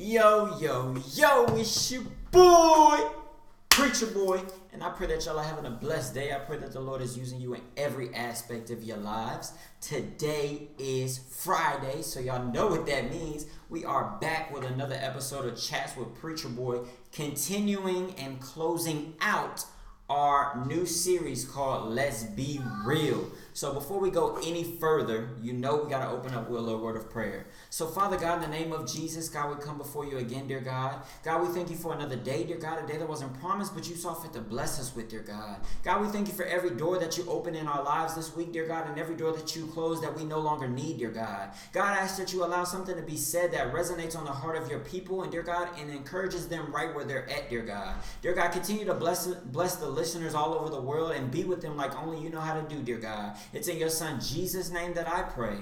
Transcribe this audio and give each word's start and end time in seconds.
Yo, 0.00 0.56
yo, 0.60 0.94
yo, 1.16 1.44
it's 1.56 1.90
your 1.90 2.04
boy, 2.30 2.98
Preacher 3.68 4.06
Boy, 4.06 4.40
and 4.72 4.80
I 4.80 4.90
pray 4.90 5.08
that 5.08 5.26
y'all 5.26 5.36
are 5.36 5.44
having 5.44 5.66
a 5.66 5.72
blessed 5.72 6.14
day. 6.14 6.32
I 6.32 6.38
pray 6.38 6.56
that 6.58 6.72
the 6.72 6.78
Lord 6.78 7.02
is 7.02 7.18
using 7.18 7.40
you 7.40 7.54
in 7.54 7.62
every 7.76 8.14
aspect 8.14 8.70
of 8.70 8.84
your 8.84 8.98
lives. 8.98 9.54
Today 9.80 10.68
is 10.78 11.18
Friday, 11.18 12.02
so 12.02 12.20
y'all 12.20 12.46
know 12.52 12.68
what 12.68 12.86
that 12.86 13.10
means. 13.10 13.46
We 13.70 13.84
are 13.84 14.16
back 14.20 14.54
with 14.54 14.62
another 14.62 14.96
episode 15.00 15.46
of 15.46 15.60
Chats 15.60 15.96
with 15.96 16.14
Preacher 16.14 16.48
Boy, 16.48 16.82
continuing 17.10 18.14
and 18.14 18.40
closing 18.40 19.14
out 19.20 19.64
our 20.08 20.64
new 20.66 20.86
series 20.86 21.44
called 21.44 21.92
Let's 21.92 22.22
Be 22.22 22.60
Real. 22.84 23.30
So 23.52 23.74
before 23.74 24.00
we 24.00 24.10
go 24.10 24.38
any 24.42 24.64
further, 24.64 25.30
you 25.42 25.52
know 25.52 25.76
we 25.76 25.90
got 25.90 26.02
to 26.02 26.10
open 26.10 26.32
up 26.32 26.48
with 26.48 26.60
a 26.60 26.62
little 26.62 26.80
word 26.80 26.96
of 26.96 27.10
prayer. 27.10 27.46
So, 27.70 27.86
Father 27.86 28.16
God, 28.16 28.42
in 28.42 28.50
the 28.50 28.56
name 28.56 28.72
of 28.72 28.90
Jesus, 28.90 29.28
God, 29.28 29.54
we 29.54 29.62
come 29.62 29.76
before 29.76 30.06
you 30.06 30.16
again, 30.16 30.48
dear 30.48 30.60
God. 30.60 31.02
God, 31.22 31.46
we 31.46 31.48
thank 31.48 31.68
you 31.68 31.76
for 31.76 31.92
another 31.92 32.16
day, 32.16 32.44
dear 32.44 32.56
God, 32.56 32.82
a 32.82 32.86
day 32.86 32.96
that 32.96 33.06
wasn't 33.06 33.38
promised, 33.40 33.74
but 33.74 33.86
you 33.86 33.94
saw 33.94 34.14
fit 34.14 34.32
to 34.32 34.40
bless 34.40 34.80
us 34.80 34.96
with, 34.96 35.10
dear 35.10 35.20
God. 35.20 35.60
God, 35.84 36.00
we 36.00 36.08
thank 36.08 36.28
you 36.28 36.34
for 36.34 36.44
every 36.44 36.70
door 36.70 36.98
that 36.98 37.18
you 37.18 37.28
open 37.28 37.54
in 37.54 37.68
our 37.68 37.84
lives 37.84 38.14
this 38.14 38.34
week, 38.34 38.52
dear 38.52 38.66
God, 38.66 38.88
and 38.88 38.98
every 38.98 39.14
door 39.16 39.32
that 39.32 39.54
you 39.54 39.66
close 39.66 40.00
that 40.00 40.16
we 40.16 40.24
no 40.24 40.38
longer 40.38 40.66
need, 40.66 40.98
dear 40.98 41.10
God. 41.10 41.50
God, 41.74 41.98
I 41.98 42.00
ask 42.00 42.16
that 42.16 42.32
you 42.32 42.42
allow 42.42 42.64
something 42.64 42.96
to 42.96 43.02
be 43.02 43.18
said 43.18 43.52
that 43.52 43.70
resonates 43.74 44.16
on 44.16 44.24
the 44.24 44.32
heart 44.32 44.56
of 44.56 44.70
your 44.70 44.80
people, 44.80 45.22
and 45.22 45.30
dear 45.30 45.42
God, 45.42 45.68
and 45.78 45.90
encourages 45.90 46.48
them 46.48 46.72
right 46.72 46.94
where 46.94 47.04
they're 47.04 47.28
at, 47.28 47.50
dear 47.50 47.62
God. 47.62 47.96
Dear 48.22 48.32
God, 48.32 48.50
continue 48.50 48.86
to 48.86 48.94
bless 48.94 49.26
bless 49.26 49.76
the 49.76 49.88
listeners 49.88 50.34
all 50.34 50.54
over 50.54 50.70
the 50.70 50.80
world 50.80 51.12
and 51.12 51.30
be 51.30 51.44
with 51.44 51.60
them 51.60 51.76
like 51.76 51.94
only 52.02 52.18
you 52.18 52.30
know 52.30 52.40
how 52.40 52.58
to 52.58 52.66
do, 52.66 52.82
dear 52.82 52.98
God. 52.98 53.36
It's 53.52 53.68
in 53.68 53.76
your 53.76 53.90
Son 53.90 54.20
Jesus' 54.20 54.70
name 54.70 54.94
that 54.94 55.06
I 55.06 55.22
pray. 55.22 55.58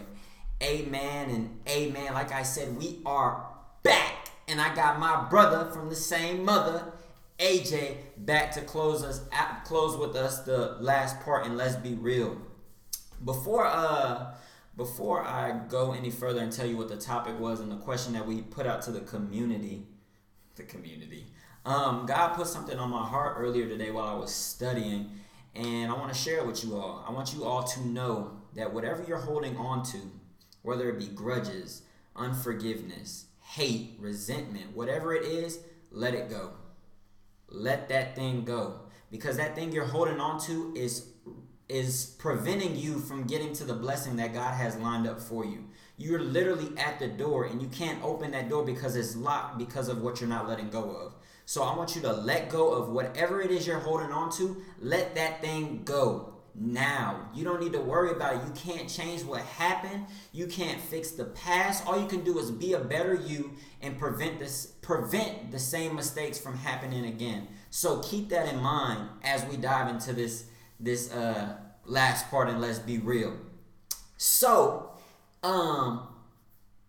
Amen 0.62 1.28
and 1.30 1.60
amen. 1.69 2.15
Like 2.15 2.33
I 2.33 2.42
said, 2.42 2.77
we 2.78 3.01
are 3.05 3.46
back. 3.83 4.30
And 4.48 4.60
I 4.60 4.74
got 4.74 4.98
my 4.98 5.29
brother 5.29 5.70
from 5.70 5.91
the 5.91 5.96
same 5.96 6.45
mother, 6.45 6.92
AJ, 7.38 7.96
back 8.16 8.52
to 8.52 8.62
close 8.62 9.02
us 9.02 9.21
close 9.65 9.99
with 9.99 10.16
us 10.16 10.40
the 10.40 10.77
last 10.80 11.21
part 11.21 11.45
and 11.45 11.57
let's 11.59 11.77
be 11.77 11.95
real. 11.95 12.40
Before 13.24 13.66
uh 13.66 14.34
before 14.77 15.23
I 15.23 15.60
go 15.68 15.93
any 15.93 16.10
further 16.10 16.40
and 16.40 16.52
tell 16.52 16.66
you 16.66 16.77
what 16.77 16.88
the 16.88 16.96
topic 16.96 17.38
was 17.38 17.60
and 17.60 17.71
the 17.71 17.77
question 17.77 18.12
that 18.15 18.27
we 18.27 18.43
put 18.43 18.66
out 18.66 18.82
to 18.82 18.93
the 18.93 19.01
community, 19.01 19.87
the 20.54 20.62
community. 20.62 21.27
Um, 21.65 22.07
God 22.07 22.34
put 22.34 22.46
something 22.46 22.79
on 22.79 22.90
my 22.90 23.04
heart 23.04 23.37
earlier 23.38 23.66
today 23.66 23.90
while 23.90 24.07
I 24.07 24.15
was 24.15 24.32
studying, 24.32 25.10
and 25.54 25.90
I 25.90 25.95
want 25.95 26.12
to 26.12 26.18
share 26.18 26.38
it 26.38 26.46
with 26.46 26.62
you 26.62 26.77
all. 26.77 27.04
I 27.09 27.10
want 27.10 27.34
you 27.34 27.45
all 27.45 27.65
to 27.65 27.87
know 27.87 28.32
that 28.54 28.73
whatever 28.73 29.02
you're 29.09 29.16
holding 29.16 29.57
on 29.57 29.82
to, 29.84 29.99
whether 30.66 30.90
it 30.90 30.98
be 30.98 31.06
grudges, 31.06 31.82
unforgiveness, 32.16 33.26
hate, 33.40 33.95
resentment, 34.00 34.74
whatever 34.74 35.14
it 35.14 35.24
is, 35.24 35.60
let 35.92 36.12
it 36.12 36.28
go. 36.28 36.50
Let 37.48 37.88
that 37.88 38.16
thing 38.16 38.45
go. 38.45 38.80
Because 39.10 39.37
that 39.37 39.54
thing 39.54 39.70
you're 39.70 39.84
holding 39.84 40.20
on 40.20 40.40
to 40.40 40.74
is 40.76 41.12
is 41.68 42.14
preventing 42.18 42.76
you 42.76 42.96
from 42.96 43.26
getting 43.26 43.52
to 43.52 43.64
the 43.64 43.74
blessing 43.74 44.14
that 44.16 44.32
God 44.32 44.54
has 44.54 44.76
lined 44.76 45.04
up 45.06 45.20
for 45.20 45.44
you. 45.44 45.64
You're 45.96 46.22
literally 46.22 46.76
at 46.78 47.00
the 47.00 47.09
door 47.09 47.46
and 47.46 47.60
you 47.60 47.66
can't 47.68 48.02
open 48.04 48.30
that 48.32 48.48
door 48.48 48.64
because 48.64 48.94
it's 48.94 49.16
locked 49.16 49.59
because 49.59 49.88
of 49.88 50.00
what 50.00 50.20
you're 50.20 50.28
not 50.28 50.48
letting 50.48 50.70
go 50.70 50.90
of. 50.90 51.14
So 51.44 51.64
I 51.64 51.76
want 51.76 51.96
you 51.96 52.02
to 52.02 52.12
let 52.12 52.50
go 52.50 52.72
of 52.72 52.90
whatever 52.90 53.40
it 53.40 53.50
is 53.50 53.66
you're 53.66 53.80
holding 53.80 54.12
on 54.12 54.30
to. 54.37 54.62
Let 54.80 55.16
that 55.16 55.40
thing 55.40 55.82
go 55.84 56.35
now. 56.59 57.29
You 57.35 57.45
don't 57.45 57.60
need 57.60 57.73
to 57.73 57.80
worry 57.80 58.10
about 58.10 58.35
it. 58.37 58.40
You 58.46 58.52
can't 58.54 58.88
change 58.88 59.23
what 59.23 59.43
happened. 59.43 60.07
You 60.32 60.46
can't 60.46 60.80
fix 60.80 61.10
the 61.12 61.26
past. 61.26 61.87
All 61.87 62.01
you 62.01 62.07
can 62.07 62.24
do 62.24 62.38
is 62.38 62.51
be 62.51 62.73
a 62.73 62.80
better 62.80 63.15
you 63.15 63.52
and 63.82 63.99
prevent 63.99 64.38
this 64.38 64.66
prevent 64.82 65.50
the 65.50 65.59
same 65.59 65.94
mistakes 65.94 66.38
from 66.38 66.56
happening 66.56 67.06
again. 67.06 67.49
So 67.71 68.00
keep 68.00 68.31
that 68.31 68.53
in 68.53 68.60
mind 68.60 69.09
as 69.22 69.44
we 69.44 69.56
dive 69.56 69.88
into 69.88 70.12
this 70.12 70.47
this 70.81 71.12
uh 71.12 71.56
last 71.84 72.31
part 72.31 72.49
and 72.49 72.61
let's 72.61 72.78
be 72.78 72.99
real. 72.99 73.37
So, 74.17 74.91
um 75.43 76.09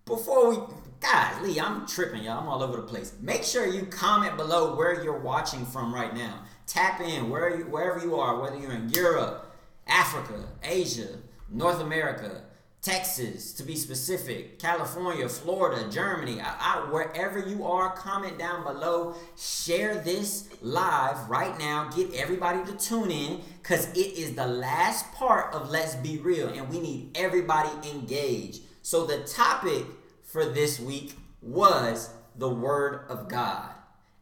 before 0.06 0.50
we 0.50 0.58
guys, 1.02 1.42
Lee, 1.42 1.60
I'm 1.60 1.86
tripping, 1.86 2.24
y'all. 2.24 2.40
I'm 2.40 2.48
all 2.48 2.64
over 2.64 2.78
the 2.78 2.84
place. 2.84 3.14
Make 3.22 3.44
sure 3.44 3.68
you 3.68 3.86
comment 3.86 4.38
below 4.38 4.76
where 4.76 5.04
you're 5.04 5.20
watching 5.20 5.66
from 5.66 5.94
right 5.94 6.16
now. 6.16 6.44
Tap 6.66 7.02
in 7.02 7.30
where 7.30 7.58
you, 7.58 7.66
wherever 7.66 8.00
you 8.00 8.16
are, 8.16 8.42
whether 8.42 8.58
you're 8.58 8.72
in 8.72 8.90
Europe, 8.90 9.47
Africa, 9.88 10.44
Asia, 10.64 11.08
North 11.50 11.80
America, 11.80 12.42
Texas, 12.82 13.54
to 13.54 13.64
be 13.64 13.76
specific, 13.76 14.60
California, 14.60 15.28
Florida, 15.28 15.90
Germany, 15.90 16.40
I, 16.40 16.56
I, 16.60 16.92
wherever 16.92 17.40
you 17.40 17.66
are, 17.66 17.92
comment 17.92 18.38
down 18.38 18.64
below. 18.64 19.16
Share 19.36 19.96
this 19.96 20.48
live 20.62 21.30
right 21.30 21.58
now. 21.60 21.90
Get 21.90 22.14
everybody 22.14 22.64
to 22.72 22.78
tune 22.78 23.12
in 23.12 23.42
because 23.62 23.92
it 23.92 24.18
is 24.18 24.36
the 24.36 24.48
last 24.48 25.12
part 25.14 25.54
of 25.54 25.70
Let's 25.70 25.96
Be 25.96 26.18
Real, 26.18 26.48
and 26.50 26.70
we 26.70 26.80
need 26.80 27.18
everybody 27.18 27.70
engaged. 27.90 28.62
So, 28.84 29.06
the 29.06 29.24
topic 29.24 29.86
for 30.24 30.46
this 30.46 30.80
week 30.80 31.16
was 31.42 32.10
the 32.38 32.50
Word 32.50 33.06
of 33.10 33.28
God. 33.28 33.70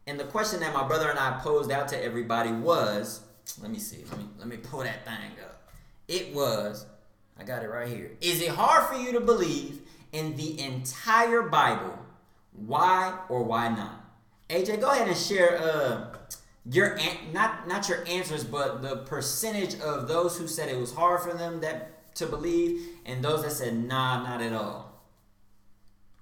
And 0.08 0.18
the 0.18 0.24
question 0.24 0.60
that 0.60 0.72
my 0.72 0.86
brother 0.86 1.10
and 1.10 1.18
I 1.18 1.38
posed 1.40 1.70
out 1.70 1.88
to 1.88 2.02
everybody 2.02 2.50
was 2.50 3.20
let 3.60 3.70
me 3.70 3.78
see, 3.78 4.04
let 4.10 4.18
me, 4.18 4.24
let 4.38 4.48
me 4.48 4.56
pull 4.56 4.80
that 4.80 5.04
thing 5.04 5.30
up. 5.42 5.55
It 6.08 6.34
was, 6.34 6.86
I 7.38 7.44
got 7.44 7.62
it 7.62 7.68
right 7.68 7.88
here. 7.88 8.12
Is 8.20 8.40
it 8.40 8.50
hard 8.50 8.86
for 8.86 8.94
you 9.00 9.12
to 9.12 9.20
believe 9.20 9.80
in 10.12 10.36
the 10.36 10.60
entire 10.60 11.42
Bible? 11.42 11.98
Why 12.52 13.18
or 13.28 13.42
why 13.42 13.68
not? 13.68 14.04
AJ, 14.48 14.80
go 14.80 14.90
ahead 14.90 15.08
and 15.08 15.16
share 15.16 15.58
uh, 15.60 16.16
your 16.70 16.96
an- 16.98 17.32
not 17.32 17.66
not 17.66 17.88
your 17.88 18.04
answers, 18.06 18.44
but 18.44 18.80
the 18.80 18.98
percentage 18.98 19.78
of 19.80 20.06
those 20.06 20.38
who 20.38 20.46
said 20.46 20.68
it 20.68 20.78
was 20.78 20.94
hard 20.94 21.20
for 21.20 21.36
them 21.36 21.60
that 21.60 22.14
to 22.14 22.26
believe, 22.26 22.86
and 23.04 23.22
those 23.22 23.42
that 23.42 23.50
said 23.50 23.74
nah, 23.74 24.22
not 24.22 24.40
at 24.40 24.52
all. 24.52 25.02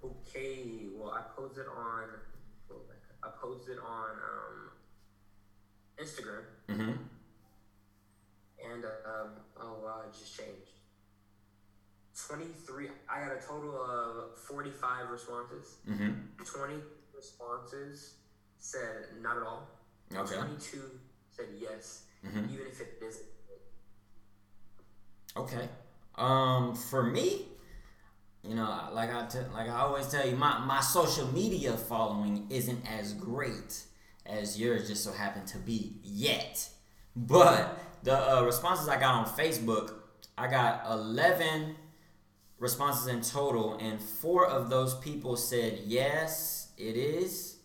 Okay, 0.02 0.86
well 0.96 1.12
I 1.12 1.22
posted 1.36 1.66
on 1.66 2.04
I 3.22 3.28
posted 3.40 3.78
on 3.78 4.10
um, 4.10 4.70
Instagram. 5.98 6.42
Mm-hmm 6.68 6.92
and 8.74 8.84
um, 8.84 9.30
oh 9.60 9.76
wow, 9.84 10.02
it 10.06 10.12
just 10.12 10.36
changed. 10.36 10.70
23, 12.28 12.88
I 13.08 13.20
got 13.20 13.32
a 13.36 13.40
total 13.40 13.74
of 13.74 14.38
45 14.38 15.10
responses. 15.10 15.76
Mm-hmm. 15.88 16.12
20 16.44 16.74
responses 17.14 18.14
said 18.58 19.06
not 19.20 19.36
at 19.36 19.42
all. 19.42 19.68
Okay. 20.14 20.36
22 20.36 20.80
said 21.30 21.46
yes, 21.60 22.04
mm-hmm. 22.24 22.52
even 22.52 22.66
if 22.66 22.80
it 22.80 23.02
isn't. 23.04 23.26
Okay. 25.36 25.68
Um, 26.16 26.76
for 26.76 27.02
me, 27.02 27.46
you 28.44 28.54
know, 28.54 28.88
like 28.92 29.12
I 29.12 29.26
t- 29.26 29.38
like 29.52 29.68
I 29.68 29.80
always 29.80 30.06
tell 30.08 30.26
you, 30.26 30.36
my, 30.36 30.58
my 30.64 30.80
social 30.80 31.26
media 31.32 31.72
following 31.72 32.46
isn't 32.50 32.86
as 32.88 33.12
great 33.14 33.82
as 34.26 34.58
yours 34.58 34.88
just 34.88 35.02
so 35.02 35.12
happened 35.12 35.48
to 35.48 35.58
be 35.58 35.94
yet. 36.02 36.68
But 37.16 37.78
the 38.04 38.36
uh, 38.36 38.42
responses 38.42 38.88
I 38.88 39.00
got 39.00 39.14
on 39.14 39.24
Facebook, 39.24 39.94
I 40.36 40.46
got 40.46 40.84
11 40.90 41.74
responses 42.58 43.06
in 43.06 43.22
total, 43.22 43.78
and 43.78 44.00
four 44.00 44.46
of 44.46 44.68
those 44.68 44.94
people 44.94 45.36
said, 45.36 45.80
Yes, 45.86 46.68
it 46.76 46.96
is. 46.96 47.56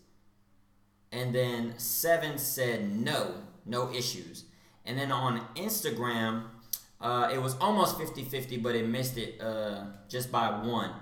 And 1.12 1.34
then 1.34 1.78
seven 1.78 2.38
said, 2.38 2.90
No, 2.90 3.34
no 3.66 3.92
issues. 3.92 4.44
And 4.86 4.98
then 4.98 5.12
on 5.12 5.46
Instagram, 5.56 6.44
uh, 7.02 7.30
it 7.32 7.40
was 7.40 7.56
almost 7.60 7.98
50 7.98 8.24
50, 8.24 8.56
but 8.58 8.74
it 8.74 8.88
missed 8.88 9.18
it 9.18 9.40
uh, 9.42 9.84
just 10.08 10.32
by 10.32 10.48
one. 10.66 10.92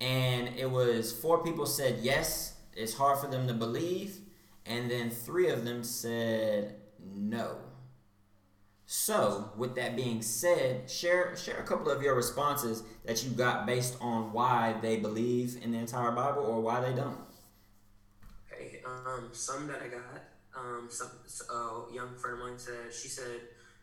And 0.00 0.48
it 0.56 0.70
was 0.70 1.12
four 1.12 1.42
people 1.44 1.66
said, 1.66 1.98
Yes, 2.00 2.54
it's 2.74 2.94
hard 2.94 3.18
for 3.18 3.26
them 3.26 3.46
to 3.48 3.54
believe. 3.54 4.18
And 4.64 4.90
then 4.90 5.10
three 5.10 5.50
of 5.50 5.66
them 5.66 5.84
said, 5.84 6.76
No. 7.14 7.67
So, 8.90 9.52
with 9.58 9.74
that 9.74 9.96
being 9.96 10.22
said, 10.22 10.88
share 10.88 11.36
share 11.36 11.58
a 11.58 11.62
couple 11.62 11.90
of 11.90 12.00
your 12.00 12.14
responses 12.14 12.84
that 13.04 13.22
you 13.22 13.28
got 13.32 13.66
based 13.66 13.98
on 14.00 14.32
why 14.32 14.76
they 14.80 14.96
believe 14.96 15.58
in 15.62 15.72
the 15.72 15.78
entire 15.78 16.10
Bible 16.10 16.40
or 16.40 16.62
why 16.62 16.80
they 16.80 16.96
don't. 16.96 17.18
Okay, 18.50 18.80
um, 18.86 19.28
some 19.32 19.66
that 19.66 19.82
I 19.82 19.88
got, 19.88 20.22
um, 20.56 20.88
some 20.88 21.10
a 21.50 21.92
young 21.92 22.16
friend 22.16 22.40
of 22.40 22.48
mine 22.48 22.58
said 22.58 22.90
she 22.90 23.08
said 23.08 23.40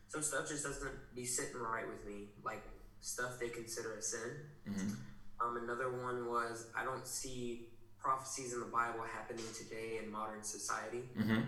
some 0.08 0.22
stuff 0.22 0.48
just 0.48 0.64
doesn't 0.64 1.14
be 1.14 1.24
sitting 1.24 1.60
right 1.60 1.86
with 1.86 2.04
me, 2.04 2.30
like 2.44 2.64
stuff 3.00 3.38
they 3.38 3.50
consider 3.50 3.94
a 3.94 4.02
sin. 4.02 4.30
Mm-hmm. 4.68 4.88
Um, 5.40 5.56
another 5.62 6.02
one 6.02 6.26
was 6.26 6.66
I 6.76 6.82
don't 6.82 7.06
see 7.06 7.68
prophecies 8.00 8.54
in 8.54 8.58
the 8.58 8.66
Bible 8.66 9.04
happening 9.14 9.44
today 9.56 10.00
in 10.02 10.10
modern 10.10 10.42
society. 10.42 11.02
Mm-hmm. 11.16 11.42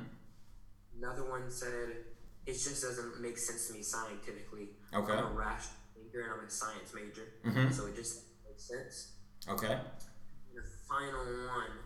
Another 0.96 1.28
one 1.28 1.50
said 1.50 2.04
it 2.48 2.54
just 2.54 2.82
doesn't 2.82 3.20
make 3.20 3.36
sense 3.36 3.68
to 3.68 3.74
me 3.74 3.82
scientifically. 3.82 4.70
Okay. 4.94 5.12
I'm 5.12 5.26
a 5.26 5.30
rational 5.30 5.76
thinker 5.94 6.22
and 6.22 6.32
I'm 6.32 6.46
a 6.46 6.50
science 6.50 6.94
major, 6.94 7.28
mm-hmm. 7.46 7.70
so 7.70 7.86
it 7.86 7.94
just 7.94 8.22
makes 8.46 8.66
sense. 8.66 9.12
Okay. 9.46 9.78
The 10.54 10.62
final 10.88 11.24
one 11.46 11.76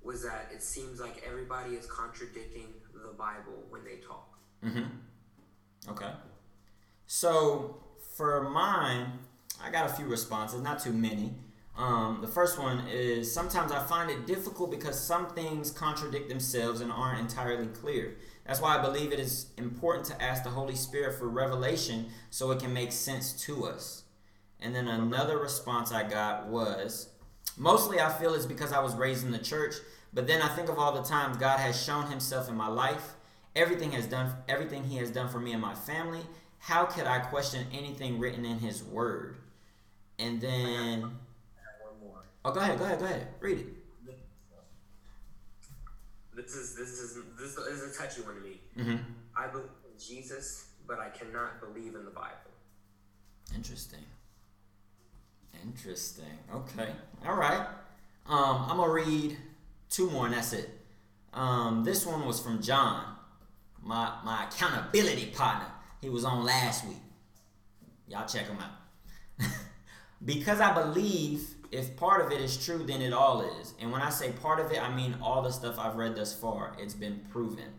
was 0.00 0.22
that 0.22 0.50
it 0.54 0.62
seems 0.62 1.00
like 1.00 1.24
everybody 1.26 1.74
is 1.74 1.86
contradicting 1.86 2.68
the 2.94 3.12
Bible 3.18 3.64
when 3.68 3.82
they 3.84 3.96
talk. 3.96 4.38
Mm-hmm. 4.64 5.90
Okay. 5.90 6.12
So 7.08 7.82
for 8.16 8.48
mine, 8.48 9.06
I 9.60 9.72
got 9.72 9.90
a 9.90 9.92
few 9.92 10.06
responses, 10.06 10.60
not 10.62 10.78
too 10.78 10.92
many. 10.92 11.34
Um, 11.76 12.18
the 12.20 12.28
first 12.28 12.60
one 12.60 12.86
is 12.88 13.32
sometimes 13.32 13.72
I 13.72 13.82
find 13.84 14.08
it 14.08 14.24
difficult 14.24 14.70
because 14.70 15.04
some 15.04 15.30
things 15.30 15.72
contradict 15.72 16.28
themselves 16.28 16.80
and 16.80 16.92
aren't 16.92 17.18
entirely 17.18 17.66
clear. 17.66 18.16
That's 18.50 18.60
why 18.60 18.76
I 18.76 18.82
believe 18.82 19.12
it 19.12 19.20
is 19.20 19.46
important 19.58 20.06
to 20.06 20.20
ask 20.20 20.42
the 20.42 20.50
Holy 20.50 20.74
Spirit 20.74 21.16
for 21.16 21.28
revelation 21.28 22.06
so 22.30 22.50
it 22.50 22.58
can 22.58 22.74
make 22.74 22.90
sense 22.90 23.32
to 23.44 23.64
us. 23.64 24.02
And 24.58 24.74
then 24.74 24.88
another 24.88 25.38
response 25.38 25.92
I 25.92 26.02
got 26.02 26.48
was 26.48 27.10
mostly 27.56 28.00
I 28.00 28.08
feel 28.08 28.34
it's 28.34 28.46
because 28.46 28.72
I 28.72 28.80
was 28.80 28.96
raised 28.96 29.24
in 29.24 29.30
the 29.30 29.38
church, 29.38 29.76
but 30.12 30.26
then 30.26 30.42
I 30.42 30.48
think 30.48 30.68
of 30.68 30.80
all 30.80 30.90
the 30.90 31.08
times 31.08 31.36
God 31.36 31.60
has 31.60 31.80
shown 31.80 32.10
himself 32.10 32.48
in 32.48 32.56
my 32.56 32.66
life. 32.66 33.14
Everything 33.54 33.92
has 33.92 34.06
done 34.06 34.32
everything 34.48 34.82
he 34.82 34.96
has 34.96 35.12
done 35.12 35.28
for 35.28 35.38
me 35.38 35.52
and 35.52 35.62
my 35.62 35.76
family. 35.76 36.22
How 36.58 36.86
could 36.86 37.06
I 37.06 37.20
question 37.20 37.68
anything 37.72 38.18
written 38.18 38.44
in 38.44 38.58
his 38.58 38.82
word? 38.82 39.36
And 40.18 40.40
then 40.40 41.02
one 41.02 41.12
more. 42.02 42.24
Oh 42.44 42.50
go 42.50 42.58
ahead, 42.58 42.80
go 42.80 42.84
ahead, 42.84 42.98
go 42.98 43.04
ahead. 43.04 43.28
Read 43.38 43.58
it. 43.58 43.79
This 46.42 46.54
is 46.54 46.74
this 46.74 46.88
is 46.88 47.18
this 47.38 47.56
is 47.56 47.96
a 47.96 47.98
touchy 47.98 48.22
one 48.22 48.36
to 48.36 48.40
me. 48.40 48.60
Mm-hmm. 48.78 48.96
I 49.36 49.48
believe 49.48 49.66
in 49.84 49.98
Jesus, 49.98 50.68
but 50.86 50.98
I 50.98 51.10
cannot 51.10 51.60
believe 51.60 51.94
in 51.94 52.04
the 52.04 52.10
Bible. 52.10 52.34
Interesting. 53.54 54.04
Interesting. 55.62 56.24
Okay. 56.54 56.90
All 57.26 57.36
right. 57.36 57.66
Um, 58.26 58.66
I'm 58.68 58.76
gonna 58.78 58.92
read 58.92 59.36
two 59.90 60.08
more, 60.10 60.26
and 60.26 60.34
that's 60.34 60.52
it. 60.52 60.70
Um, 61.34 61.84
this 61.84 62.06
one 62.06 62.26
was 62.26 62.40
from 62.40 62.62
John, 62.62 63.16
my 63.82 64.14
my 64.24 64.44
accountability 64.44 65.26
partner. 65.26 65.66
He 66.00 66.08
was 66.08 66.24
on 66.24 66.44
last 66.44 66.86
week. 66.86 66.96
Y'all 68.08 68.26
check 68.26 68.46
him 68.46 68.58
out. 68.58 69.46
because 70.24 70.60
I 70.60 70.72
believe 70.72 71.54
if 71.70 71.96
part 71.96 72.24
of 72.24 72.32
it 72.32 72.40
is 72.40 72.62
true, 72.64 72.84
then 72.84 73.00
it 73.00 73.12
all 73.12 73.42
is. 73.60 73.74
And 73.80 73.92
when 73.92 74.02
I 74.02 74.10
say 74.10 74.32
part 74.32 74.60
of 74.60 74.72
it, 74.72 74.82
I 74.82 74.94
mean 74.94 75.16
all 75.22 75.42
the 75.42 75.52
stuff 75.52 75.78
I've 75.78 75.96
read 75.96 76.16
thus 76.16 76.34
far. 76.34 76.74
It's 76.78 76.94
been 76.94 77.20
proven. 77.30 77.74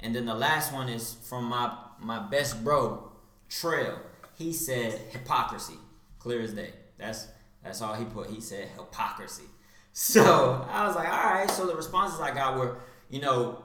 And 0.00 0.14
then 0.14 0.26
the 0.26 0.34
last 0.34 0.72
one 0.72 0.88
is 0.88 1.14
from 1.28 1.44
my 1.44 1.72
my 2.00 2.18
best 2.18 2.62
bro, 2.62 3.10
Trail. 3.48 3.98
He 4.34 4.52
said 4.52 5.00
hypocrisy, 5.10 5.76
clear 6.18 6.42
as 6.42 6.52
day. 6.52 6.72
That's 6.98 7.28
that's 7.62 7.80
all 7.80 7.94
he 7.94 8.04
put. 8.04 8.28
He 8.30 8.40
said 8.40 8.68
hypocrisy. 8.76 9.44
So 9.98 10.66
I 10.70 10.86
was 10.86 10.94
like, 10.94 11.08
all 11.08 11.32
right. 11.32 11.50
So 11.50 11.66
the 11.66 11.74
responses 11.74 12.20
I 12.20 12.34
got 12.34 12.58
were, 12.58 12.76
you 13.08 13.18
know, 13.18 13.62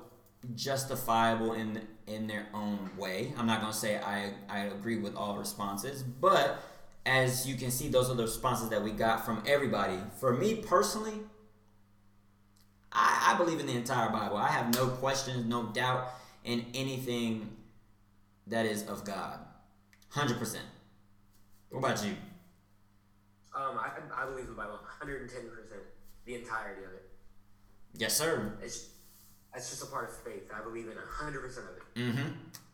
justifiable 0.55 1.51
in 1.51 1.81
in 2.07 2.25
their 2.27 2.47
own 2.53 2.89
way. 2.97 3.33
I'm 3.37 3.45
not 3.45 3.59
gonna 3.59 3.73
say 3.73 3.97
I 3.97 4.31
I 4.47 4.59
agree 4.59 4.97
with 4.97 5.13
all 5.15 5.37
responses, 5.37 6.03
but 6.03 6.63
as 7.05 7.47
you 7.47 7.55
can 7.55 7.71
see, 7.71 7.87
those 7.87 8.09
are 8.09 8.15
the 8.15 8.23
responses 8.23 8.69
that 8.69 8.83
we 8.83 8.91
got 8.91 9.25
from 9.25 9.43
everybody. 9.47 9.97
For 10.19 10.33
me 10.33 10.55
personally, 10.55 11.19
I, 12.91 13.33
I 13.33 13.37
believe 13.37 13.59
in 13.59 13.65
the 13.65 13.75
entire 13.75 14.09
Bible. 14.09 14.37
I 14.37 14.49
have 14.49 14.73
no 14.75 14.87
questions, 14.87 15.45
no 15.45 15.63
doubt 15.67 16.09
in 16.43 16.65
anything 16.73 17.49
that 18.47 18.65
is 18.65 18.83
of 18.87 19.03
God. 19.05 19.39
Hundred 20.09 20.37
percent. 20.37 20.65
What 21.69 21.79
about 21.79 22.05
you? 22.05 22.11
Um, 23.55 23.79
I, 23.79 23.91
I 24.15 24.25
believe 24.25 24.45
in 24.45 24.51
the 24.51 24.57
Bible 24.57 24.79
110%, 25.01 25.29
the 26.25 26.35
entirety 26.35 26.83
of 26.83 26.91
it. 26.93 27.09
Yes, 27.97 28.15
sir. 28.15 28.53
It's, 28.61 28.89
it's 29.55 29.69
just 29.69 29.83
a 29.83 29.85
part 29.87 30.09
of 30.09 30.15
faith. 30.17 30.49
I 30.55 30.63
believe 30.63 30.87
in 30.87 30.93
100% 30.93 31.45
of 31.57 31.63
it. 31.65 31.99
Mm-hmm. 31.99 32.27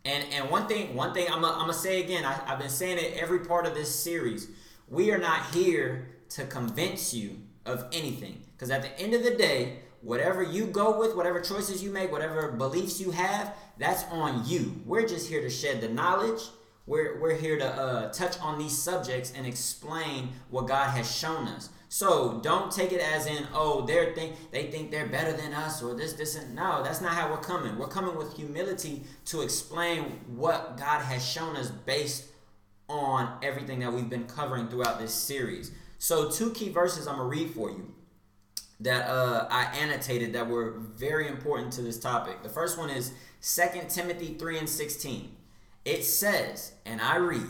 And 0.08 0.24
and 0.34 0.50
one 0.50 0.68
thing, 0.68 0.96
one 0.96 1.14
thing 1.14 1.28
I'm 1.30 1.42
gonna 1.42 1.74
say 1.74 2.02
again. 2.02 2.24
I, 2.24 2.40
I've 2.48 2.60
been 2.60 2.70
saying 2.70 2.98
it 2.98 3.18
every 3.18 3.40
part 3.40 3.66
of 3.66 3.76
this 3.76 3.94
series. 3.94 4.48
We 4.88 5.12
are 5.12 5.18
not 5.18 5.54
here 5.54 6.08
to 6.30 6.46
convince 6.46 7.14
you 7.14 7.42
of 7.66 7.86
anything, 7.92 8.42
because 8.54 8.72
at 8.72 8.82
the 8.82 9.00
end 9.00 9.14
of 9.14 9.24
the 9.24 9.36
day, 9.36 9.80
whatever 10.02 10.42
you 10.42 10.66
go 10.68 10.98
with, 10.98 11.16
whatever 11.16 11.42
choices 11.42 11.84
you 11.84 11.92
make, 11.92 12.10
whatever 12.10 12.54
beliefs 12.54 13.02
you 13.02 13.12
have, 13.12 13.54
that's 13.78 14.06
on 14.06 14.48
you. 14.48 14.82
We're 14.86 15.06
just 15.06 15.28
here 15.28 15.42
to 15.42 15.50
shed 15.50 15.82
the 15.82 15.90
knowledge. 15.90 16.42
We're, 16.86 17.20
we're 17.20 17.36
here 17.36 17.58
to 17.60 17.66
uh, 17.66 18.14
touch 18.14 18.40
on 18.40 18.58
these 18.58 18.78
subjects 18.78 19.34
and 19.36 19.46
explain 19.46 20.30
what 20.50 20.68
God 20.70 20.92
has 20.92 21.14
shown 21.14 21.50
us. 21.50 21.70
So 21.90 22.40
don't 22.44 22.72
take 22.72 22.92
it 22.92 23.00
as 23.00 23.28
in, 23.28 23.48
oh, 23.54 23.86
they're 23.86 24.14
think 24.14 24.52
they 24.52 24.70
think 24.70 24.92
they're 24.92 25.08
better 25.08 25.32
than 25.32 25.54
us 25.54 25.82
or 25.82 25.96
this, 25.96 26.14
this, 26.14 26.36
and 26.36 26.54
no, 26.54 26.84
that's 26.84 27.02
not 27.02 27.14
how 27.14 27.32
we're 27.32 27.38
coming. 27.38 27.78
We're 27.78 27.88
coming 27.88 28.18
with 28.18 28.36
humility 28.36 29.04
to 29.26 29.42
explain 29.42 30.20
what 30.28 30.78
God 30.78 31.02
has 31.02 31.26
shown 31.26 31.56
us 31.56 31.70
based 31.70 32.26
on 32.90 33.38
everything 33.42 33.80
that 33.80 33.94
we've 33.94 34.10
been 34.10 34.26
covering 34.26 34.68
throughout 34.68 35.00
this 35.00 35.14
series. 35.14 35.72
So 35.98 36.30
two 36.30 36.52
key 36.52 36.70
verses 36.70 37.08
I'm 37.08 37.18
gonna 37.18 37.30
read 37.30 37.52
for 37.52 37.70
you 37.70 37.94
that 38.82 39.08
uh, 39.10 39.48
I 39.50 39.64
annotated 39.78 40.34
that 40.34 40.48
were 40.48 40.76
very 40.96 41.28
important 41.28 41.74
to 41.74 41.82
this 41.82 42.00
topic. 42.00 42.44
The 42.44 42.50
first 42.50 42.78
one 42.78 42.90
is 42.90 43.12
2 43.42 43.88
Timothy 43.90 44.36
3 44.36 44.60
and 44.60 44.70
16. 44.70 45.32
It 45.86 46.04
says, 46.04 46.74
and 46.86 47.02
I 47.02 47.16
read, 47.16 47.48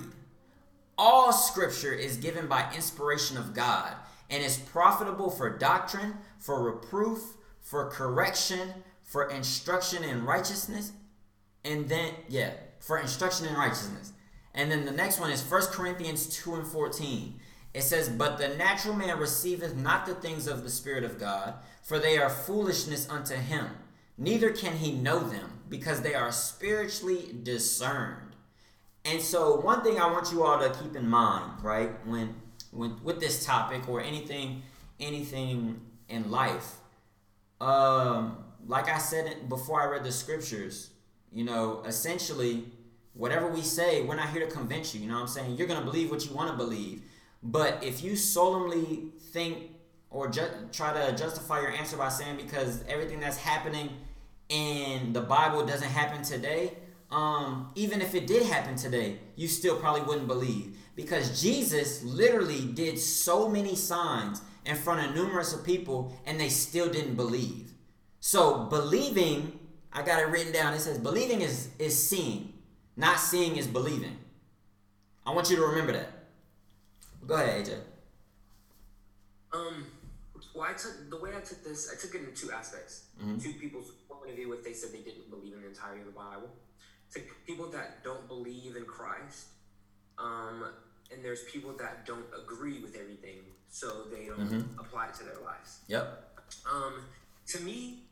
all 0.97 1.33
scripture 1.33 1.93
is 1.93 2.17
given 2.17 2.47
by 2.47 2.71
inspiration 2.73 3.35
of 3.35 3.53
God 3.53 3.93
and 4.29 4.43
is 4.43 4.57
profitable 4.57 5.29
for 5.29 5.49
doctrine, 5.57 6.15
for 6.37 6.63
reproof, 6.63 7.37
for 7.61 7.89
correction, 7.89 8.83
for 9.03 9.29
instruction 9.29 10.03
in 10.03 10.25
righteousness, 10.25 10.91
and 11.63 11.87
then, 11.89 12.13
yeah, 12.29 12.51
for 12.79 12.97
instruction 12.97 13.47
in 13.47 13.55
righteousness. 13.55 14.13
And 14.53 14.71
then 14.71 14.85
the 14.85 14.91
next 14.91 15.19
one 15.19 15.31
is 15.31 15.43
1 15.43 15.61
Corinthians 15.67 16.27
2 16.27 16.55
and 16.55 16.67
14. 16.67 17.39
It 17.73 17.83
says, 17.83 18.09
But 18.09 18.37
the 18.37 18.49
natural 18.49 18.95
man 18.95 19.19
receiveth 19.19 19.75
not 19.75 20.05
the 20.05 20.15
things 20.15 20.47
of 20.47 20.63
the 20.63 20.69
Spirit 20.69 21.03
of 21.03 21.19
God, 21.19 21.55
for 21.83 21.99
they 21.99 22.17
are 22.17 22.29
foolishness 22.29 23.07
unto 23.09 23.35
him. 23.35 23.67
Neither 24.17 24.49
can 24.49 24.77
he 24.77 24.91
know 24.93 25.19
them, 25.19 25.61
because 25.69 26.01
they 26.01 26.15
are 26.15 26.31
spiritually 26.31 27.35
discerned. 27.43 28.35
And 29.05 29.21
so, 29.21 29.59
one 29.59 29.83
thing 29.83 29.99
I 29.99 30.11
want 30.11 30.31
you 30.31 30.43
all 30.43 30.59
to 30.59 30.75
keep 30.81 30.95
in 30.95 31.07
mind, 31.07 31.63
right, 31.63 31.91
when, 32.05 32.35
when 32.71 33.01
with 33.03 33.19
this 33.19 33.45
topic 33.45 33.87
or 33.89 34.01
anything, 34.01 34.63
anything 34.99 35.81
in 36.09 36.31
life, 36.31 36.75
um, 37.61 38.37
like 38.67 38.89
I 38.89 38.97
said 38.97 39.49
before, 39.49 39.81
I 39.81 39.85
read 39.85 40.03
the 40.03 40.11
scriptures. 40.11 40.91
You 41.31 41.43
know, 41.43 41.83
essentially, 41.85 42.65
whatever 43.13 43.47
we 43.47 43.61
say, 43.61 44.03
we're 44.03 44.15
not 44.15 44.29
here 44.29 44.45
to 44.45 44.51
convince 44.51 44.93
you. 44.93 45.01
You 45.01 45.07
know 45.07 45.15
what 45.15 45.21
I'm 45.21 45.27
saying? 45.27 45.55
You're 45.57 45.67
gonna 45.67 45.85
believe 45.85 46.09
what 46.09 46.25
you 46.25 46.33
want 46.35 46.51
to 46.51 46.57
believe. 46.57 47.01
But 47.43 47.83
if 47.83 48.03
you 48.03 48.15
solemnly 48.15 49.11
think 49.31 49.71
or 50.09 50.29
ju- 50.29 50.69
try 50.71 50.93
to 50.93 51.15
justify 51.15 51.61
your 51.61 51.71
answer 51.71 51.97
by 51.97 52.09
saying 52.09 52.37
because 52.37 52.83
everything 52.87 53.19
that's 53.19 53.37
happening 53.37 53.89
in 54.49 55.13
the 55.13 55.21
Bible 55.21 55.65
doesn't 55.65 55.89
happen 55.89 56.23
today, 56.23 56.73
um, 57.11 57.71
even 57.75 58.01
if 58.01 58.15
it 58.15 58.27
did 58.27 58.43
happen 58.43 58.75
today, 58.75 59.19
you 59.35 59.47
still 59.47 59.77
probably 59.77 60.01
wouldn't 60.01 60.27
believe 60.27 60.77
because 60.97 61.39
Jesus 61.41 62.03
literally 62.03 62.65
did 62.65 62.99
so 62.99 63.47
many 63.47 63.75
signs 63.75 64.41
in 64.65 64.75
front 64.75 65.07
of 65.07 65.15
numerous 65.15 65.53
of 65.53 65.63
people 65.63 66.17
and 66.25 66.37
they 66.37 66.49
still 66.49 66.89
didn't 66.91 67.15
believe. 67.15 67.71
So 68.19 68.65
believing, 68.65 69.59
I 69.93 70.01
got 70.01 70.19
it 70.19 70.27
written 70.27 70.51
down. 70.51 70.73
It 70.73 70.79
says 70.79 70.97
believing 70.97 71.41
is 71.41 71.69
is 71.79 71.95
seeing, 72.09 72.51
not 72.97 73.19
seeing 73.19 73.55
is 73.55 73.67
believing. 73.67 74.17
I 75.25 75.31
want 75.31 75.49
you 75.49 75.55
to 75.57 75.61
remember 75.61 75.93
that. 75.93 76.09
Go 77.25 77.35
ahead, 77.35 77.65
AJ. 77.65 77.75
Um, 79.53 79.85
well, 80.55 80.67
I 80.67 80.73
took 80.73 81.09
the 81.09 81.19
way 81.19 81.29
I 81.37 81.41
took 81.41 81.63
this. 81.63 81.93
I 81.93 82.01
took 82.01 82.15
it 82.15 82.27
in 82.27 82.33
two 82.33 82.51
aspects. 82.51 83.03
Mhm. 83.21 83.41
Two 83.41 83.53
people's 83.53 83.91
point 84.09 84.31
of 84.31 84.35
view, 84.35 84.51
if 84.53 84.63
they 84.63 84.73
said 84.73 84.91
they 84.91 85.01
didn't 85.01 85.29
believe 85.29 85.53
in 85.53 85.61
the 85.61 85.67
entirety 85.67 86.01
of 86.01 86.07
the 86.07 86.13
Bible. 86.13 86.49
To 87.13 87.21
people 87.45 87.69
that 87.69 88.03
don't 88.03 88.27
believe 88.27 88.75
in 88.75 88.85
Christ, 88.85 89.47
um, 90.17 90.65
and 91.11 91.23
there's 91.23 91.43
people 91.51 91.73
that 91.73 92.05
don't 92.05 92.25
agree 92.41 92.79
with 92.81 92.95
everything, 92.95 93.39
so 93.69 94.03
they 94.05 94.25
don't 94.25 94.49
Mhm. 94.49 94.79
apply 94.79 95.07
it 95.07 95.13
to 95.15 95.23
their 95.23 95.39
lives. 95.39 95.79
Yep. 95.87 96.39
Um, 96.65 97.05
to 97.47 97.59
me, 97.61 98.09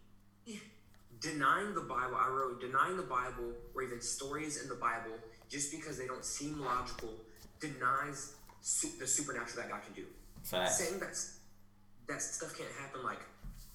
denying 1.19 1.73
the 1.73 1.81
Bible, 1.81 2.15
I 2.15 2.27
wrote 2.27 2.59
denying 2.61 2.97
the 2.97 3.03
Bible 3.03 3.53
or 3.73 3.81
even 3.83 4.01
stories 4.01 4.61
in 4.61 4.67
the 4.69 4.75
Bible 4.75 5.17
just 5.49 5.71
because 5.71 5.97
they 5.97 6.07
don't 6.07 6.25
seem 6.25 6.59
logical 6.59 7.25
denies 7.59 8.33
su- 8.61 8.91
the 8.99 9.07
supernatural 9.07 9.63
that 9.63 9.69
God 9.69 9.81
can 9.83 9.93
do. 9.93 10.07
Facts. 10.43 10.77
Saying 10.77 10.99
that 10.99 11.15
that 12.07 12.21
stuff 12.21 12.55
can't 12.55 12.71
happen, 12.73 13.03
like 13.03 13.19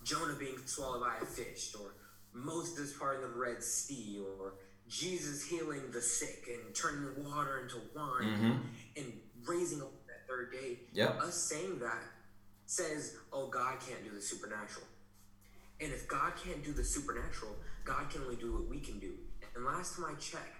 Jonah 0.04 0.34
being 0.34 0.64
swallowed 0.66 1.00
by 1.00 1.16
a 1.16 1.26
fish, 1.26 1.74
or 1.74 1.94
Moses 2.32 2.96
parting 2.96 3.22
the 3.22 3.28
Red 3.36 3.62
Sea, 3.62 4.20
or 4.24 4.54
Jesus 4.90 5.44
healing 5.44 5.90
the 5.92 6.02
sick 6.02 6.48
and 6.48 6.74
turning 6.74 7.24
water 7.24 7.60
into 7.60 7.76
wine 7.94 8.24
Mhm. 8.96 8.96
and 8.96 9.20
raising 9.46 9.80
up 9.80 9.92
that 10.08 10.26
third 10.26 10.50
day. 10.52 10.88
Yep. 10.92 11.20
Us 11.20 11.42
saying 11.44 11.78
that 11.78 12.02
says, 12.66 13.16
"Oh, 13.32 13.46
God 13.46 13.80
can't 13.80 14.02
do 14.04 14.10
the 14.10 14.20
supernatural." 14.20 14.86
And 15.80 15.92
if 15.92 16.08
God 16.08 16.36
can't 16.36 16.62
do 16.64 16.72
the 16.72 16.84
supernatural, 16.84 17.56
God 17.84 18.10
can 18.10 18.22
only 18.22 18.36
do 18.36 18.52
what 18.52 18.66
we 18.66 18.80
can 18.80 18.98
do. 18.98 19.16
And 19.54 19.64
last 19.64 19.96
time 19.96 20.04
I 20.06 20.14
checked, 20.18 20.58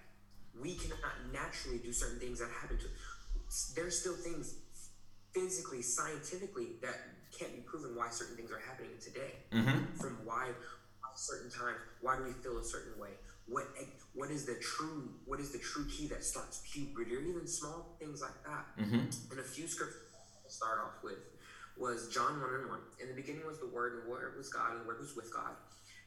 we 0.54 0.76
cannot 0.76 1.26
naturally 1.32 1.78
do 1.78 1.92
certain 1.92 2.18
things 2.18 2.38
that 2.38 2.50
happen 2.50 2.78
to 2.78 2.88
there's 3.74 3.98
still 3.98 4.14
things 4.14 4.54
physically, 5.32 5.82
scientifically 5.82 6.78
that 6.82 6.94
can't 7.36 7.54
be 7.54 7.62
proven 7.62 7.96
why 7.96 8.08
certain 8.10 8.36
things 8.36 8.50
are 8.52 8.60
happening 8.60 8.96
today. 9.00 9.44
Mm-hmm. 9.52 9.98
From 9.98 10.24
why 10.24 10.54
certain 11.16 11.50
times, 11.50 11.80
why 12.00 12.16
do 12.16 12.22
we 12.22 12.32
feel 12.32 12.58
a 12.58 12.64
certain 12.64 12.96
way? 12.98 13.10
What 13.46 13.66
what 14.20 14.30
is 14.30 14.44
the 14.44 14.56
true 14.60 15.08
what 15.24 15.40
is 15.40 15.50
the 15.50 15.58
true 15.58 15.86
key 15.88 16.06
that 16.08 16.22
starts 16.22 16.60
puberty 16.70 17.16
or 17.16 17.20
even 17.20 17.46
small 17.46 17.96
things 17.98 18.20
like 18.20 18.44
that? 18.44 18.66
Mm-hmm. 18.78 19.08
And 19.30 19.40
a 19.40 19.42
few 19.42 19.66
scriptures 19.66 20.12
to 20.44 20.52
start 20.52 20.78
off 20.84 21.02
with 21.02 21.16
was 21.78 22.12
John 22.12 22.38
1 22.38 22.54
and 22.60 22.68
1. 22.68 22.78
In 23.00 23.08
the 23.08 23.14
beginning 23.14 23.46
was 23.46 23.58
the 23.58 23.66
Word, 23.66 23.94
and 23.94 24.04
the 24.04 24.10
Word 24.10 24.34
was 24.36 24.50
God, 24.50 24.72
and 24.72 24.82
the 24.82 24.86
Word 24.86 25.00
was 25.00 25.16
with 25.16 25.32
God. 25.32 25.56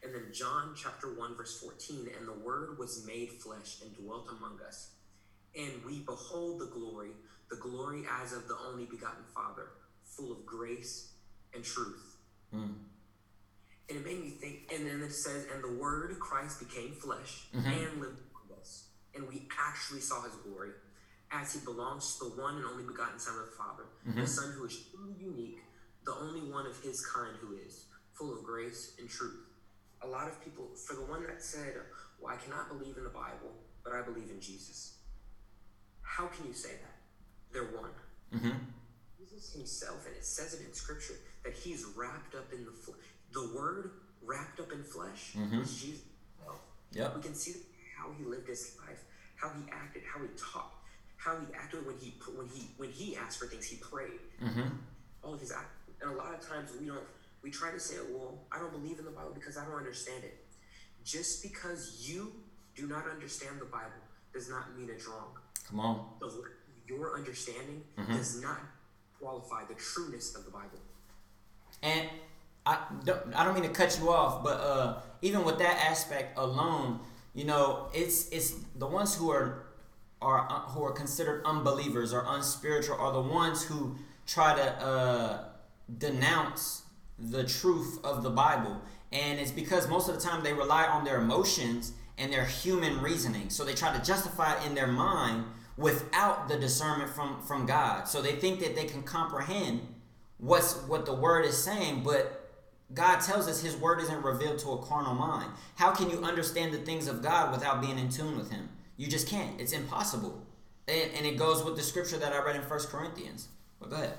And 0.04 0.14
then 0.14 0.26
John 0.32 0.76
chapter 0.76 1.08
1, 1.08 1.36
verse 1.36 1.60
14, 1.60 2.10
and 2.16 2.28
the 2.28 2.46
Word 2.46 2.78
was 2.78 3.04
made 3.08 3.32
flesh 3.32 3.82
and 3.82 3.96
dwelt 3.96 4.28
among 4.30 4.60
us. 4.68 4.92
And 5.58 5.72
we 5.84 6.02
behold 6.02 6.62
the 6.62 6.68
glory, 6.68 7.12
the 7.50 7.56
glory 7.56 8.04
as 8.22 8.34
of 8.34 8.48
the 8.48 8.56
only 8.70 8.86
begotten 8.86 9.24
Father, 9.34 9.70
full 10.04 10.32
of 10.32 10.46
grace 10.46 11.14
and 11.56 11.64
truth. 11.64 12.18
Mm. 12.54 12.76
And 13.90 13.98
it 14.00 14.06
made 14.06 14.22
me 14.22 14.30
think, 14.30 14.72
and 14.74 14.88
then 14.88 15.02
it 15.02 15.12
says, 15.12 15.46
and 15.54 15.64
the 15.64 15.74
Word, 15.82 16.18
Christ, 16.20 16.60
became 16.60 16.94
flesh 16.96 17.48
Mhm. 17.54 17.66
and 17.66 18.02
lived 18.02 18.20
among 18.32 18.60
us. 18.60 18.88
And 19.14 19.28
we 19.28 19.48
actually 19.60 20.00
saw 20.00 20.22
his 20.24 20.34
glory 20.36 20.72
as 21.32 21.54
he 21.54 21.60
belongs 21.60 22.18
to 22.18 22.26
the 22.30 22.42
one 22.42 22.56
and 22.58 22.66
only 22.66 22.84
begotten 22.86 23.20
Son 23.20 23.38
of 23.38 23.46
the 23.48 23.52
Father, 23.52 23.86
the 24.06 24.12
Mhm. 24.22 24.28
Son 24.28 24.52
who 24.54 24.66
is 24.66 24.86
truly 24.90 25.14
unique, 25.14 25.64
the 26.06 26.14
only 26.14 26.50
one 26.50 26.66
of 26.66 26.80
his 26.82 27.06
kind 27.06 27.36
who 27.38 27.56
is 27.58 27.86
full 28.14 28.34
of 28.38 28.44
grace 28.44 28.96
and 29.00 29.10
truth. 29.10 29.48
A 30.02 30.08
lot 30.08 30.28
of 30.30 30.40
people, 30.42 30.76
for 30.76 30.94
the 30.96 31.06
one 31.06 31.24
that 31.24 31.44
said, 31.44 31.86
Well, 32.20 32.34
I 32.34 32.38
cannot 32.38 32.70
believe 32.70 32.98
in 32.98 33.04
the 33.04 33.10
Bible, 33.10 33.52
but 33.84 33.92
I 33.92 34.02
believe 34.02 34.30
in 34.30 34.40
Jesus. 34.40 35.00
How 36.04 36.28
can 36.28 36.48
you 36.48 36.54
say 36.54 36.78
that? 36.78 37.02
They're 37.52 37.66
one. 37.66 37.94
Mm-hmm. 38.32 38.72
Jesus 39.18 39.52
himself, 39.52 40.06
and 40.06 40.16
it 40.16 40.26
says 40.26 40.54
it 40.54 40.62
in 40.66 40.74
scripture, 40.74 41.16
that 41.44 41.54
he's 41.54 41.84
wrapped 41.84 42.34
up 42.36 42.54
in 42.54 42.64
the 42.64 42.72
flesh. 42.72 42.98
The 43.34 43.48
word 43.56 43.92
wrapped 44.22 44.60
up 44.60 44.72
in 44.72 44.84
flesh 44.84 45.34
Mhm. 45.36 45.60
was 45.60 45.82
Jesus 45.82 46.04
himself. 46.38 46.62
Yep. 46.92 47.16
We 47.18 47.22
can 47.22 47.36
see 47.36 47.66
how 47.98 48.12
he 48.14 48.24
lived 48.24 48.48
his 48.48 48.78
life, 48.88 49.04
how 49.36 49.50
he 49.50 49.70
acted, 49.72 50.04
how 50.04 50.22
he 50.22 50.28
talked, 50.38 50.86
how 51.18 51.40
he 51.40 51.54
acted 51.54 51.86
when 51.86 51.98
he 51.98 52.12
when 52.36 52.48
he 52.48 52.74
when 52.78 52.92
he 52.92 53.18
asked 53.18 53.40
for 53.40 53.48
things, 53.48 53.66
he 53.66 53.78
prayed. 53.78 54.20
Mm-hmm. 54.42 54.70
All 55.24 55.34
of 55.34 55.40
his 55.40 55.52
act, 55.52 55.72
and 56.02 56.12
a 56.12 56.14
lot 56.14 56.34
of 56.34 56.42
times 56.48 56.72
we 56.80 56.86
don't. 56.88 57.08
We 57.42 57.50
try 57.52 57.72
to 57.72 57.80
say, 57.80 57.96
"Well, 58.10 58.46
I 58.52 58.60
don't 58.60 58.72
believe 58.72 59.00
in 59.00 59.06
the 59.06 59.12
Bible 59.12 59.32
because 59.34 59.58
I 59.58 59.66
don't 59.66 59.76
understand 59.76 60.24
it." 60.24 60.46
Just 61.04 61.42
because 61.44 62.08
you 62.10 62.32
do 62.76 62.88
not 62.88 63.08
understand 63.08 63.60
the 63.60 63.66
Bible 63.66 64.02
does 64.34 64.50
not 64.50 64.76
mean 64.78 64.90
it's 64.90 65.06
wrong. 65.08 65.38
Come 65.68 65.80
on. 65.82 66.18
The, 66.20 66.52
your 66.88 67.16
understanding 67.16 67.84
Mhm. 67.98 68.18
does 68.18 68.42
not 68.42 68.60
qualify 69.20 69.66
the 69.66 69.76
trueness 69.76 70.36
of 70.36 70.46
the 70.46 70.52
Bible. 70.52 70.80
And 71.82 72.10
I 72.66 72.80
don't, 73.04 73.36
I 73.36 73.44
don't 73.44 73.56
mean 73.56 73.64
to 73.64 73.70
cut 73.70 74.00
you 74.00 74.10
off, 74.10 74.44
but 74.44 74.60
uh, 74.60 75.00
even 75.22 75.44
with 75.44 75.58
that 75.60 75.78
aspect 75.86 76.38
alone, 76.38 77.00
you 77.34 77.46
know, 77.46 77.88
it's 77.94 78.30
it's 78.30 78.56
the 78.76 78.88
ones 78.88 79.16
who 79.16 79.32
are 79.32 79.66
are 80.22 80.48
uh, 80.50 80.60
who 80.72 80.84
are 80.84 80.92
considered 80.92 81.44
unbelievers 81.46 82.14
or 82.14 82.24
unspiritual 82.28 82.98
are 82.98 83.12
the 83.12 83.22
ones 83.22 83.64
who 83.64 83.96
try 84.26 84.56
to 84.56 84.64
uh, 84.82 85.44
denounce 85.98 86.84
the 87.20 87.44
truth 87.44 88.00
of 88.04 88.24
the 88.24 88.30
Bible, 88.30 88.82
and 89.12 89.40
it's 89.40 89.52
because 89.52 89.90
most 89.90 90.08
of 90.08 90.16
the 90.16 90.22
time 90.22 90.44
they 90.44 90.54
rely 90.54 90.86
on 90.86 91.04
their 91.04 91.20
emotions 91.20 91.94
and 92.18 92.32
their 92.32 92.46
human 92.46 93.02
reasoning, 93.02 93.50
so 93.50 93.66
they 93.66 93.74
try 93.74 93.96
to 93.96 94.04
justify 94.04 94.54
it 94.54 94.66
in 94.66 94.76
their 94.76 94.88
mind 94.88 95.44
without 95.76 96.48
the 96.48 96.58
discernment 96.58 97.10
from 97.10 97.42
from 97.42 97.66
God. 97.66 98.08
So 98.08 98.22
they 98.22 98.36
think 98.36 98.62
that 98.62 98.76
they 98.76 98.86
can 98.86 99.04
comprehend 99.04 99.82
what's 100.38 100.76
what 100.84 101.06
the 101.06 101.14
word 101.14 101.46
is 101.46 101.62
saying, 101.62 102.04
but 102.04 102.43
God 102.94 103.20
tells 103.20 103.48
us 103.48 103.62
his 103.62 103.76
word 103.76 104.00
isn't 104.02 104.24
revealed 104.24 104.60
to 104.60 104.72
a 104.72 104.78
carnal 104.86 105.16
mind. 105.16 105.52
How 105.76 105.92
can 105.92 106.10
you 106.10 106.24
understand 106.24 106.74
the 106.74 106.78
things 106.80 107.08
of 107.08 107.22
God 107.24 107.52
without 107.52 107.82
being 107.82 107.98
in 107.98 108.10
tune 108.10 108.38
with 108.38 108.52
him? 108.52 108.70
You 108.98 109.08
just 109.08 109.28
can't. 109.28 109.60
It's 109.60 109.72
impossible. 109.74 110.46
And, 110.88 111.12
and 111.16 111.26
it 111.26 111.38
goes 111.38 111.64
with 111.64 111.76
the 111.76 111.82
scripture 111.82 112.18
that 112.18 112.34
I 112.34 112.44
read 112.44 112.56
in 112.56 112.62
First 112.62 112.90
Corinthians. 112.90 113.48
But 113.80 113.90
go 113.90 113.96
ahead. 113.96 114.18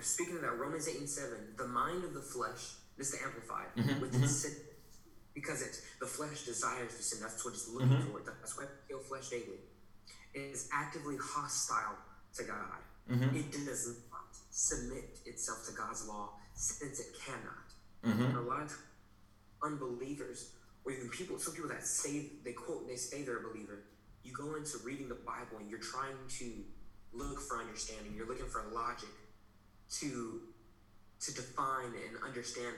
Speaking 0.00 0.36
of 0.36 0.42
that, 0.42 0.58
Romans 0.58 0.88
8 0.88 0.98
and 0.98 1.08
7, 1.08 1.30
the 1.56 1.66
mind 1.66 2.04
of 2.04 2.12
the 2.14 2.20
flesh, 2.20 2.74
this 2.98 3.12
is 3.12 3.18
the 3.20 3.24
amplified, 3.24 3.66
Mhm, 3.76 4.00
with 4.00 4.12
mhm. 4.12 4.26
sin, 4.28 4.54
because 5.34 5.62
it's 5.62 5.80
the 6.00 6.06
flesh 6.06 6.44
desires 6.44 6.96
to 6.96 7.02
sin. 7.02 7.20
That's 7.20 7.42
what 7.44 7.54
it's 7.54 7.68
looking 7.68 7.88
Mhm. 7.88 8.12
for. 8.12 8.20
That's 8.20 8.56
why 8.56 8.64
we 8.64 8.70
kill 8.88 9.00
flesh 9.00 9.30
daily. 9.30 9.60
It 10.34 10.40
is 10.40 10.68
actively 10.72 11.16
hostile 11.16 11.96
to 12.34 12.44
God. 12.44 12.78
Mm-hmm. 13.10 13.36
It 13.36 13.52
does 13.52 13.96
submit 14.52 15.18
itself 15.24 15.66
to 15.66 15.72
God's 15.72 16.06
law 16.06 16.34
since 16.54 17.00
it 17.00 17.16
cannot. 17.18 17.72
Mm-hmm. 18.04 18.22
And 18.22 18.36
a 18.36 18.40
lot 18.40 18.62
of 18.62 18.76
unbelievers, 19.64 20.52
or 20.84 20.92
even 20.92 21.08
people, 21.08 21.38
some 21.38 21.54
people 21.54 21.70
that 21.70 21.84
say 21.86 22.26
they 22.44 22.52
quote, 22.52 22.86
they 22.86 22.96
say 22.96 23.22
they're 23.22 23.38
a 23.38 23.48
believer. 23.48 23.84
You 24.22 24.32
go 24.32 24.54
into 24.54 24.78
reading 24.84 25.08
the 25.08 25.16
Bible 25.16 25.58
and 25.58 25.68
you're 25.68 25.80
trying 25.80 26.16
to 26.38 26.52
look 27.12 27.40
for 27.40 27.58
understanding. 27.58 28.14
You're 28.14 28.28
looking 28.28 28.46
for 28.46 28.62
logic 28.72 29.08
to 30.00 30.40
to 31.20 31.34
define 31.34 31.94
and 31.94 32.22
understand 32.24 32.74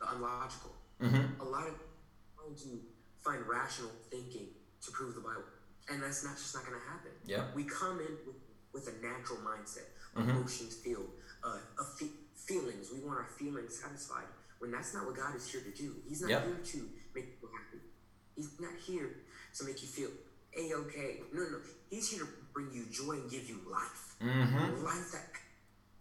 the 0.00 0.12
unlogical. 0.12 0.72
Mm-hmm. 1.00 1.40
A 1.40 1.44
lot 1.44 1.66
of 1.66 1.74
trying 2.36 2.54
to 2.54 2.80
find 3.24 3.40
rational 3.48 3.90
thinking 4.10 4.48
to 4.84 4.90
prove 4.92 5.14
the 5.14 5.20
Bible, 5.20 5.44
and 5.88 6.02
that's 6.02 6.22
not 6.24 6.36
just 6.36 6.54
not 6.54 6.66
going 6.66 6.78
to 6.78 6.86
happen. 6.86 7.10
Yep. 7.24 7.54
We 7.54 7.64
come 7.64 8.00
in 8.00 8.14
with, 8.26 8.36
with 8.76 8.88
a 8.88 8.92
natural 9.00 9.38
mindset, 9.38 9.88
Mhm. 10.14 10.28
emotions 10.28 10.76
filled, 10.76 11.10
uh, 11.42 11.58
a 11.78 11.84
fe- 11.96 12.12
feelings. 12.34 12.90
We 12.92 13.00
want 13.00 13.18
our 13.18 13.30
feelings 13.38 13.78
satisfied. 13.80 14.28
When 14.58 14.70
that's 14.70 14.92
not 14.94 15.06
what 15.06 15.16
God 15.16 15.34
is 15.34 15.46
here 15.48 15.62
to 15.62 15.70
do. 15.72 16.02
He's 16.06 16.20
not 16.20 16.30
Yep. 16.30 16.44
here 16.46 16.58
to 16.72 16.90
make 17.14 17.38
you 17.40 17.48
happy. 17.48 17.80
He's 18.34 18.60
not 18.60 18.74
here 18.74 19.10
to 19.56 19.64
make 19.64 19.80
you 19.82 19.88
feel 19.88 20.10
a 20.56 20.74
okay. 20.74 21.22
No, 21.32 21.42
no, 21.44 21.48
no. 21.56 21.60
He's 21.90 22.08
here 22.10 22.20
to 22.24 22.28
bring 22.52 22.70
you 22.72 22.84
joy 22.86 23.12
and 23.20 23.30
give 23.30 23.48
you 23.48 23.58
life. 23.66 24.16
Mm-hmm. 24.20 24.82
Life 24.84 25.12
that 25.12 25.32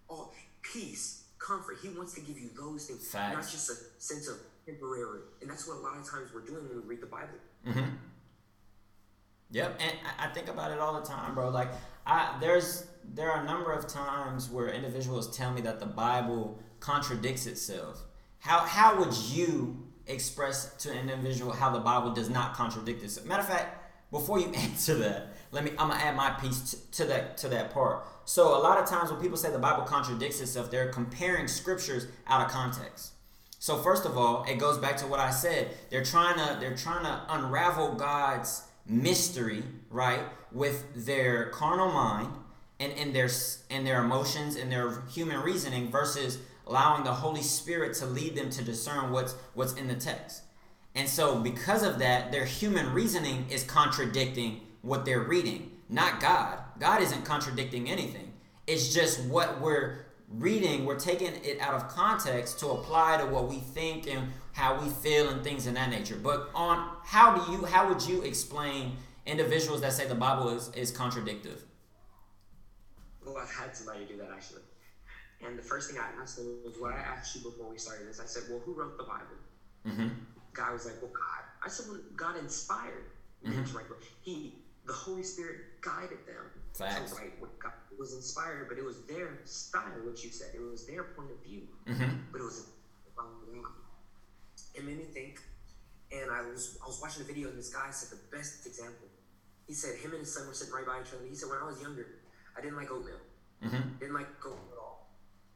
all 0.07 0.33
peace, 0.61 1.23
comfort. 1.39 1.77
He 1.81 1.89
wants 1.89 2.13
to 2.15 2.21
give 2.21 2.37
you 2.37 2.49
those 2.49 2.87
things, 2.87 3.13
not 3.13 3.43
just 3.49 3.69
a 3.69 3.75
sense 4.01 4.27
of 4.27 4.37
temporary. 4.65 5.21
And 5.41 5.49
that's 5.49 5.67
what 5.67 5.77
a 5.77 5.81
lot 5.81 5.97
of 5.97 6.05
times 6.05 6.33
we're 6.33 6.41
doing 6.45 6.67
when 6.69 6.77
we 6.81 6.83
read 6.95 7.01
the 7.01 7.07
Bible. 7.07 7.39
Mm-hmm. 7.65 7.95
Yep, 9.51 9.79
and 9.79 9.93
I- 10.19 10.27
think 10.29 10.47
about 10.49 10.71
it 10.71 10.79
all 10.79 10.99
the 10.99 11.05
time, 11.05 11.33
bro. 11.35 11.49
Like, 11.49 11.69
I 12.05 12.37
there's 12.39 12.87
there 13.13 13.31
are 13.31 13.41
a 13.41 13.45
number 13.45 13.71
of 13.71 13.87
times 13.87 14.49
where 14.49 14.69
individuals 14.69 15.35
tell 15.35 15.51
me 15.51 15.61
that 15.61 15.79
the 15.79 15.85
Bible 15.85 16.59
contradicts 16.79 17.45
itself. 17.45 18.03
How 18.39 18.59
how 18.59 18.99
would 18.99 19.15
you 19.15 19.87
express 20.07 20.73
to 20.83 20.91
an 20.91 21.09
individual 21.09 21.51
how 21.51 21.71
the 21.71 21.79
Bible 21.79 22.11
does 22.13 22.29
not 22.29 22.53
contradict 22.53 23.03
itself? 23.03 23.25
Matter 23.25 23.41
of 23.41 23.47
fact, 23.47 24.11
before 24.11 24.39
you 24.39 24.47
answer 24.55 24.95
that, 24.95 25.35
let 25.51 25.63
me 25.63 25.71
I'm 25.71 25.89
gonna 25.89 25.95
add 25.95 26.15
my 26.15 26.31
piece 26.31 26.71
to, 26.71 26.91
to 26.91 27.05
that 27.05 27.37
to 27.37 27.47
that 27.49 27.71
part. 27.71 28.05
So 28.25 28.57
a 28.57 28.61
lot 28.61 28.79
of 28.79 28.89
times 28.89 29.11
when 29.11 29.21
people 29.21 29.37
say 29.37 29.51
the 29.51 29.59
Bible 29.59 29.83
contradicts 29.83 30.41
itself, 30.41 30.71
they're 30.71 30.89
comparing 30.89 31.47
scriptures 31.47 32.07
out 32.27 32.45
of 32.45 32.51
context. 32.51 33.13
So 33.59 33.77
first 33.77 34.05
of 34.05 34.17
all, 34.17 34.43
it 34.43 34.57
goes 34.57 34.77
back 34.77 34.97
to 34.97 35.07
what 35.07 35.19
I 35.19 35.31
said. 35.31 35.69
They're 35.89 36.03
trying 36.03 36.35
to 36.35 36.57
they're 36.59 36.75
trying 36.75 37.03
to 37.05 37.21
unravel 37.29 37.95
God's 37.95 38.63
mystery, 38.87 39.63
right, 39.89 40.21
with 40.51 41.05
their 41.05 41.49
carnal 41.49 41.91
mind 41.91 42.29
and 42.79 42.93
and 42.93 43.15
their 43.15 43.29
and 43.69 43.85
their 43.85 44.03
emotions 44.03 44.55
and 44.55 44.71
their 44.71 45.01
human 45.09 45.39
reasoning 45.41 45.89
versus 45.89 46.39
allowing 46.67 47.03
the 47.03 47.13
Holy 47.13 47.41
Spirit 47.41 47.93
to 47.95 48.05
lead 48.05 48.35
them 48.35 48.49
to 48.49 48.63
discern 48.63 49.11
what's 49.11 49.33
what's 49.53 49.73
in 49.73 49.87
the 49.87 49.95
text. 49.95 50.43
And 50.95 51.09
so 51.09 51.39
because 51.39 51.83
of 51.83 51.99
that, 51.99 52.31
their 52.31 52.45
human 52.45 52.93
reasoning 52.93 53.45
is 53.49 53.63
contradicting 53.63 54.61
what 54.81 55.03
they're 55.03 55.23
reading, 55.23 55.71
not 55.89 56.21
God. 56.21 56.59
God 56.79 57.01
isn't 57.01 57.25
contradicting 57.25 57.89
anything. 57.89 58.31
It's 58.65 58.93
just 58.93 59.23
what 59.25 59.59
we're 59.59 60.05
reading, 60.29 60.85
we're 60.85 60.99
taking 60.99 61.33
it 61.43 61.59
out 61.59 61.75
of 61.75 61.87
context 61.87 62.59
to 62.59 62.69
apply 62.69 63.17
to 63.17 63.25
what 63.25 63.47
we 63.47 63.57
think 63.57 64.07
and 64.07 64.29
how 64.55 64.81
we 64.81 64.89
feel 64.89 65.27
and 65.29 65.43
things 65.43 65.67
in 65.67 65.73
that 65.73 65.89
nature. 65.89 66.15
But 66.15 66.49
on 66.55 66.89
how 67.03 67.35
do 67.37 67.51
you 67.51 67.65
how 67.65 67.89
would 67.89 68.01
you 68.07 68.21
explain 68.21 68.95
individuals 69.25 69.81
that 69.81 69.91
say 69.91 70.07
the 70.07 70.15
Bible 70.15 70.47
is, 70.49 70.71
is 70.73 70.91
contradictive? 70.91 71.61
Well, 73.25 73.37
I've 73.37 73.51
had 73.53 73.75
somebody 73.75 74.05
do 74.05 74.15
that 74.17 74.29
actually. 74.33 74.61
And 75.45 75.59
the 75.59 75.61
first 75.61 75.91
thing 75.91 75.99
I 75.99 76.21
asked 76.21 76.37
them 76.37 76.47
was 76.63 76.75
what 76.79 76.93
I 76.93 76.99
asked 76.99 77.35
you 77.35 77.41
before 77.41 77.69
we 77.69 77.77
started 77.77 78.07
this. 78.07 78.21
I 78.21 78.25
said, 78.25 78.43
Well, 78.49 78.59
who 78.65 78.73
wrote 78.73 78.97
the 78.97 79.03
Bible? 79.03 79.35
Mm-hmm. 79.85 80.07
Guy 80.53 80.71
was 80.71 80.85
like, 80.85 80.95
Well, 81.01 81.11
God. 81.11 81.43
I 81.63 81.67
said, 81.67 81.87
Well, 81.89 81.99
God 82.15 82.37
inspired 82.37 83.03
them 83.43 83.53
Mhm. 83.53 83.69
to 83.71 83.77
write. 83.77 83.85
He, 84.21 84.53
the 84.85 84.93
Holy 84.93 85.23
Spirit 85.23 85.81
guided 85.81 86.19
them 86.25 86.45
Facts. 86.73 87.11
to 87.11 87.17
write 87.17 87.41
what 87.41 87.59
God 87.59 87.73
was 87.99 88.13
inspired, 88.13 88.69
but 88.69 88.77
it 88.77 88.85
was 88.85 89.01
their 89.05 89.39
style, 89.43 89.99
what 90.05 90.23
you 90.23 90.29
said. 90.29 90.49
It 90.55 90.61
was 90.61 90.85
their 90.87 91.03
point 91.03 91.31
of 91.31 91.43
view, 91.43 91.63
Mm-hmm. 91.87 92.15
but 92.31 92.39
it 92.39 92.43
was 92.45 92.67
made 94.83 94.97
me 94.97 95.05
think. 95.05 95.39
And 96.11 96.31
I 96.31 96.41
was 96.41 96.77
I 96.83 96.87
was 96.87 96.99
watching 97.01 97.23
a 97.23 97.25
video 97.25 97.49
and 97.49 97.57
this 97.57 97.73
guy 97.73 97.89
said 97.91 98.17
the 98.17 98.35
best 98.35 98.65
example. 98.65 99.07
He 99.67 99.73
said 99.73 99.97
him 99.97 100.11
and 100.11 100.19
his 100.19 100.33
son 100.33 100.47
were 100.47 100.53
sitting 100.53 100.73
right 100.73 100.85
by 100.85 101.01
each 101.01 101.13
other. 101.13 101.25
He 101.27 101.35
said 101.35 101.49
when 101.49 101.59
I 101.59 101.65
was 101.65 101.81
younger, 101.81 102.05
I 102.57 102.61
didn't 102.61 102.77
like 102.77 102.91
oatmeal. 102.91 103.17
Mm-hmm. 103.63 103.97
Didn't 103.99 104.13
like 104.13 104.27
oatmeal 104.45 104.69
at 104.73 104.77
all. 104.79 105.09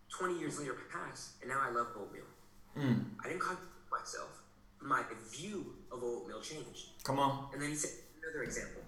Twenty 0.10 0.40
years 0.40 0.60
later 0.60 0.76
passed, 0.92 1.42
and 1.42 1.50
now 1.50 1.60
I 1.62 1.70
love 1.70 1.88
oatmeal. 1.96 2.26
Mm. 2.78 3.04
I 3.24 3.28
didn't 3.30 3.42
contradict 3.42 3.92
myself. 3.92 4.30
My 4.82 5.04
view 5.32 5.76
of 5.92 6.02
oatmeal 6.04 6.42
changed. 6.42 7.04
Come 7.04 7.20
on. 7.20 7.50
And 7.54 7.62
then 7.62 7.70
he 7.70 7.76
said 7.76 7.92
another 8.24 8.44
example. 8.44 8.82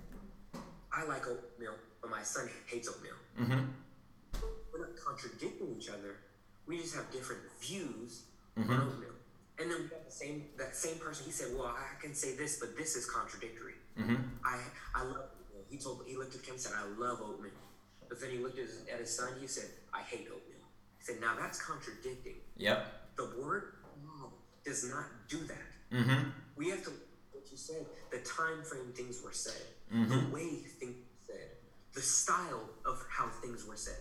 I 0.92 1.04
like 1.06 1.28
oatmeal, 1.28 1.76
but 2.02 2.10
my 2.10 2.24
son 2.24 2.50
hates 2.66 2.88
oatmeal. 2.90 3.14
Mm-hmm. 3.40 3.66
We're 4.74 4.80
not 4.88 4.96
contradicting 5.06 5.76
each 5.78 5.90
other. 5.90 6.18
We 6.66 6.78
just 6.80 6.96
have 6.96 7.12
different 7.12 7.42
views 7.62 8.24
Mm-hmm. 8.60 8.70
on 8.70 8.82
oatmeal. 8.82 9.16
And 9.60 9.70
then 9.70 9.78
we 9.84 9.90
have 9.90 10.06
the 10.06 10.12
same 10.12 10.46
that 10.58 10.76
same 10.76 10.98
person. 10.98 11.26
He 11.26 11.32
said, 11.32 11.50
"Well, 11.56 11.68
I 11.68 12.00
can 12.02 12.14
say 12.16 12.36
this, 12.36 12.60
but 12.60 12.76
this 12.78 12.96
is 12.96 13.06
contradictory." 13.10 13.76
Mm-hmm. 14.00 14.16
I 14.44 14.60
I 14.96 15.04
love. 15.04 15.30
He 15.70 15.78
told 15.78 16.04
he 16.08 16.16
looked 16.18 16.36
at 16.36 16.42
him 16.42 16.54
and 16.54 16.62
said, 16.62 16.74
"I 16.76 16.86
love 17.00 17.22
oatmeal," 17.22 17.52
but 18.10 18.20
then 18.20 18.32
he 18.32 18.40
looked 18.40 18.58
at 18.58 18.66
his, 18.66 18.84
at 18.92 19.00
his 19.00 19.16
son. 19.16 19.30
He 19.40 19.48
said, 19.48 19.70
"I 19.94 20.02
hate 20.02 20.28
oatmeal." 20.28 20.66
He 20.98 21.04
said, 21.04 21.22
"Now 21.22 21.36
that's 21.40 21.62
contradicting." 21.62 22.38
Yep. 22.58 22.88
The 23.18 23.26
word 23.40 23.74
God 24.04 24.32
does 24.66 24.90
not 24.90 25.06
do 25.28 25.38
that. 25.46 25.70
Mm-hmm. 25.92 26.30
We 26.56 26.70
have 26.70 26.84
to, 26.86 26.92
what 27.32 27.44
you 27.52 27.58
said, 27.58 27.86
the 28.12 28.20
time 28.20 28.64
frame 28.64 28.94
things 28.96 29.22
were 29.24 29.34
said, 29.34 29.62
Mhm. 29.94 30.10
the 30.10 30.34
way 30.34 30.48
things 30.80 30.96
were 30.96 31.34
said, 31.36 31.50
the 31.94 32.02
style 32.02 32.70
of 32.86 33.04
how 33.10 33.28
things 33.42 33.66
were 33.66 33.76
said. 33.76 33.98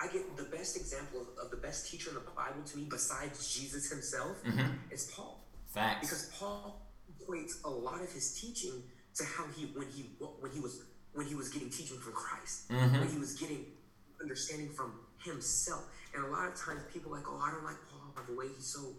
I 0.00 0.06
get 0.08 0.36
the 0.36 0.44
best 0.44 0.76
example 0.76 1.20
of, 1.22 1.28
of 1.44 1.50
the 1.50 1.56
best 1.56 1.90
teacher 1.90 2.10
in 2.10 2.14
the 2.14 2.20
Bible 2.30 2.62
to 2.64 2.76
me, 2.78 2.86
besides 2.88 3.52
Jesus 3.52 3.90
himself, 3.90 4.36
Mhm. 4.44 4.78
is 4.92 5.10
Paul. 5.12 5.44
Facts. 5.74 6.00
Because 6.06 6.26
Paul 6.38 6.86
equates 7.12 7.62
a 7.64 7.68
lot 7.70 8.00
of 8.00 8.10
his 8.12 8.38
teaching 8.40 8.82
to 9.16 9.24
how 9.24 9.44
he 9.48 9.66
when 9.76 9.88
he 9.90 10.02
when 10.40 10.52
he 10.52 10.60
was 10.60 10.82
when 11.12 11.26
he 11.26 11.34
was 11.34 11.48
getting 11.48 11.70
teaching 11.70 11.98
from 11.98 12.12
Christ, 12.12 12.68
Mhm. 12.68 13.00
when 13.00 13.08
he 13.10 13.18
was 13.18 13.34
getting 13.34 13.76
understanding 14.20 14.72
from 14.72 15.00
himself. 15.24 15.84
And 16.14 16.24
a 16.24 16.28
lot 16.28 16.46
of 16.48 16.54
times 16.54 16.82
people 16.92 17.12
are 17.12 17.18
like, 17.18 17.28
oh, 17.28 17.38
I 17.38 17.50
don't 17.50 17.64
like 17.64 17.76
Paul 17.90 18.12
by 18.14 18.22
the 18.24 18.34
way 18.34 18.48
he's 18.48 18.66
so 18.66 18.94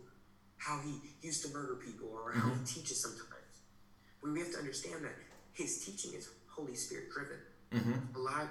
how 0.57 0.79
he 0.81 1.15
used 1.21 1.41
to 1.45 1.49
murder 1.53 1.75
people 1.75 2.09
or 2.09 2.33
how 2.33 2.53
he 2.53 2.63
teaches 2.65 3.01
sometimes. 3.01 3.53
But 4.21 4.31
we 4.31 4.39
have 4.41 4.51
to 4.51 4.57
understand 4.57 5.05
that 5.05 5.15
his 5.53 5.83
teaching 5.85 6.13
is 6.13 6.29
Holy 6.47 6.75
Spirit 6.75 7.09
driven. 7.11 7.39
Mm-hmm. 7.71 8.15
A 8.15 8.19
lot 8.19 8.47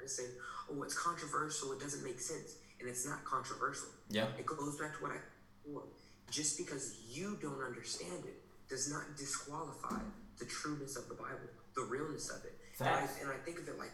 of 0.00 0.04
I 0.04 0.08
say, 0.08 0.24
oh, 0.72 0.82
it's 0.82 0.94
controversial, 0.98 1.72
it 1.72 1.80
doesn't 1.80 2.02
make 2.04 2.20
sense. 2.20 2.56
And 2.80 2.88
it's 2.88 3.06
not 3.06 3.24
controversial. 3.24 3.88
Yeah, 4.08 4.26
It 4.38 4.46
goes 4.46 4.78
back 4.78 4.96
to 4.96 5.02
what 5.02 5.12
I 5.12 5.18
before. 5.64 5.82
Just 6.30 6.56
because 6.56 6.96
you 7.10 7.36
don't 7.42 7.60
understand 7.62 8.24
it 8.24 8.40
does 8.68 8.90
not 8.90 9.02
disqualify 9.18 9.98
the 10.38 10.44
trueness 10.46 10.96
of 10.96 11.08
the 11.08 11.14
Bible, 11.14 11.50
the 11.74 11.82
realness 11.82 12.30
of 12.30 12.44
it. 12.44 12.56
And 12.78 12.88
I, 12.88 13.00
and 13.20 13.28
I 13.30 13.36
think 13.44 13.58
of 13.58 13.68
it 13.68 13.78
like 13.78 13.92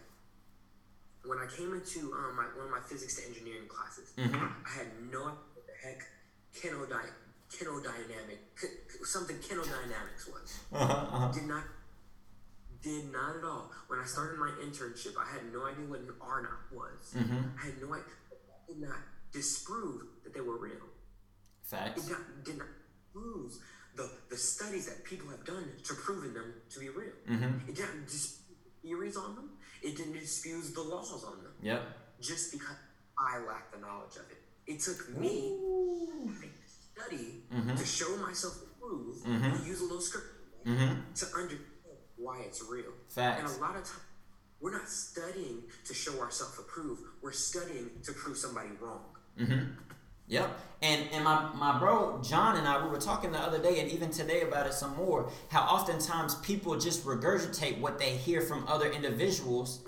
when 1.24 1.38
I 1.38 1.46
came 1.46 1.74
into 1.74 2.12
um, 2.12 2.36
my, 2.36 2.44
one 2.56 2.66
of 2.66 2.70
my 2.70 2.80
physics 2.86 3.16
to 3.16 3.26
engineering 3.26 3.66
classes, 3.66 4.12
Mhm. 4.16 4.52
I 4.64 4.70
had 4.70 4.86
no 5.10 5.18
idea 5.26 5.34
what 5.54 5.66
the 5.66 5.88
heck 5.88 6.06
kinodynamic, 7.50 8.38
ki- 8.60 9.02
something 9.04 9.36
kinodynamics 9.38 10.30
was. 10.30 10.60
Uh-huh. 10.72 10.84
Uh-huh. 10.92 11.32
Did 11.32 11.44
not, 11.48 11.64
did 12.82 13.12
not 13.12 13.36
at 13.36 13.44
all. 13.44 13.70
When 13.88 13.98
I 13.98 14.04
started 14.04 14.38
my 14.38 14.50
internship, 14.64 15.14
I 15.18 15.26
had 15.32 15.52
no 15.52 15.64
idea 15.66 15.86
what 15.86 16.00
an 16.00 16.14
R 16.20 16.42
naught 16.42 16.72
was. 16.72 17.14
Mhm. 17.14 17.58
I 17.60 17.66
had 17.66 17.80
no 17.80 17.92
idea. 17.94 18.04
That 18.30 18.66
did 18.66 18.80
not 18.80 18.98
disprove 19.32 20.02
that 20.24 20.32
they 20.34 20.40
were 20.40 20.58
real. 20.58 20.86
Facts. 21.62 22.06
It 22.06 22.10
not, 22.12 22.44
did 22.44 22.58
not 22.58 22.68
prove 23.12 23.52
the, 23.96 24.10
the 24.30 24.36
studies 24.36 24.86
that 24.86 25.04
people 25.04 25.28
have 25.30 25.44
done 25.44 25.68
to 25.84 25.94
proving 25.94 26.34
them 26.34 26.54
to 26.70 26.80
be 26.80 26.88
real. 26.90 27.12
Mm-hmm. 27.28 27.68
It 27.68 27.74
didn't 27.76 28.06
dispute 28.06 28.58
theories 28.82 29.16
on 29.16 29.34
them. 29.34 29.50
It 29.82 29.96
didn't 29.96 30.12
dispute 30.14 30.74
the 30.74 30.82
laws 30.82 31.24
on 31.24 31.42
them. 31.42 31.52
Yep. 31.62 31.82
Just 32.20 32.52
because 32.52 32.76
I 33.18 33.38
lacked 33.38 33.72
the 33.72 33.78
knowledge 33.78 34.16
of 34.16 34.30
it. 34.30 34.42
It 34.66 34.80
took 34.80 35.08
me 35.16 35.56
to 36.40 36.48
study 37.00 37.44
Mhm. 37.52 37.76
to 37.76 37.84
show 37.84 38.16
myself 38.16 38.54
approved 38.62 39.24
Mhm. 39.24 39.54
and 39.56 39.66
use 39.66 39.80
a 39.80 39.84
little 39.84 40.00
script 40.00 40.26
Mm-hmm. 40.66 41.12
to 41.14 41.26
understand 41.36 41.60
why 42.16 42.40
it's 42.40 42.62
real. 42.62 42.92
Facts. 43.08 43.40
And 43.40 43.60
a 43.60 43.64
lot 43.64 43.76
of 43.76 43.84
times, 43.84 44.00
we're 44.60 44.72
not 44.72 44.88
studying 44.88 45.62
to 45.84 45.94
show 45.94 46.18
ourselves 46.20 46.58
approved. 46.58 47.02
We're 47.22 47.32
studying 47.32 47.90
to 48.04 48.12
prove 48.12 48.36
somebody 48.36 48.70
wrong. 48.80 49.04
Mm-hmm. 49.38 49.64
Yep. 50.28 50.58
And 50.82 51.08
and 51.12 51.24
my, 51.24 51.50
my 51.54 51.78
bro 51.78 52.20
John 52.22 52.56
and 52.56 52.66
I 52.66 52.82
we 52.82 52.90
were 52.90 52.98
talking 52.98 53.32
the 53.32 53.38
other 53.38 53.62
day 53.62 53.80
and 53.80 53.90
even 53.90 54.10
today 54.10 54.42
about 54.42 54.66
it 54.66 54.74
some 54.74 54.96
more. 54.96 55.30
How 55.48 55.62
oftentimes 55.62 56.34
people 56.36 56.76
just 56.78 57.04
regurgitate 57.04 57.78
what 57.80 57.98
they 57.98 58.10
hear 58.10 58.40
from 58.40 58.66
other 58.66 58.90
individuals 58.90 59.80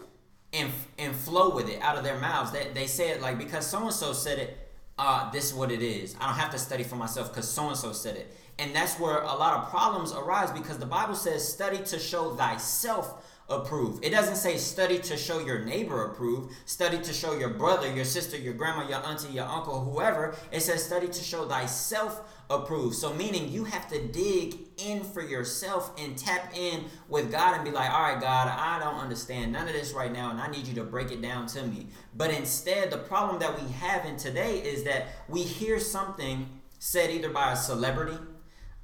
and 0.52 0.70
and 0.98 1.14
flow 1.14 1.54
with 1.54 1.68
it 1.68 1.80
out 1.82 1.96
of 1.96 2.04
their 2.04 2.18
mouths. 2.18 2.52
They 2.52 2.68
they 2.72 2.86
say 2.86 3.10
it 3.10 3.20
like 3.20 3.38
because 3.38 3.66
so 3.66 3.82
and 3.82 3.92
so 3.92 4.12
said 4.12 4.38
it, 4.38 4.70
uh, 4.98 5.30
this 5.30 5.46
is 5.46 5.54
what 5.54 5.72
it 5.72 5.82
is. 5.82 6.14
I 6.20 6.26
don't 6.26 6.38
have 6.38 6.50
to 6.50 6.58
study 6.58 6.84
for 6.84 6.96
myself 6.96 7.30
because 7.30 7.48
so 7.50 7.68
and 7.68 7.76
so 7.76 7.92
said 7.92 8.16
it. 8.16 8.34
And 8.58 8.74
that's 8.74 8.98
where 8.98 9.18
a 9.22 9.34
lot 9.34 9.62
of 9.62 9.70
problems 9.70 10.12
arise 10.12 10.50
because 10.50 10.78
the 10.78 10.86
Bible 10.86 11.14
says 11.14 11.46
study 11.46 11.78
to 11.84 11.98
show 11.98 12.34
thyself 12.34 13.24
approved. 13.48 14.04
It 14.04 14.10
doesn't 14.10 14.36
say 14.36 14.58
study 14.58 14.98
to 14.98 15.16
show 15.16 15.38
your 15.38 15.60
neighbor 15.64 16.04
approved, 16.04 16.54
study 16.66 16.98
to 16.98 17.12
show 17.12 17.38
your 17.38 17.50
brother, 17.50 17.90
your 17.90 18.04
sister, 18.04 18.36
your 18.36 18.52
grandma, 18.52 18.86
your 18.88 19.04
auntie, 19.06 19.32
your 19.32 19.46
uncle, 19.46 19.80
whoever. 19.80 20.36
It 20.52 20.60
says 20.60 20.84
study 20.84 21.06
to 21.06 21.24
show 21.24 21.46
thyself 21.46 22.20
approved. 22.50 22.96
So 22.96 23.14
meaning 23.14 23.48
you 23.48 23.64
have 23.64 23.88
to 23.88 24.06
dig 24.08 24.56
in 24.78 25.02
for 25.02 25.22
yourself 25.22 25.92
and 25.98 26.16
tap 26.16 26.52
in 26.56 26.84
with 27.08 27.30
God 27.30 27.54
and 27.54 27.64
be 27.64 27.70
like, 27.70 27.90
all 27.90 28.02
right, 28.02 28.20
God, 28.20 28.48
I 28.48 28.78
don't 28.80 29.00
understand 29.00 29.52
none 29.52 29.66
of 29.66 29.72
this 29.72 29.92
right 29.92 30.12
now, 30.12 30.30
and 30.30 30.40
I 30.40 30.48
need 30.48 30.66
you 30.66 30.74
to 30.74 30.84
break 30.84 31.10
it 31.10 31.22
down 31.22 31.46
to 31.48 31.62
me. 31.62 31.86
But 32.16 32.30
instead, 32.30 32.90
the 32.90 32.98
problem 32.98 33.38
that 33.40 33.60
we 33.60 33.70
have 33.72 34.04
in 34.04 34.16
today 34.16 34.58
is 34.58 34.84
that 34.84 35.06
we 35.28 35.42
hear 35.42 35.78
something 35.78 36.48
said 36.78 37.10
either 37.10 37.30
by 37.30 37.52
a 37.52 37.56
celebrity, 37.56 38.16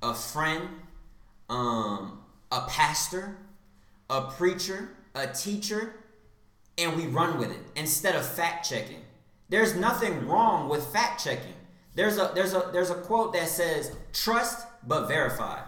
a 0.05 0.14
friend, 0.14 0.69
um, 1.49 2.21
a 2.53 2.61
pastor, 2.69 3.37
a 4.11 4.23
preacher, 4.23 4.90
a 5.14 5.27
teacher, 5.27 5.95
and 6.77 6.95
we 6.95 7.07
run 7.07 7.38
with 7.38 7.51
it 7.51 7.61
instead 7.75 8.14
of 8.14 8.27
fact 8.27 8.69
checking. 8.69 9.01
There's 9.49 9.75
nothing 9.75 10.27
wrong 10.29 10.69
with 10.69 10.87
fact 10.88 11.25
checking. 11.25 11.55
There's 11.95 12.19
a 12.19 12.33
there's 12.35 12.53
a 12.53 12.69
there's 12.73 12.90
a 12.90 12.97
quote 12.97 13.33
that 13.33 13.49
says 13.49 13.93
trust 14.12 14.67
but 14.87 15.07
verify. 15.07 15.61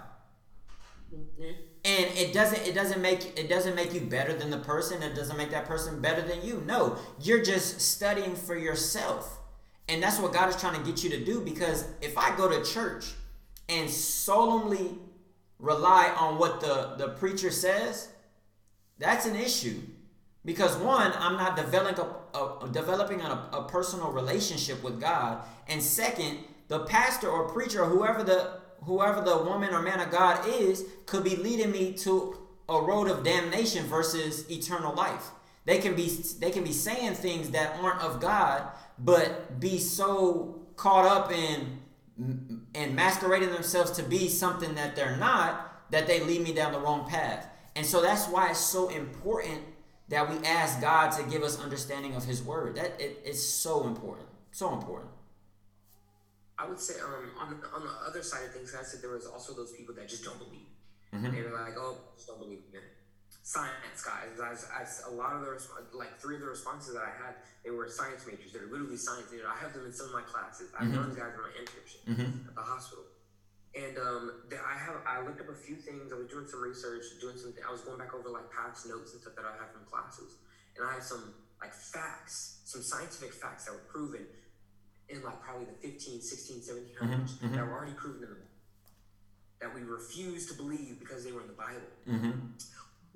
And 1.12 2.06
it 2.16 2.34
doesn't 2.34 2.66
it 2.66 2.74
doesn't 2.74 3.00
make 3.00 3.38
it 3.38 3.48
doesn't 3.48 3.74
make 3.74 3.94
you 3.94 4.00
better 4.00 4.34
than 4.34 4.50
the 4.50 4.58
person, 4.58 5.02
it 5.02 5.14
doesn't 5.14 5.36
make 5.36 5.50
that 5.50 5.66
person 5.66 6.02
better 6.02 6.20
than 6.20 6.44
you. 6.44 6.62
No, 6.66 6.98
you're 7.22 7.42
just 7.42 7.80
studying 7.80 8.34
for 8.34 8.56
yourself. 8.56 9.38
And 9.88 10.02
that's 10.02 10.18
what 10.18 10.32
God 10.32 10.48
is 10.48 10.56
trying 10.56 10.78
to 10.78 10.84
get 10.84 11.04
you 11.04 11.10
to 11.10 11.24
do 11.24 11.40
because 11.40 11.88
if 12.02 12.18
I 12.18 12.36
go 12.36 12.50
to 12.50 12.68
church 12.70 13.14
and 13.68 13.90
solemnly 13.90 14.98
rely 15.58 16.14
on 16.18 16.38
what 16.38 16.60
the, 16.60 16.94
the 16.98 17.08
preacher 17.08 17.50
says, 17.50 18.08
that's 18.98 19.26
an 19.26 19.36
issue. 19.36 19.80
Because 20.44 20.76
one, 20.76 21.12
I'm 21.18 21.36
not 21.36 21.56
developing 21.56 22.04
a, 22.32 22.38
a 22.38 22.68
developing 22.70 23.20
a, 23.20 23.48
a 23.52 23.64
personal 23.68 24.12
relationship 24.12 24.82
with 24.82 25.00
God, 25.00 25.44
and 25.66 25.82
second, 25.82 26.38
the 26.68 26.80
pastor 26.80 27.28
or 27.28 27.48
preacher 27.48 27.82
or 27.82 27.88
whoever 27.88 28.22
the 28.22 28.60
whoever 28.84 29.20
the 29.20 29.38
woman 29.38 29.74
or 29.74 29.82
man 29.82 29.98
of 29.98 30.10
God 30.12 30.46
is 30.48 30.84
could 31.06 31.24
be 31.24 31.34
leading 31.34 31.72
me 31.72 31.92
to 31.94 32.38
a 32.68 32.80
road 32.80 33.08
of 33.08 33.24
damnation 33.24 33.86
versus 33.86 34.48
eternal 34.48 34.94
life. 34.94 35.30
They 35.64 35.78
can 35.78 35.96
be 35.96 36.08
they 36.38 36.52
can 36.52 36.62
be 36.62 36.72
saying 36.72 37.14
things 37.14 37.50
that 37.50 37.76
aren't 37.80 38.00
of 38.00 38.20
God, 38.20 38.68
but 39.00 39.58
be 39.58 39.78
so 39.78 40.60
caught 40.76 41.06
up 41.06 41.32
in 41.32 41.80
and 42.76 42.94
masquerading 42.94 43.50
themselves 43.52 43.90
to 43.92 44.02
be 44.02 44.28
something 44.28 44.74
that 44.74 44.94
they're 44.94 45.16
not 45.16 45.90
that 45.90 46.06
they 46.06 46.20
lead 46.20 46.42
me 46.42 46.52
down 46.52 46.72
the 46.72 46.78
wrong 46.80 47.08
path. 47.08 47.48
And 47.74 47.86
so 47.86 48.02
that's 48.02 48.26
why 48.28 48.50
it's 48.50 48.60
so 48.60 48.88
important 48.88 49.62
that 50.08 50.28
we 50.28 50.44
ask 50.46 50.80
God 50.80 51.10
to 51.12 51.22
give 51.24 51.42
us 51.42 51.60
understanding 51.60 52.14
of 52.14 52.24
His 52.24 52.42
Word. 52.42 52.76
That 52.76 53.00
it, 53.00 53.18
it's 53.24 53.42
so 53.42 53.86
important, 53.86 54.28
so 54.52 54.72
important. 54.72 55.10
I 56.58 56.66
would 56.68 56.80
say 56.80 56.94
um, 57.00 57.30
on, 57.40 57.60
on 57.74 57.86
the 57.86 57.92
other 58.08 58.22
side 58.22 58.44
of 58.46 58.52
things, 58.52 58.74
I 58.78 58.82
said 58.82 59.02
there 59.02 59.10
was 59.10 59.26
also 59.26 59.52
those 59.52 59.72
people 59.72 59.94
that 59.94 60.08
just 60.08 60.24
don't 60.24 60.38
believe. 60.38 60.66
Mhm. 61.14 61.32
They 61.32 61.42
were 61.42 61.56
like, 61.56 61.74
oh, 61.78 61.98
just 62.14 62.28
don't 62.28 62.38
believe. 62.38 62.60
Science 63.46 64.02
guys. 64.02 64.34
I, 64.42 64.58
I, 64.74 64.82
a 65.06 65.14
lot 65.14 65.30
of 65.38 65.40
the 65.40 65.46
resp- 65.46 65.70
like 65.94 66.18
three 66.18 66.34
of 66.34 66.42
the 66.42 66.50
responses 66.50 66.98
that 66.98 67.06
I 67.06 67.14
had, 67.14 67.38
they 67.62 67.70
were 67.70 67.86
science 67.86 68.26
majors. 68.26 68.50
They're 68.50 68.66
literally 68.66 68.98
science 68.98 69.30
majors. 69.30 69.46
I 69.46 69.54
have 69.62 69.70
them 69.70 69.86
in 69.86 69.94
some 69.94 70.10
of 70.10 70.18
my 70.18 70.26
classes. 70.26 70.74
I 70.74 70.82
have 70.82 70.90
Mhm. 70.90 70.96
known 70.98 71.08
these 71.14 71.18
guys 71.22 71.30
in 71.30 71.40
my 71.46 71.54
internship 71.54 72.02
Mhm. 72.10 72.48
at 72.50 72.54
the 72.58 72.66
hospital. 72.66 73.06
And 73.78 73.94
um, 74.02 74.42
the, 74.50 74.58
I 74.58 74.74
have 74.74 74.98
I 75.06 75.22
looked 75.22 75.38
up 75.40 75.48
a 75.48 75.54
few 75.54 75.76
things. 75.78 76.10
I 76.10 76.16
was 76.18 76.26
doing 76.26 76.48
some 76.50 76.58
research, 76.60 77.04
doing 77.20 77.38
some. 77.38 77.54
I 77.62 77.70
was 77.70 77.82
going 77.82 77.98
back 78.02 78.14
over 78.18 78.28
like 78.34 78.50
past 78.50 78.82
notes 78.90 79.12
and 79.14 79.22
stuff 79.22 79.36
that 79.38 79.44
I 79.46 79.54
have 79.62 79.70
from 79.70 79.84
classes, 79.86 80.42
and 80.74 80.82
I 80.82 80.94
have 80.98 81.04
some 81.06 81.30
like 81.62 81.70
facts, 81.72 82.62
some 82.66 82.82
scientific 82.82 83.30
facts 83.32 83.66
that 83.70 83.78
were 83.78 83.86
proven 83.86 84.26
in 85.08 85.22
like 85.22 85.38
probably 85.40 85.66
the 85.70 85.78
15, 85.86 86.18
16, 86.20 86.62
1700s 86.66 87.38
Mhm, 87.38 87.46
mhm. 87.46 87.54
that 87.54 87.62
were 87.64 87.78
already 87.78 87.94
proven 87.94 88.24
in 88.24 88.30
the 88.30 88.36
that 89.60 89.72
we 89.72 89.82
refuse 89.82 90.46
to 90.50 90.54
believe 90.54 90.98
because 90.98 91.22
they 91.22 91.30
were 91.30 91.40
in 91.42 91.46
the 91.46 91.54
Bible. 91.54 91.88
Mm-hmm. 92.08 92.58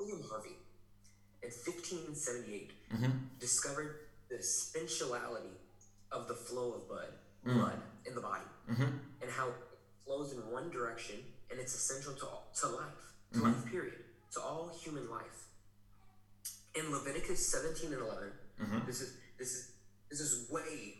William 0.00 0.22
Harvey, 0.30 0.56
in 1.42 1.50
1578, 1.50 2.72
Mm-hmm. 2.90 3.10
discovered 3.38 4.08
the 4.30 4.42
sensuality 4.42 5.54
of 6.10 6.26
the 6.26 6.34
flow 6.34 6.72
of 6.74 6.88
blood, 6.88 7.12
Mm. 7.46 7.54
blood 7.54 7.80
in 8.06 8.14
the 8.14 8.20
body, 8.20 8.44
Mm-hmm. 8.70 8.90
and 9.22 9.30
how 9.30 9.48
it 9.48 9.54
flows 10.04 10.32
in 10.32 10.40
one 10.50 10.70
direction, 10.70 11.16
and 11.50 11.60
it's 11.60 11.74
essential 11.74 12.14
to 12.14 12.26
all, 12.26 12.48
to 12.60 12.66
life, 12.68 13.02
to 13.32 13.38
Mhm. 13.38 13.42
life 13.44 13.64
period, 13.70 14.04
to 14.32 14.40
all 14.40 14.68
human 14.82 15.08
life. 15.10 15.38
In 16.74 16.90
Leviticus 16.90 17.46
17 17.46 17.92
and 17.92 18.02
11, 18.02 18.32
Mm-hmm. 18.60 18.86
this 18.86 19.00
is 19.00 19.10
this 19.38 19.50
is 19.56 19.72
this 20.10 20.20
is 20.20 20.50
way 20.50 20.96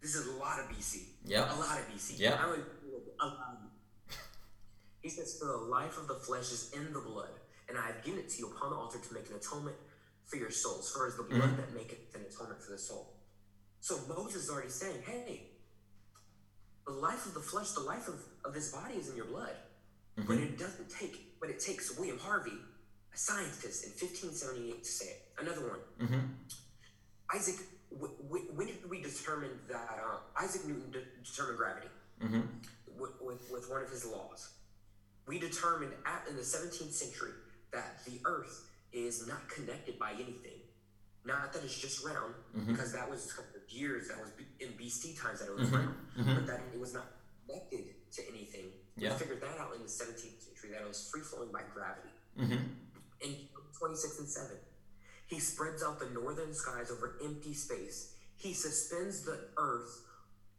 this 0.00 0.14
is 0.14 0.26
a 0.26 0.32
lot 0.44 0.58
of 0.60 0.68
BC. 0.68 0.94
Yeah. 1.24 1.54
A 1.54 1.56
lot 1.58 1.78
of 1.80 1.86
BC. 1.88 2.16
Yeah. 2.18 2.42
I 2.44 2.46
would, 2.50 2.64
a 3.20 3.26
lot 3.26 3.54
of- 3.54 4.14
he 5.02 5.08
says, 5.08 5.38
For 5.38 5.46
the 5.46 5.56
life 5.78 5.96
of 5.98 6.08
the 6.08 6.16
flesh 6.26 6.50
is 6.52 6.72
in 6.72 6.92
the 6.92 7.00
blood, 7.00 7.30
and 7.68 7.78
I 7.78 7.86
have 7.86 8.02
given 8.04 8.20
it 8.20 8.28
to 8.30 8.38
you 8.38 8.48
upon 8.50 8.70
the 8.70 8.76
altar 8.76 8.98
to 8.98 9.14
make 9.14 9.28
an 9.30 9.36
atonement 9.36 9.76
for 10.24 10.36
your 10.36 10.50
souls, 10.50 10.90
for 10.92 11.06
is 11.06 11.16
the 11.16 11.22
blood 11.24 11.50
Mhm. 11.50 11.56
that 11.56 11.74
maketh 11.74 12.14
an 12.14 12.22
atonement 12.22 12.62
for 12.62 12.72
the 12.72 12.78
soul. 12.78 13.16
So 13.80 13.98
Moses 14.08 14.44
is 14.44 14.50
already 14.50 14.70
saying, 14.70 15.02
Hey, 15.02 15.50
the 16.86 16.92
life 16.92 17.26
of 17.26 17.34
the 17.34 17.40
flesh, 17.40 17.72
the 17.72 17.80
life 17.80 18.08
of, 18.08 18.22
of 18.44 18.54
this 18.54 18.72
body 18.72 18.94
is 18.94 19.08
in 19.08 19.16
your 19.16 19.26
blood. 19.26 19.56
But 20.16 20.26
Mhm. 20.38 20.42
it 20.54 20.58
doesn't 20.58 20.90
take, 20.90 21.38
but 21.40 21.50
it 21.50 21.58
takes 21.60 21.90
William 21.96 22.18
Harvey, 22.18 22.58
a 23.12 23.16
scientist, 23.16 23.84
in 23.84 23.90
1578 23.92 24.84
to 24.84 24.90
say 24.90 25.06
it. 25.06 25.32
Another 25.38 25.68
one. 25.68 25.80
Mm-hmm. 25.98 26.26
Isaac, 27.34 27.56
w- 27.90 28.16
w- 28.22 28.52
when 28.52 28.66
did 28.68 28.88
we 28.88 29.00
determine 29.02 29.58
that 29.68 29.98
uh, 30.04 30.20
Isaac 30.36 30.64
Newton 30.66 30.90
de- 30.92 31.04
determined 31.24 31.58
gravity 31.58 31.88
Mm-hmm. 32.22 32.42
with, 33.00 33.20
with, 33.20 33.50
with 33.50 33.68
one 33.70 33.82
of 33.82 33.90
his 33.90 34.04
laws? 34.04 34.50
We 35.26 35.38
determined 35.38 35.94
at, 36.06 36.28
in 36.28 36.36
the 36.36 36.42
17th 36.42 36.92
century 36.92 37.32
that 37.74 38.04
the 38.06 38.20
Earth 38.24 38.70
is 38.92 39.26
not 39.26 39.48
connected 39.48 39.98
by 39.98 40.12
anything. 40.12 40.60
Not 41.24 41.52
that 41.52 41.64
it's 41.64 41.78
just 41.78 42.04
round, 42.04 42.34
Mhm. 42.54 42.66
because 42.68 42.92
that 42.92 43.08
was 43.10 43.30
a 43.30 43.34
couple 43.34 43.56
of 43.60 43.68
years, 43.70 44.08
that 44.08 44.20
was 44.20 44.30
in 44.60 44.76
BC 44.76 45.16
times 45.16 45.40
that 45.40 45.48
it 45.48 45.54
was 45.54 45.68
Mhm. 45.68 45.72
round, 45.78 45.96
Mhm. 46.16 46.34
but 46.36 46.46
that 46.46 46.60
it 46.72 46.78
was 46.78 46.92
not 46.92 47.06
connected 47.46 48.10
to 48.12 48.28
anything. 48.28 48.72
Yeah. 48.96 49.12
We 49.12 49.18
figured 49.18 49.40
that 49.40 49.58
out 49.58 49.74
in 49.74 49.82
the 49.82 49.88
17th 49.88 50.40
century, 50.42 50.70
that 50.70 50.82
it 50.82 50.88
was 50.88 51.08
free 51.10 51.22
flowing 51.22 51.50
by 51.50 51.62
gravity 51.74 52.10
Mm-hmm. 52.36 52.74
in 53.20 53.48
26 53.78 54.18
and 54.18 54.28
7. 54.28 54.58
He 55.26 55.40
spreads 55.40 55.82
out 55.82 55.98
the 55.98 56.10
northern 56.10 56.54
skies 56.54 56.90
over 56.90 57.18
empty 57.22 57.54
space. 57.54 58.14
He 58.36 58.52
suspends 58.54 59.22
the 59.24 59.50
earth 59.56 60.04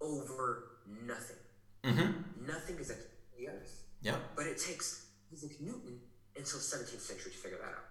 over 0.01 0.79
nothing. 0.85 1.37
Mm-hmm. 1.83 2.45
Nothing 2.45 2.77
is 2.79 2.89
at 2.89 2.97
the 3.37 3.47
earth. 3.49 3.83
Yep. 4.01 4.35
But 4.35 4.47
it 4.47 4.57
takes 4.57 5.05
Isaac 5.31 5.61
Newton 5.61 6.01
until 6.37 6.59
17th 6.59 6.99
century 7.01 7.31
to 7.31 7.37
figure 7.37 7.57
that 7.57 7.69
out. 7.73 7.85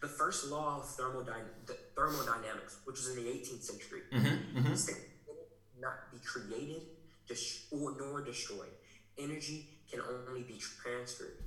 The 0.00 0.08
first 0.08 0.46
law 0.46 0.78
of 0.78 0.84
thermodyn- 0.84 1.66
the 1.66 1.76
thermodynamics, 1.96 2.78
which 2.84 2.96
was 2.98 3.08
in 3.08 3.16
the 3.24 3.28
18th 3.30 3.62
century, 3.62 4.02
Mm-hmm. 4.12 4.58
Mm-hmm. 4.58 4.74
states 4.74 4.98
that 5.26 5.34
it 5.34 5.50
cannot 5.74 6.10
be 6.12 6.18
created 6.24 6.82
dis- 7.26 7.66
or 7.72 7.96
nor 7.98 8.22
destroyed. 8.24 8.70
Energy 9.18 9.66
can 9.90 10.00
only 10.00 10.42
be 10.42 10.58
transferred 10.82 11.42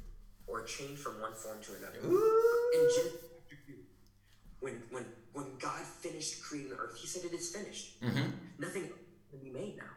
or 0.47 0.63
changed 0.63 0.99
from 1.01 1.21
one 1.21 1.33
form 1.33 1.59
to 1.61 1.71
another. 1.79 1.99
in 2.03 2.81
Genesis 2.95 3.21
chapter 3.49 3.55
2, 3.67 3.73
when, 4.59 4.83
when, 4.91 5.05
when 5.31 5.45
God 5.57 5.79
finished 6.01 6.43
creating 6.43 6.71
the 6.71 6.77
earth, 6.77 6.97
he 6.99 7.07
said 7.07 7.23
it 7.23 7.33
is 7.33 7.55
finished. 7.55 8.01
Mm-hmm. 8.01 8.29
Nothing 8.59 8.89
can 9.29 9.39
be 9.39 9.49
made 9.49 9.77
now. 9.77 9.91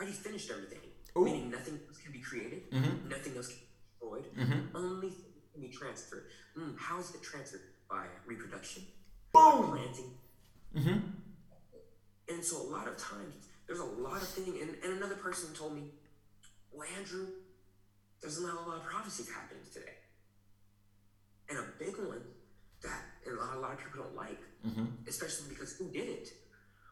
Already 0.00 0.12
finished 0.16 0.50
everything. 0.50 0.80
Ooh. 1.16 1.24
Meaning 1.24 1.50
nothing 1.50 1.78
else 1.86 1.98
can 1.98 2.10
be 2.10 2.18
created, 2.18 2.68
Mm-hmm. 2.72 3.08
nothing 3.08 3.36
else 3.36 3.46
can 3.48 3.58
be 3.58 3.68
destroyed, 4.00 4.26
Mm-hmm. 4.36 4.76
only 4.76 5.12
be 5.60 5.68
transferred. 5.68 6.24
Mm, 6.58 6.76
how 6.78 6.98
is 6.98 7.14
it 7.14 7.22
transferred? 7.22 7.60
By 7.90 8.06
reproduction, 8.26 8.82
Boom. 9.32 9.70
planting. 9.70 10.10
Mm-hmm. 10.74 10.98
And 12.28 12.44
so 12.44 12.62
a 12.62 12.68
lot 12.70 12.88
of 12.88 12.96
times, 12.96 13.34
there's 13.66 13.80
a 13.80 13.84
lot 13.84 14.22
of 14.22 14.28
things, 14.28 14.48
and, 14.48 14.70
and 14.82 14.96
another 14.96 15.16
person 15.16 15.52
told 15.54 15.74
me, 15.74 15.82
well, 16.72 16.88
Andrew, 16.98 17.26
there's 18.22 18.40
not 18.40 18.54
a 18.54 18.68
lot 18.68 18.78
of 18.78 18.84
prophecies 18.84 19.28
happening 19.28 19.62
today. 19.72 19.92
And 21.50 21.58
a 21.58 21.64
big 21.78 21.96
one 21.98 22.22
that 22.82 23.02
a 23.26 23.34
lot, 23.34 23.56
a 23.56 23.60
lot 23.60 23.72
of 23.72 23.78
people 23.78 24.04
don't 24.04 24.16
like 24.16 24.38
Mm-hmm. 24.66 24.84
especially 25.08 25.48
because 25.48 25.72
who 25.76 25.88
did 25.90 26.08
it, 26.08 26.28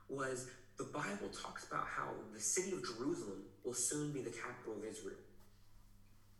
was 0.08 0.48
the 0.76 0.82
Bible 0.92 1.28
talks 1.32 1.64
about 1.68 1.86
how 1.86 2.08
the 2.34 2.40
city 2.40 2.72
of 2.72 2.82
Jerusalem 2.84 3.42
will 3.64 3.74
soon 3.74 4.10
be 4.10 4.22
the 4.22 4.30
capital 4.30 4.72
of 4.76 4.84
Israel. 4.84 5.14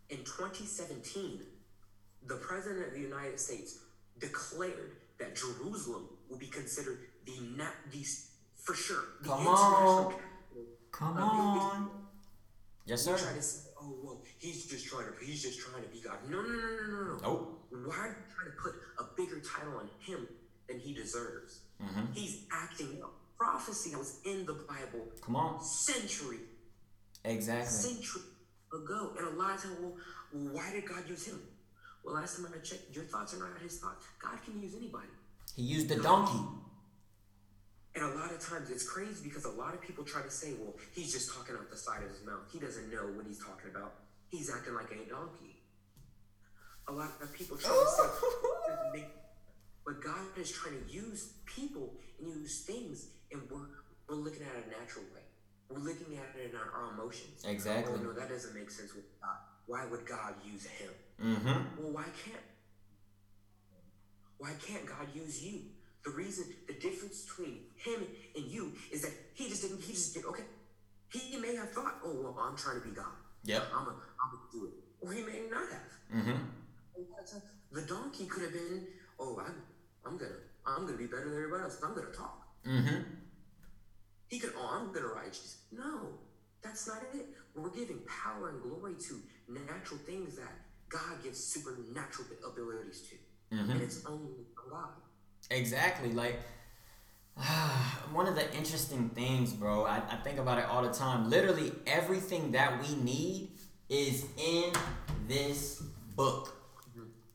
In 0.08 0.18
2017, 0.18 1.38
the 2.26 2.36
President 2.36 2.88
of 2.88 2.94
the 2.94 3.00
United 3.00 3.38
States 3.40 3.78
declared 4.18 4.92
that 5.18 5.34
Jerusalem 5.36 6.08
will 6.28 6.38
be 6.38 6.46
considered 6.46 6.98
the 7.26 7.38
na- 7.56 7.64
the 7.90 8.04
for 8.56 8.74
sure 8.74 9.04
the 9.22 9.28
Come 9.28 9.46
on. 9.48 10.14
Come 10.92 11.16
of 11.16 11.22
on. 11.22 11.90
Yes, 12.86 13.02
sir. 13.02 13.16
try 13.16 13.32
to 13.32 13.42
say, 13.42 13.70
oh 13.80 13.94
well, 14.02 14.22
he's 14.38 14.66
just 14.66 14.86
trying 14.86 15.06
to 15.06 15.12
he's 15.24 15.42
just 15.42 15.60
trying 15.60 15.82
to 15.82 15.88
be 15.88 16.00
God. 16.00 16.18
No, 16.28 16.40
no, 16.42 16.48
no, 16.48 16.58
no, 16.58 16.86
no, 16.86 17.04
no. 17.04 17.18
Nope. 17.22 17.56
Why 17.70 17.96
are 17.96 18.08
you 18.08 18.14
trying 18.34 18.50
to 18.50 18.56
put 18.62 18.72
a 18.98 19.04
bigger 19.16 19.40
title 19.40 19.78
on 19.78 19.88
him 20.00 20.26
than 20.68 20.78
he 20.78 20.92
deserves? 20.92 21.60
Mm-hmm. 21.82 22.12
He's 22.12 22.44
acting 22.52 22.98
out 23.02 23.12
prophecy 23.38 23.90
that 23.90 23.98
was 23.98 24.18
in 24.26 24.44
the 24.44 24.52
Bible 24.52 25.06
Come 25.24 25.36
on. 25.36 25.62
century, 25.62 26.38
Exactly. 27.24 27.66
century 27.66 28.22
ago. 28.74 29.12
And 29.18 29.28
a 29.28 29.30
lot 29.40 29.54
of 29.54 29.62
times, 29.62 29.76
well, 29.80 29.94
well, 30.34 30.54
why 30.54 30.70
did 30.72 30.84
God 30.86 31.08
use 31.08 31.26
him? 31.26 31.40
Well, 32.04 32.14
last 32.14 32.36
time 32.36 32.46
I 32.54 32.58
checked, 32.58 32.94
your 32.94 33.04
thoughts 33.04 33.34
are 33.34 33.38
not 33.38 33.60
his 33.62 33.78
thoughts. 33.78 34.06
God 34.22 34.38
can 34.44 34.60
use 34.62 34.74
anybody. 34.74 35.08
He 35.56 35.62
used 35.62 35.88
the 35.88 35.96
donkey. 35.96 36.40
And 37.94 38.04
a 38.04 38.14
lot 38.14 38.30
of 38.30 38.40
times 38.40 38.70
it's 38.70 38.88
crazy 38.88 39.20
because 39.24 39.44
a 39.44 39.50
lot 39.50 39.74
of 39.74 39.80
people 39.80 40.04
try 40.04 40.22
to 40.22 40.30
say, 40.30 40.54
well, 40.58 40.74
he's 40.94 41.12
just 41.12 41.34
talking 41.34 41.56
out 41.56 41.68
the 41.70 41.76
side 41.76 42.02
of 42.02 42.08
his 42.08 42.24
mouth. 42.24 42.46
He 42.52 42.58
doesn't 42.58 42.90
know 42.90 43.10
what 43.14 43.26
he's 43.26 43.38
talking 43.38 43.70
about. 43.74 43.94
He's 44.28 44.50
acting 44.54 44.74
like 44.74 44.90
a 44.92 45.10
donkey. 45.10 45.58
A 46.88 46.92
lot 46.92 47.10
of 47.20 47.32
people 47.32 47.56
try 47.56 47.70
to 47.70 47.90
say, 47.90 49.04
but 49.84 50.02
God 50.02 50.38
is 50.38 50.50
trying 50.50 50.80
to 50.80 50.92
use 50.92 51.34
people 51.46 51.94
and 52.18 52.28
use 52.28 52.62
things, 52.62 53.08
and 53.32 53.42
we're, 53.50 53.66
we're 54.08 54.22
looking 54.22 54.42
at 54.42 54.54
it 54.56 54.66
a 54.66 54.80
natural 54.80 55.04
way. 55.14 55.22
We're 55.68 55.78
looking 55.78 56.16
at 56.16 56.40
it 56.40 56.50
in 56.50 56.56
our, 56.56 56.70
our 56.70 56.94
emotions. 56.94 57.44
Exactly. 57.44 57.94
Oh, 57.96 58.02
no, 58.02 58.12
that 58.12 58.28
doesn't 58.28 58.54
make 58.54 58.70
sense 58.70 58.94
with 58.94 59.04
God. 59.20 59.36
Why 59.66 59.84
would 59.86 60.06
God 60.06 60.34
use 60.44 60.64
him? 60.66 60.90
Mm-hmm. 61.22 61.82
Well, 61.82 61.92
why 61.92 62.04
can't 62.24 62.42
why 64.38 64.52
can't 64.66 64.86
God 64.86 65.06
use 65.14 65.44
you? 65.44 65.60
The 66.02 66.10
reason, 66.12 66.46
the 66.66 66.72
difference 66.72 67.26
between 67.26 67.60
him 67.76 68.00
and 68.34 68.44
you 68.46 68.72
is 68.90 69.02
that 69.02 69.12
he 69.34 69.48
just 69.48 69.62
didn't. 69.62 69.82
He 69.82 69.92
just 69.92 70.14
did 70.14 70.24
okay. 70.24 70.44
He 71.12 71.36
may 71.36 71.54
have 71.56 71.70
thought, 71.72 71.96
oh 72.04 72.14
well, 72.22 72.38
I'm 72.40 72.56
trying 72.56 72.80
to 72.80 72.88
be 72.88 72.94
God. 72.94 73.12
Yeah, 73.44 73.60
I'm 73.74 73.84
gonna, 73.84 73.98
I'm 74.22 74.30
gonna 74.30 74.50
do 74.52 74.64
it, 74.66 74.72
or 75.00 75.12
he 75.12 75.22
may 75.22 75.48
not 75.50 75.68
have. 75.70 76.24
Mm-hmm. 76.24 76.36
The 77.72 77.82
donkey 77.82 78.26
could 78.26 78.44
have 78.44 78.52
been, 78.52 78.86
oh, 79.18 79.40
I'm, 79.44 79.54
I'm 80.06 80.16
gonna, 80.16 80.30
I'm 80.66 80.86
gonna 80.86 80.98
be 80.98 81.06
better 81.06 81.28
than 81.28 81.34
everybody 81.34 81.64
else. 81.64 81.78
I'm 81.84 81.94
gonna 81.94 82.10
talk. 82.12 82.46
Mm-hmm. 82.66 83.02
He 84.28 84.38
could, 84.38 84.52
oh, 84.56 84.78
I'm 84.80 84.92
gonna 84.92 85.08
ride 85.08 85.32
Jesus. 85.32 85.58
No, 85.70 86.08
that's 86.62 86.88
not 86.88 87.02
it. 87.14 87.26
We're 87.54 87.70
giving 87.70 88.00
power 88.06 88.50
and 88.50 88.62
glory 88.62 88.94
to 89.08 89.20
natural 89.48 90.00
things 90.06 90.36
that 90.36 90.52
God 90.90 91.22
gives 91.22 91.42
supernatural 91.42 92.28
abilities 92.46 93.00
to, 93.08 93.16
Mm-hmm. 93.56 93.70
and 93.70 93.82
it's 93.82 94.04
only 94.06 94.28
from 94.54 94.70
God. 94.70 94.90
Exactly. 95.50 96.12
Like 96.12 96.38
one 98.12 98.26
of 98.26 98.34
the 98.34 98.46
interesting 98.54 99.08
things, 99.10 99.52
bro, 99.52 99.84
I, 99.86 100.02
I 100.08 100.16
think 100.22 100.38
about 100.38 100.58
it 100.58 100.66
all 100.66 100.82
the 100.82 100.92
time. 100.92 101.30
Literally 101.30 101.72
everything 101.86 102.52
that 102.52 102.80
we 102.82 102.94
need 102.96 103.50
is 103.88 104.24
in 104.38 104.72
this 105.26 105.82
book. 106.14 106.54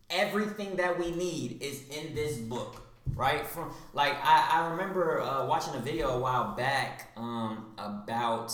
Everything 0.09 0.75
that 0.75 0.97
we 0.99 1.11
need 1.11 1.61
is 1.61 1.81
in 1.89 2.13
this 2.13 2.37
book. 2.37 2.81
Right? 3.15 3.45
From 3.45 3.73
like 3.93 4.13
I, 4.23 4.61
I 4.61 4.71
remember 4.71 5.21
uh, 5.21 5.45
watching 5.47 5.73
a 5.75 5.79
video 5.79 6.09
a 6.09 6.19
while 6.19 6.55
back 6.55 7.11
um, 7.17 7.73
about 7.77 8.53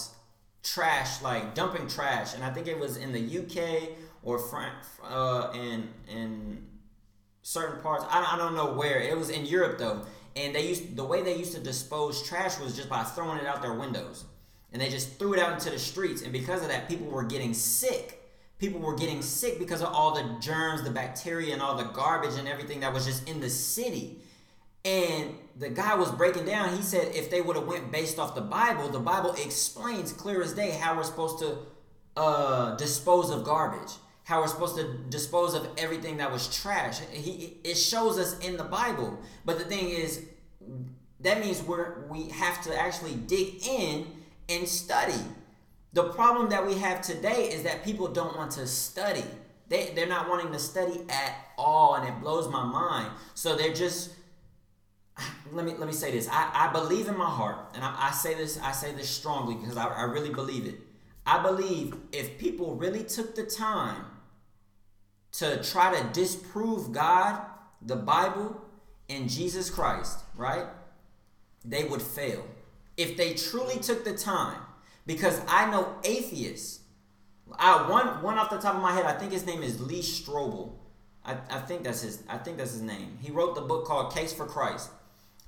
trash, 0.64 1.22
like 1.22 1.56
dumping 1.56 1.88
trash, 1.88 2.36
and 2.36 2.44
I 2.44 2.52
think 2.52 2.68
it 2.68 2.80
was 2.80 2.98
in 2.98 3.12
the 3.12 3.20
UK 3.40 3.90
or 4.24 4.40
France, 4.40 4.86
uh, 5.04 5.52
in 5.54 5.90
in 6.08 6.66
certain 7.42 7.82
parts. 7.82 8.06
I, 8.10 8.36
I 8.36 8.38
don't 8.38 8.56
know 8.56 8.74
where. 8.74 9.00
It 9.00 9.18
was 9.18 9.30
in 9.30 9.46
Europe 9.46 9.78
though, 9.78 10.06
and 10.36 10.56
they 10.56 10.68
used 10.68 10.96
the 10.96 11.04
way 11.04 11.22
they 11.22 11.38
used 11.38 11.54
to 11.54 11.60
dispose 11.60 12.28
trash 12.28 12.60
was 12.60 12.76
just 12.76 12.90
by 12.90 13.04
throwing 13.04 13.40
it 13.40 13.46
out 13.46 13.62
their 13.62 13.74
windows, 13.74 14.26
and 14.72 14.82
they 14.82 14.90
just 14.90 15.18
threw 15.18 15.34
it 15.34 15.40
out 15.40 15.54
into 15.54 15.70
the 15.70 15.80
streets. 15.80 16.22
And 16.22 16.32
because 16.32 16.62
of 16.62 16.70
that, 16.70 16.88
people 16.88 17.08
were 17.08 17.24
getting 17.24 17.54
sick. 17.54 18.18
People 18.60 18.80
were 18.80 18.96
getting 18.96 19.24
sick 19.24 19.58
because 19.58 19.82
of 19.82 19.88
all 19.92 20.14
the 20.14 20.40
germs, 20.40 20.84
the 20.84 20.92
bacteria, 20.92 21.54
and 21.54 21.64
all 21.64 21.76
the 21.76 21.86
garbage 21.86 22.38
and 22.38 22.48
everything 22.48 22.82
that 22.82 22.94
was 22.94 23.06
just 23.06 23.28
in 23.28 23.40
the 23.40 23.50
city. 23.50 24.20
And 24.86 25.36
the 25.58 25.70
guy 25.70 25.96
was 25.96 26.12
breaking 26.12 26.46
down. 26.46 26.76
He 26.76 26.82
said 26.84 27.16
if 27.16 27.30
they 27.30 27.42
would 27.42 27.56
have 27.56 27.68
went 27.68 27.92
based 27.92 28.20
off 28.20 28.36
the 28.36 28.42
Bible, 28.42 28.90
the 28.90 29.00
Bible 29.00 29.34
explains 29.34 30.14
clear 30.14 30.42
as 30.42 30.54
day 30.54 30.72
how 30.72 30.96
we're 30.96 31.04
supposed 31.04 31.40
to 31.40 31.58
uh, 32.18 32.76
dispose 32.76 33.30
of 33.30 33.44
garbage, 33.44 33.94
how 34.32 34.40
we're 34.40 34.48
supposed 34.48 34.78
to 34.78 34.86
dispose 35.10 35.54
of 35.54 35.68
everything 35.78 36.16
that 36.18 36.32
was 36.32 36.48
trash. 36.56 37.00
He 37.12 37.58
it 37.66 37.76
shows 37.76 38.18
us 38.18 38.40
in 38.40 38.56
the 38.56 38.64
Bible. 38.64 39.20
But 39.44 39.60
the 39.60 39.66
thing 39.66 39.90
is, 39.90 40.24
that 41.20 41.42
means 41.42 41.62
we're 41.62 42.08
we 42.08 42.30
have 42.30 42.64
to 42.64 42.82
actually 42.82 43.16
dig 43.16 43.68
in 43.68 44.08
and 44.48 44.66
study. 44.66 45.22
The 45.92 46.04
problem 46.04 46.50
that 46.52 46.66
we 46.66 46.76
have 46.76 47.02
today 47.02 47.50
is 47.52 47.64
that 47.64 47.84
people 47.84 48.08
don't 48.08 48.38
want 48.38 48.52
to 48.52 48.66
study. 48.68 49.26
They 49.68 49.92
they're 49.96 50.08
not 50.08 50.30
wanting 50.30 50.54
to 50.54 50.60
study 50.60 51.02
at 51.10 51.36
all, 51.58 51.96
and 51.96 52.08
it 52.08 52.22
blows 52.22 52.48
my 52.48 52.64
mind. 52.64 53.12
So 53.34 53.58
they're 53.58 53.74
just 53.74 54.12
let 55.52 55.66
me 55.66 55.74
let 55.78 55.88
me 55.88 55.94
say 55.94 56.10
this. 56.12 56.30
I, 56.32 56.70
I 56.70 56.72
believe 56.72 57.10
in 57.10 57.18
my 57.18 57.30
heart, 57.30 57.58
and 57.76 57.84
I, 57.84 58.08
I 58.08 58.12
say 58.12 58.34
this 58.36 58.58
I 58.64 58.72
say 58.72 58.94
this 58.94 59.10
strongly 59.10 59.56
because 59.56 59.76
I, 59.76 59.88
I 59.88 60.04
really 60.04 60.34
believe 60.34 60.66
it. 60.68 60.76
I 61.26 61.44
believe 61.44 61.96
if 62.14 62.38
people 62.40 62.76
really 62.76 63.04
took 63.04 63.36
the 63.36 63.44
time 63.44 64.06
to 65.34 65.64
try 65.64 66.00
to 66.00 66.08
disprove 66.14 66.92
God, 66.92 67.42
the 67.82 67.96
Bible, 67.96 68.62
and 69.10 69.30
Jesus 69.30 69.70
Christ, 69.70 70.20
right? 70.36 70.66
They 71.64 71.84
would 71.84 72.02
fail. 72.02 72.46
If 72.98 73.18
they 73.18 73.34
truly 73.34 73.80
took 73.80 74.04
the 74.04 74.14
time, 74.14 74.62
because 75.06 75.42
I 75.48 75.70
know 75.70 75.96
atheists. 76.04 76.80
I 77.58 77.90
one 77.90 78.22
one 78.22 78.38
off 78.38 78.50
the 78.50 78.58
top 78.58 78.76
of 78.76 78.82
my 78.82 78.94
head, 78.94 79.06
I 79.06 79.14
think 79.14 79.32
his 79.32 79.46
name 79.46 79.62
is 79.62 79.82
Lee 79.82 80.02
Strobel. 80.02 80.72
I, 81.26 81.34
I 81.50 81.60
think 81.60 81.84
that's 81.84 82.02
his 82.02 82.24
I 82.30 82.38
think 82.38 82.58
that's 82.58 82.72
his 82.72 82.82
name. 82.82 83.18
He 83.22 83.32
wrote 83.32 83.56
the 83.56 83.62
book 83.62 83.86
called 83.86 84.14
Case 84.14 84.34
for 84.34 84.46
Christ. 84.46 84.90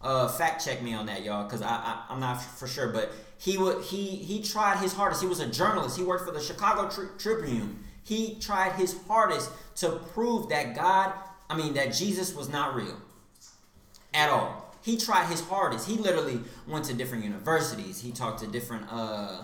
Uh, 0.02 0.28
fact 0.28 0.66
check 0.66 0.82
me 0.82 0.94
on 0.94 1.06
that, 1.06 1.24
y'all, 1.24 1.46
because 1.46 1.62
I, 1.62 1.70
I 1.70 2.06
I'm 2.10 2.20
not 2.20 2.42
for 2.42 2.68
sure, 2.68 2.90
but 2.90 3.12
he 3.38 3.58
would 3.58 3.84
he 3.84 4.08
he 4.08 4.42
tried 4.42 4.78
his 4.80 4.94
hardest. 4.94 5.22
He 5.22 5.28
was 5.28 5.40
a 5.40 5.48
journalist. 5.48 5.98
He 5.98 6.04
worked 6.04 6.26
for 6.26 6.34
the 6.34 6.42
Chicago 6.42 6.90
Tri- 6.90 7.16
Tribune. 7.18 7.84
He 8.04 8.36
tried 8.40 8.74
his 8.74 8.96
hardest 9.08 9.52
to 9.78 9.90
prove 10.14 10.50
that 10.50 10.76
God, 10.76 11.14
I 11.50 11.58
mean 11.58 11.74
that 11.76 11.94
Jesus 11.94 12.36
was 12.36 12.50
not 12.50 12.76
real 12.76 12.98
at 14.14 14.30
all. 14.30 14.76
He 14.82 14.98
tried 14.98 15.28
his 15.28 15.42
hardest. 15.42 15.88
He 15.88 15.96
literally 15.96 16.42
went 16.68 16.86
to 16.86 16.94
different 16.94 17.24
universities. 17.24 18.02
He 18.02 18.12
talked 18.12 18.40
to 18.42 18.48
different 18.48 18.86
uh 18.92 19.44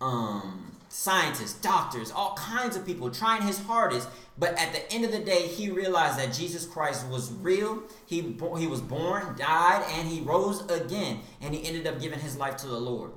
um 0.00 0.72
scientists, 0.92 1.54
doctors, 1.54 2.10
all 2.10 2.34
kinds 2.34 2.76
of 2.76 2.84
people 2.84 3.10
trying 3.10 3.40
his 3.42 3.58
hardest. 3.58 4.08
But 4.38 4.58
at 4.58 4.74
the 4.74 4.92
end 4.92 5.06
of 5.06 5.12
the 5.12 5.20
day, 5.20 5.46
he 5.46 5.70
realized 5.70 6.18
that 6.18 6.34
Jesus 6.34 6.66
Christ 6.66 7.06
was 7.08 7.32
real. 7.32 7.82
He, 8.06 8.36
he 8.58 8.66
was 8.66 8.82
born, 8.82 9.34
died, 9.38 9.84
and 9.90 10.06
he 10.06 10.20
rose 10.20 10.60
again. 10.70 11.20
And 11.40 11.54
he 11.54 11.66
ended 11.66 11.86
up 11.86 11.98
giving 11.98 12.18
his 12.18 12.36
life 12.36 12.58
to 12.58 12.66
the 12.66 12.78
Lord. 12.78 13.12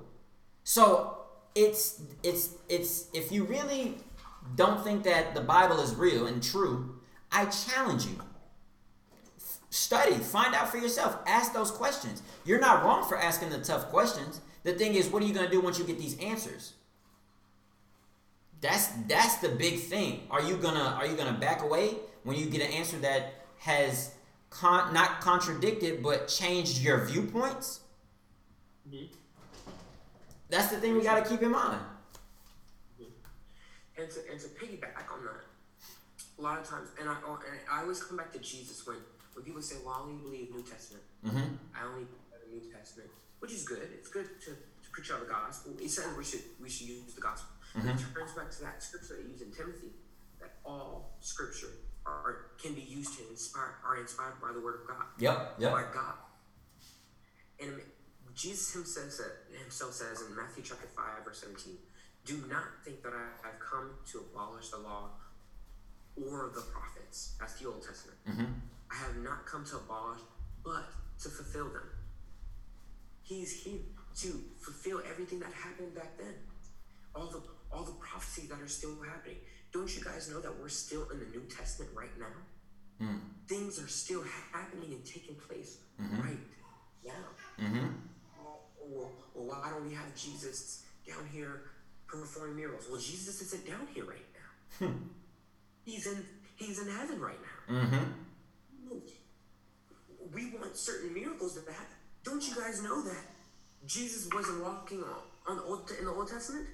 So 0.63 1.17
it's 1.53 2.01
it's 2.23 2.49
it's 2.69 3.07
if 3.13 3.31
you 3.31 3.43
really 3.43 3.95
don't 4.55 4.83
think 4.83 5.03
that 5.03 5.33
the 5.33 5.41
Bible 5.41 5.79
is 5.79 5.95
real 5.95 6.27
and 6.27 6.41
true, 6.41 6.95
I 7.31 7.45
challenge 7.45 8.05
you. 8.05 8.19
Study, 9.69 10.15
find 10.15 10.55
out 10.55 10.69
for 10.69 10.77
yourself, 10.77 11.17
ask 11.27 11.53
those 11.53 11.71
questions. 11.71 12.21
You're 12.45 12.59
not 12.59 12.83
wrong 12.83 13.07
for 13.07 13.17
asking 13.17 13.49
the 13.49 13.59
tough 13.59 13.89
questions. 13.89 14.39
The 14.63 14.73
thing 14.73 14.95
is, 14.95 15.09
what 15.09 15.21
are 15.21 15.25
you 15.25 15.33
going 15.33 15.45
to 15.45 15.51
do 15.51 15.59
once 15.59 15.77
you 15.77 15.85
get 15.85 15.99
these 15.99 16.17
answers? 16.19 16.73
That's 18.61 18.87
that's 19.07 19.35
the 19.37 19.49
big 19.49 19.79
thing. 19.79 20.23
Are 20.31 20.41
you 20.41 20.55
gonna 20.57 20.95
are 20.97 21.05
you 21.05 21.15
gonna 21.15 21.37
back 21.37 21.61
away 21.61 21.97
when 22.23 22.35
you 22.35 22.47
get 22.47 22.61
an 22.61 22.71
answer 22.71 22.97
that 22.99 23.45
has 23.59 24.15
con- 24.49 24.93
not 24.93 25.21
contradicted 25.21 26.01
but 26.01 26.27
changed 26.27 26.81
your 26.81 27.05
viewpoints? 27.05 27.81
Mm-hmm. 28.89 29.05
That's 30.49 30.69
the 30.69 30.77
thing 30.77 30.95
we 30.95 31.03
got 31.03 31.23
to 31.23 31.29
keep 31.29 31.41
in 31.41 31.51
mind. 31.51 31.81
And 33.97 34.09
to 34.11 34.19
and 34.29 34.39
to 34.39 34.47
piggyback 34.59 35.07
on 35.11 35.23
that, 35.23 35.47
a 36.37 36.41
lot 36.41 36.59
of 36.59 36.67
times, 36.67 36.89
and 36.99 37.07
I 37.07 37.15
and 37.15 37.59
I 37.71 37.81
always 37.81 38.03
come 38.03 38.17
back 38.17 38.31
to 38.33 38.39
Jesus 38.39 38.85
when 38.85 38.97
when 39.33 39.45
people 39.45 39.61
say, 39.61 39.77
"Well, 39.85 39.95
I 39.95 40.01
only 40.01 40.21
believe 40.21 40.53
New 40.53 40.63
Testament. 40.63 41.03
Mm-hmm. 41.25 41.55
I 41.75 41.87
only 41.87 42.05
believe 42.05 42.43
the 42.43 42.51
New 42.51 42.73
Testament," 42.73 43.09
which 43.39 43.53
is 43.53 43.63
good. 43.63 43.87
It's 43.93 44.09
good 44.09 44.27
to, 44.41 44.51
to 44.51 44.87
preach 44.91 45.11
out 45.11 45.21
the 45.21 45.31
gospel. 45.31 45.73
He 45.79 45.87
says 45.87 46.05
we 46.17 46.23
should 46.23 46.43
we 46.61 46.69
should 46.69 46.87
use 46.87 47.15
the 47.15 47.21
gospel. 47.21 47.55
Mm-hmm. 47.77 47.89
It 47.89 47.97
turns 48.13 48.31
back 48.33 48.51
to 48.51 48.61
that 48.63 48.83
scripture 48.83 49.15
that 49.15 49.27
used 49.27 49.41
in 49.41 49.51
Timothy, 49.51 49.91
that 50.39 50.51
all 50.65 51.15
scripture 51.19 51.71
are, 52.05 52.51
can 52.61 52.73
be 52.73 52.81
used 52.81 53.17
to 53.17 53.27
inspire 53.29 53.75
are 53.85 53.97
inspired 53.97 54.39
by 54.41 54.53
the 54.53 54.61
word 54.61 54.81
of 54.81 54.87
God. 54.87 55.05
Yep. 55.19 55.55
Yep. 55.59 55.71
By 55.71 55.83
God. 55.93 56.15
And 57.59 57.81
Jesus 58.35 58.73
himself, 58.73 59.11
said, 59.11 59.31
himself 59.57 59.93
says 59.93 60.21
in 60.21 60.35
Matthew 60.35 60.63
chapter 60.63 60.87
5, 60.87 61.23
verse 61.23 61.39
17, 61.39 61.73
Do 62.25 62.43
not 62.49 62.83
think 62.83 63.03
that 63.03 63.13
I 63.13 63.47
have 63.47 63.59
come 63.59 63.91
to 64.11 64.17
abolish 64.19 64.69
the 64.69 64.77
law 64.77 65.09
or 66.17 66.51
the 66.53 66.61
prophets. 66.61 67.35
That's 67.39 67.59
the 67.59 67.67
Old 67.67 67.85
Testament. 67.85 68.17
Mm-hmm. 68.27 68.45
I 68.91 68.95
have 68.95 69.17
not 69.17 69.45
come 69.45 69.63
to 69.65 69.77
abolish, 69.77 70.21
but 70.63 70.85
to 71.21 71.29
fulfill 71.29 71.65
them. 71.65 71.89
He's 73.21 73.63
here 73.63 73.79
to 74.17 74.27
fulfill 74.59 75.01
everything 75.09 75.39
that 75.39 75.51
happened 75.53 75.93
back 75.93 76.17
then. 76.17 76.33
All 77.15 77.27
the 77.27 77.41
all 77.71 77.83
the 77.83 77.93
prophecies 77.93 78.49
that 78.49 78.59
are 78.59 78.67
still 78.67 78.95
happening. 79.03 79.37
Don't 79.73 79.93
you 79.95 80.03
guys 80.03 80.29
know 80.31 80.39
that 80.39 80.53
we're 80.59 80.69
still 80.69 81.09
in 81.09 81.19
the 81.19 81.25
New 81.25 81.43
Testament 81.49 81.91
right 81.95 82.17
now? 82.17 83.05
Mm. 83.05 83.19
Things 83.47 83.79
are 83.79 83.87
still 83.87 84.23
happening 84.53 84.93
and 84.93 85.05
taking 85.05 85.35
place 85.35 85.79
mm-hmm. 86.01 86.21
right 86.21 86.39
now. 87.05 87.11
Mm-hmm. 87.59 87.87
Or, 88.93 89.09
or 89.33 89.43
why 89.43 89.69
don't 89.71 89.87
we 89.87 89.93
have 89.93 90.15
Jesus 90.15 90.85
down 91.05 91.27
here 91.31 91.63
performing 92.07 92.55
miracles? 92.55 92.87
Well, 92.89 92.99
Jesus 92.99 93.41
isn't 93.41 93.67
down 93.67 93.87
here 93.93 94.05
right 94.05 94.17
now. 94.33 94.87
Hmm. 94.87 94.97
he's 95.83 96.07
in 96.07 96.25
he's 96.55 96.81
in 96.81 96.93
heaven 96.93 97.19
right 97.19 97.39
now. 97.41 97.75
Mm-hmm. 97.75 98.97
We 100.33 100.51
want 100.57 100.75
certain 100.75 101.13
miracles 101.13 101.53
to 101.53 101.71
happen. 101.71 101.85
Don't 102.23 102.45
you 102.47 102.55
guys 102.55 102.83
know 102.83 103.01
that 103.03 103.23
Jesus 103.85 104.27
wasn't 104.33 104.63
walking 104.63 105.03
on 105.47 105.57
the 105.57 105.63
Old, 105.63 105.91
in 105.97 106.05
the 106.05 106.11
Old 106.11 106.29
Testament? 106.29 106.67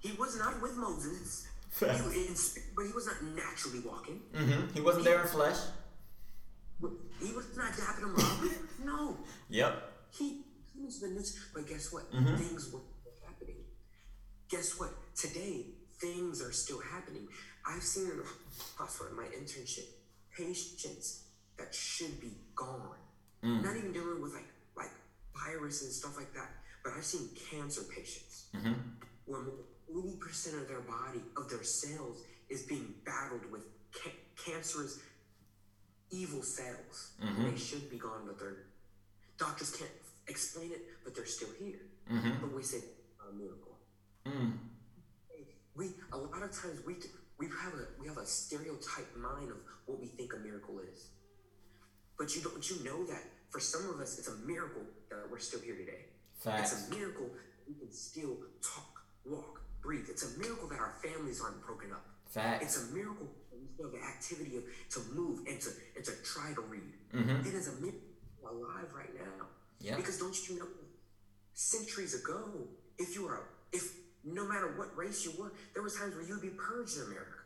He 0.00 0.12
was 0.12 0.38
not 0.38 0.60
with 0.62 0.76
Moses. 0.76 1.46
He, 1.78 1.86
in, 1.86 2.34
but 2.74 2.86
he 2.86 2.92
was 2.92 3.06
not 3.06 3.22
naturally 3.36 3.80
walking. 3.80 4.20
Mm-hmm. 4.34 4.74
He 4.74 4.80
wasn't 4.80 5.04
he, 5.04 5.10
there 5.10 5.22
in 5.22 5.28
flesh. 5.28 5.58
He 7.20 7.32
was 7.32 7.56
not 7.56 7.72
dapping 7.72 8.04
him 8.04 8.14
up. 8.16 8.54
no. 8.84 9.16
Yep. 9.50 9.82
He, 10.10 10.40
he 10.74 10.84
was 10.84 11.00
the 11.00 11.08
news. 11.08 11.38
But 11.52 11.68
guess 11.68 11.92
what? 11.92 12.10
Mm-hmm. 12.12 12.36
Things 12.36 12.72
were. 12.72 12.80
Guess 14.48 14.78
what? 14.80 14.90
Today, 15.14 15.66
things 16.00 16.42
are 16.42 16.52
still 16.52 16.80
happening. 16.80 17.28
I've 17.66 17.82
seen 17.82 18.10
in 18.10 18.16
the 18.16 18.24
hospital, 18.76 19.14
my 19.14 19.24
internship, 19.24 19.84
patients 20.36 21.24
that 21.58 21.74
should 21.74 22.20
be 22.20 22.32
gone. 22.54 22.96
Mm. 23.44 23.62
Not 23.62 23.76
even 23.76 23.92
dealing 23.92 24.22
with 24.22 24.32
like 24.32 24.48
like 24.76 24.90
virus 25.34 25.82
and 25.82 25.92
stuff 25.92 26.16
like 26.16 26.32
that. 26.34 26.50
But 26.82 26.94
I've 26.96 27.04
seen 27.04 27.28
cancer 27.50 27.82
patients 27.94 28.46
mm-hmm. 28.56 28.72
where 29.26 29.42
80% 29.94 30.62
of 30.62 30.68
their 30.68 30.80
body, 30.80 31.20
of 31.36 31.50
their 31.50 31.62
cells, 31.62 32.22
is 32.48 32.62
being 32.62 32.94
battled 33.04 33.50
with 33.50 33.62
ca- 33.92 34.10
cancerous 34.36 35.00
evil 36.10 36.42
cells. 36.42 37.12
Mm-hmm. 37.22 37.50
They 37.50 37.56
should 37.56 37.90
be 37.90 37.98
gone, 37.98 38.22
but 38.26 38.38
they're 38.38 38.64
doctors 39.38 39.70
can't 39.70 39.90
explain 40.26 40.72
it, 40.72 40.82
but 41.04 41.14
they're 41.14 41.26
still 41.26 41.48
here. 41.60 41.80
Mm-hmm. 42.10 42.40
But 42.40 42.54
we 42.54 42.62
say 42.62 42.78
a 43.28 43.32
miracle. 43.32 43.67
Mm. 44.28 44.52
We 45.74 45.90
a 46.12 46.16
lot 46.16 46.42
of 46.42 46.50
times 46.50 46.80
we 46.86 46.96
we 47.38 47.46
have 47.46 47.72
a 47.74 48.00
we 48.00 48.08
have 48.08 48.18
a 48.18 48.26
stereotype 48.26 49.16
mind 49.16 49.50
of 49.50 49.58
what 49.86 50.00
we 50.00 50.06
think 50.06 50.32
a 50.34 50.38
miracle 50.38 50.80
is. 50.92 51.08
But 52.18 52.34
you 52.34 52.42
don't 52.42 52.68
you 52.68 52.84
know 52.84 53.04
that 53.06 53.22
for 53.50 53.60
some 53.60 53.88
of 53.90 54.00
us 54.00 54.18
it's 54.18 54.28
a 54.28 54.36
miracle 54.46 54.82
that 55.10 55.30
we're 55.30 55.38
still 55.38 55.60
here 55.60 55.76
today. 55.76 56.06
Facts. 56.40 56.72
It's 56.72 56.88
a 56.88 56.94
miracle 56.94 57.30
we 57.66 57.74
can 57.74 57.92
still 57.92 58.36
talk, 58.62 59.02
walk, 59.24 59.60
breathe. 59.82 60.06
It's 60.08 60.36
a 60.36 60.38
miracle 60.38 60.68
that 60.68 60.78
our 60.78 60.94
families 61.02 61.40
aren't 61.40 61.64
broken 61.64 61.92
up. 61.92 62.04
It's 62.62 62.90
a 62.90 62.94
miracle 62.94 63.26
that 63.50 63.58
we 63.60 63.66
still 63.74 63.90
have 63.90 63.94
the 63.94 64.06
activity 64.06 64.56
of 64.56 64.64
to 64.90 65.00
move 65.14 65.40
and 65.46 65.60
to 65.60 65.70
and 65.96 66.04
to 66.04 66.12
try 66.24 66.52
to 66.54 66.60
read. 66.62 66.92
Mm-hmm. 67.14 67.46
It 67.46 67.54
is 67.54 67.68
a 67.68 67.80
miracle 67.80 68.00
alive 68.44 68.92
right 68.94 69.14
now. 69.14 69.46
Yeah. 69.80 69.96
Because 69.96 70.18
don't 70.18 70.36
you 70.48 70.58
know, 70.58 70.66
centuries 71.54 72.14
ago, 72.14 72.68
if 72.98 73.14
you 73.14 73.24
were 73.24 73.48
if 73.72 73.94
no 74.34 74.46
matter 74.46 74.74
what 74.76 74.96
race 74.96 75.24
you 75.24 75.32
were, 75.38 75.52
there 75.74 75.82
were 75.82 75.90
times 75.90 76.14
where 76.14 76.24
you'd 76.24 76.42
be 76.42 76.50
purged 76.50 76.96
in 76.96 77.04
America. 77.04 77.38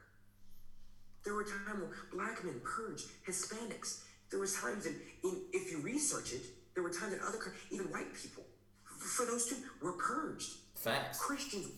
There 1.25 1.35
were 1.35 1.45
times 1.45 1.81
when 1.81 1.91
black 2.13 2.45
men 2.45 2.61
purged 2.65 3.07
Hispanics. 3.27 4.03
There 4.31 4.41
was 4.41 4.55
times 4.55 4.87
in, 4.87 4.97
in 5.23 5.43
if 5.53 5.71
you 5.71 5.81
research 5.81 6.33
it, 6.33 6.43
there 6.75 6.83
were 6.83 6.91
times 6.91 7.13
in 7.13 7.21
other 7.21 7.39
even 7.71 7.87
white 7.87 8.15
people, 8.15 8.45
for 8.85 9.27
those 9.27 9.47
two, 9.47 9.57
were 9.81 9.93
purged. 9.93 10.51
Facts. 10.75 11.21
Christians 11.21 11.69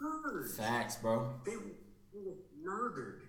murdered. 0.00 0.50
Facts, 0.50 0.96
bro. 0.96 1.32
They 1.46 1.56
were 1.56 2.34
murdered 2.62 3.22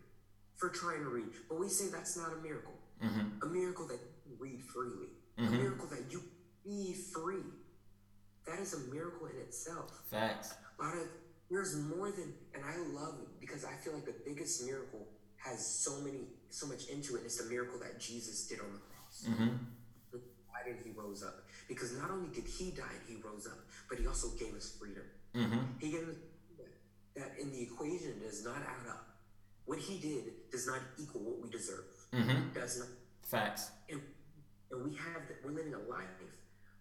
for 0.58 0.70
trying 0.70 1.04
to 1.04 1.10
read. 1.10 1.28
But 1.48 1.60
we 1.60 1.70
say 1.70 1.86
that's 1.92 2.18
not 2.18 2.34
a 2.34 2.42
miracle. 2.42 2.74
Mm-hmm. 3.04 3.44
A 3.44 3.46
miracle 3.48 3.88
that 3.88 4.00
you 4.26 4.36
read 4.40 4.62
freely. 4.62 5.10
Mm-hmm. 5.40 5.54
A 5.54 5.58
miracle 5.58 5.88
that 5.88 6.12
you 6.12 6.22
be 6.66 6.94
free. 7.14 7.44
That 8.48 8.60
is 8.60 8.74
a 8.74 8.94
miracle 8.94 9.28
in 9.28 9.38
itself. 9.42 10.02
Facts. 10.10 10.54
A 10.80 10.84
lot 10.84 10.96
of 10.96 11.08
there's 11.52 11.76
more 11.76 12.10
than, 12.10 12.34
and 12.56 12.64
I 12.64 12.78
love 12.98 13.16
it 13.22 13.28
because 13.42 13.66
I 13.66 13.74
feel 13.84 13.94
like 13.94 14.06
the 14.06 14.16
biggest 14.26 14.66
miracle 14.66 15.06
has 15.36 15.60
so 15.66 16.00
many, 16.00 16.30
so 16.50 16.66
much 16.66 16.88
into 16.88 17.16
it. 17.16 17.18
And 17.18 17.26
it's 17.26 17.44
the 17.44 17.50
miracle 17.50 17.78
that 17.80 18.00
Jesus 18.00 18.48
did 18.48 18.62
on 18.62 18.72
the 18.72 18.80
cross. 18.80 19.26
Mm-hmm. 19.28 19.56
Why 20.48 20.60
did 20.66 20.78
he 20.84 20.92
rose 20.92 21.24
up? 21.24 21.44
Because 21.68 21.98
not 21.98 22.10
only 22.10 22.30
did 22.34 22.46
he 22.46 22.72
die 22.72 22.96
and 23.08 23.18
he 23.18 23.22
rose 23.22 23.48
up, 23.48 23.60
but 23.90 24.00
he 24.00 24.08
also 24.08 24.30
gave 24.40 24.56
us 24.56 24.78
freedom. 24.80 25.04
Mm-hmm. 25.36 25.60
He 25.80 25.92
gave 25.92 26.08
us 26.08 26.16
that 27.18 27.34
in 27.40 27.52
the 27.52 27.62
equation 27.62 28.22
does 28.24 28.46
not 28.46 28.58
add 28.58 28.90
up. 28.90 29.08
What 29.66 29.80
he 29.80 30.00
did 30.00 30.50
does 30.52 30.66
not 30.66 30.80
equal 30.98 31.22
what 31.22 31.42
we 31.44 31.50
deserve. 31.50 31.84
Mm-hmm. 32.14 32.54
Does 32.54 32.80
not. 32.80 32.88
Facts. 33.24 33.72
And, 33.90 34.00
and 34.72 34.86
we 34.86 34.96
have 34.96 35.28
that. 35.28 35.38
We're 35.44 35.52
living 35.52 35.74
a 35.74 35.90
life 35.90 36.08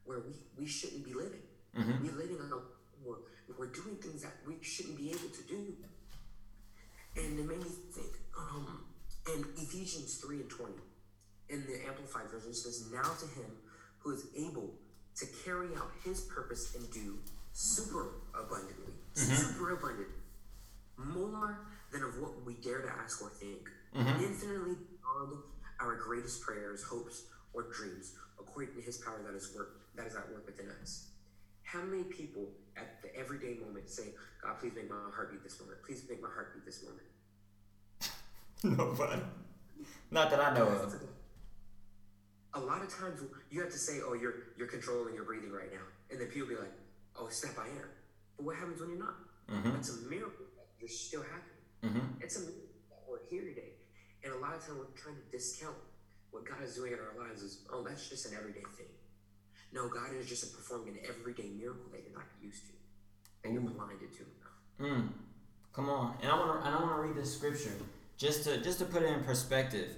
where 0.05 0.21
we, 0.21 0.35
we 0.57 0.67
shouldn't 0.67 1.05
be 1.05 1.13
living. 1.13 1.43
Mm-hmm. 1.77 2.07
We're 2.07 2.23
living 2.23 2.39
on 2.41 2.53
a 2.53 2.61
where 3.03 3.19
we're 3.59 3.73
doing 3.73 3.97
things 3.97 4.23
that 4.23 4.33
we 4.47 4.57
shouldn't 4.63 4.97
be 4.97 5.11
able 5.11 5.29
to 5.29 5.43
do. 5.49 5.75
And 7.17 7.39
it 7.39 7.47
made 7.47 7.59
me 7.59 7.71
think. 7.93 8.17
Um, 8.39 8.85
in 9.35 9.45
Ephesians 9.57 10.17
three 10.17 10.41
and 10.41 10.51
twenty, 10.51 10.81
in 11.49 11.67
the 11.67 11.87
Amplified 11.87 12.31
version, 12.31 12.55
says, 12.55 12.91
"Now 12.91 13.03
to 13.03 13.27
him 13.27 13.51
who 13.99 14.13
is 14.13 14.27
able 14.37 14.75
to 15.17 15.27
carry 15.45 15.69
out 15.77 15.91
his 16.05 16.23
purpose 16.23 16.75
and 16.75 16.91
do 16.91 17.19
super 17.53 18.15
abundantly, 18.33 18.95
super 19.13 19.73
abundant, 19.73 20.09
more 20.97 21.67
than 21.93 22.03
of 22.03 22.19
what 22.21 22.45
we 22.47 22.55
dare 22.55 22.81
to 22.81 22.89
ask 23.03 23.21
or 23.21 23.29
think, 23.29 23.69
infinitely 23.95 24.77
beyond 24.77 25.43
our 25.81 25.97
greatest 25.97 26.41
prayers, 26.41 26.83
hopes, 26.83 27.25
or 27.53 27.65
dreams, 27.65 28.15
according 28.39 28.75
to 28.75 28.81
his 28.81 28.99
power 28.99 29.21
that 29.27 29.35
is 29.35 29.53
work 29.55 29.81
that 29.97 30.07
is 30.07 30.15
at 30.15 30.31
work 30.31 30.47
within 30.47 30.71
us. 30.81 31.09
How 31.63 31.83
many 31.83 32.05
people 32.05 32.49
at 32.77 33.03
the 33.03 33.15
everyday 33.17 33.55
moment 33.55 33.89
say, 33.89 34.15
God, 34.43 34.59
please 34.59 34.73
make 34.75 34.89
my 34.89 34.97
heart 34.97 35.33
beat 35.33 35.43
this 35.43 35.61
moment. 35.61 35.79
Please 35.85 36.05
make 36.09 36.23
my 36.23 36.29
heart 36.29 36.55
beat 36.55 36.65
this 36.65 36.85
moment. 36.85 37.07
Nobody. 38.79 39.23
Not 40.11 40.31
that 40.31 40.41
I 40.41 40.55
know 40.55 40.67
of. 40.67 40.95
A 42.55 42.61
lot 42.61 42.83
of 42.83 42.93
times 42.93 43.21
you 43.51 43.61
have 43.61 43.71
to 43.71 43.79
say, 43.79 44.01
"Oh, 44.05 44.15
you're 44.15 44.35
you're 44.57 44.67
controlling 44.67 45.15
your 45.15 45.23
breathing 45.25 45.53
right 45.53 45.73
now," 45.73 45.87
and 46.11 46.21
then 46.21 46.27
people 46.27 46.49
be 46.49 46.57
like, 46.57 46.73
"Oh, 47.15 47.29
snap, 47.29 47.55
I 47.59 47.69
am." 47.69 47.89
But 48.37 48.47
what 48.47 48.57
happens 48.57 48.81
when 48.81 48.91
you're 48.91 48.99
not? 48.99 49.15
Mm-hmm. 49.49 49.77
It's 49.77 49.91
a 49.91 50.09
miracle 50.09 50.47
that 50.57 50.67
you're 50.81 50.89
still 50.89 51.23
happy. 51.23 51.57
Mm-hmm. 51.85 52.21
It's 52.21 52.37
a 52.37 52.41
miracle 52.41 52.75
that 52.91 53.03
we're 53.09 53.23
here 53.31 53.43
today. 53.49 53.75
And 54.25 54.33
a 54.35 54.39
lot 54.39 54.55
of 54.55 54.67
times 54.67 54.79
we're 54.79 55.01
trying 55.01 55.17
to 55.17 55.31
discount 55.31 55.77
what 56.31 56.47
God 56.47 56.63
is 56.63 56.75
doing 56.75 56.93
in 56.93 56.99
our 56.99 57.27
lives 57.27 57.43
is, 57.43 57.63
oh, 57.73 57.83
that's 57.83 58.09
just 58.09 58.27
an 58.27 58.37
everyday 58.39 58.63
thing. 58.77 58.87
No, 59.73 59.89
God 59.89 60.15
is 60.19 60.29
just 60.29 60.55
performing 60.57 60.95
an 60.95 61.01
everyday 61.09 61.49
miracle 61.49 61.87
that 61.93 62.03
you're 62.05 62.17
not 62.17 62.27
used 62.43 62.67
to, 62.67 62.73
and 63.45 63.55
you're 63.55 63.63
blinded 63.63 64.13
to. 64.15 64.25
Mm. 64.83 65.09
Come 65.73 65.89
on, 65.89 66.17
and 66.21 66.31
I 66.31 66.35
want 66.35 66.61
to 66.61 66.67
and 66.67 66.77
I 66.77 66.81
want 66.81 66.97
to 66.97 67.03
read 67.03 67.17
this 67.17 67.33
scripture 67.35 67.73
just 68.17 68.45
to 68.45 68.61
just 68.61 68.79
to 68.81 68.85
put 68.85 69.03
it 69.03 69.07
in 69.07 69.23
perspective. 69.23 69.91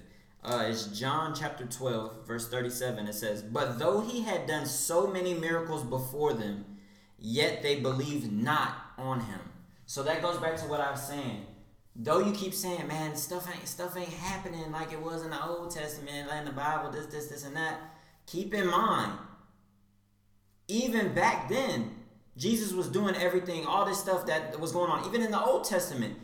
Uh, 0.43 0.65
it's 0.67 0.87
John 0.87 1.33
chapter 1.33 1.65
twelve, 1.65 2.27
verse 2.27 2.47
thirty-seven. 2.49 3.07
It 3.07 3.13
says, 3.13 3.41
"But 3.41 3.79
though 3.79 4.01
he 4.01 4.21
had 4.21 4.45
done 4.45 4.65
so 4.65 5.07
many 5.07 5.33
miracles 5.33 5.83
before 5.83 6.33
them, 6.33 6.65
yet 7.17 7.63
they 7.63 7.79
believed 7.79 8.31
not 8.31 8.75
on 8.97 9.21
him." 9.21 9.39
So 9.87 10.03
that 10.03 10.21
goes 10.21 10.37
back 10.37 10.57
to 10.57 10.65
what 10.65 10.79
I 10.81 10.91
was 10.91 11.01
saying. 11.01 11.47
Though 11.95 12.19
you 12.19 12.33
keep 12.33 12.53
saying, 12.53 12.87
"Man, 12.87 13.15
stuff 13.15 13.47
ain't 13.53 13.67
stuff 13.67 13.97
ain't 13.97 14.09
happening 14.09 14.71
like 14.71 14.91
it 14.91 15.01
was 15.01 15.23
in 15.23 15.31
the 15.31 15.43
Old 15.43 15.71
Testament, 15.71 16.27
like 16.29 16.39
in 16.39 16.45
the 16.45 16.51
Bible, 16.51 16.91
this, 16.91 17.07
this, 17.07 17.27
this, 17.27 17.45
and 17.45 17.55
that," 17.55 17.79
keep 18.27 18.53
in 18.53 18.67
mind, 18.67 19.13
even 20.67 21.13
back 21.13 21.49
then, 21.49 21.95
Jesus 22.37 22.73
was 22.73 22.87
doing 22.87 23.15
everything, 23.15 23.65
all 23.65 23.85
this 23.85 23.99
stuff 23.99 24.25
that 24.25 24.59
was 24.59 24.71
going 24.71 24.89
on. 24.89 25.05
Even 25.07 25.21
in 25.21 25.31
the 25.31 25.43
Old 25.43 25.65
Testament, 25.65 26.17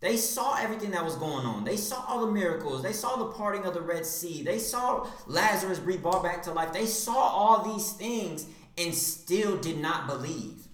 they 0.00 0.16
saw 0.16 0.56
everything 0.56 0.90
that 0.90 1.04
was 1.04 1.16
going 1.16 1.46
on. 1.46 1.64
They 1.64 1.76
saw 1.76 2.04
all 2.06 2.26
the 2.26 2.32
miracles. 2.32 2.82
They 2.82 2.92
saw 2.92 3.16
the 3.16 3.32
parting 3.32 3.64
of 3.64 3.74
the 3.74 3.80
Red 3.80 4.04
Sea. 4.04 4.42
They 4.42 4.58
saw 4.58 5.06
Lazarus 5.26 5.78
be 5.78 5.96
brought 5.96 6.22
back 6.22 6.42
to 6.44 6.52
life. 6.52 6.72
They 6.72 6.86
saw 6.86 7.16
all 7.16 7.62
these 7.62 7.92
things 7.92 8.46
and 8.76 8.94
still 8.94 9.56
did 9.56 9.78
not 9.78 10.06
believe. 10.06 10.68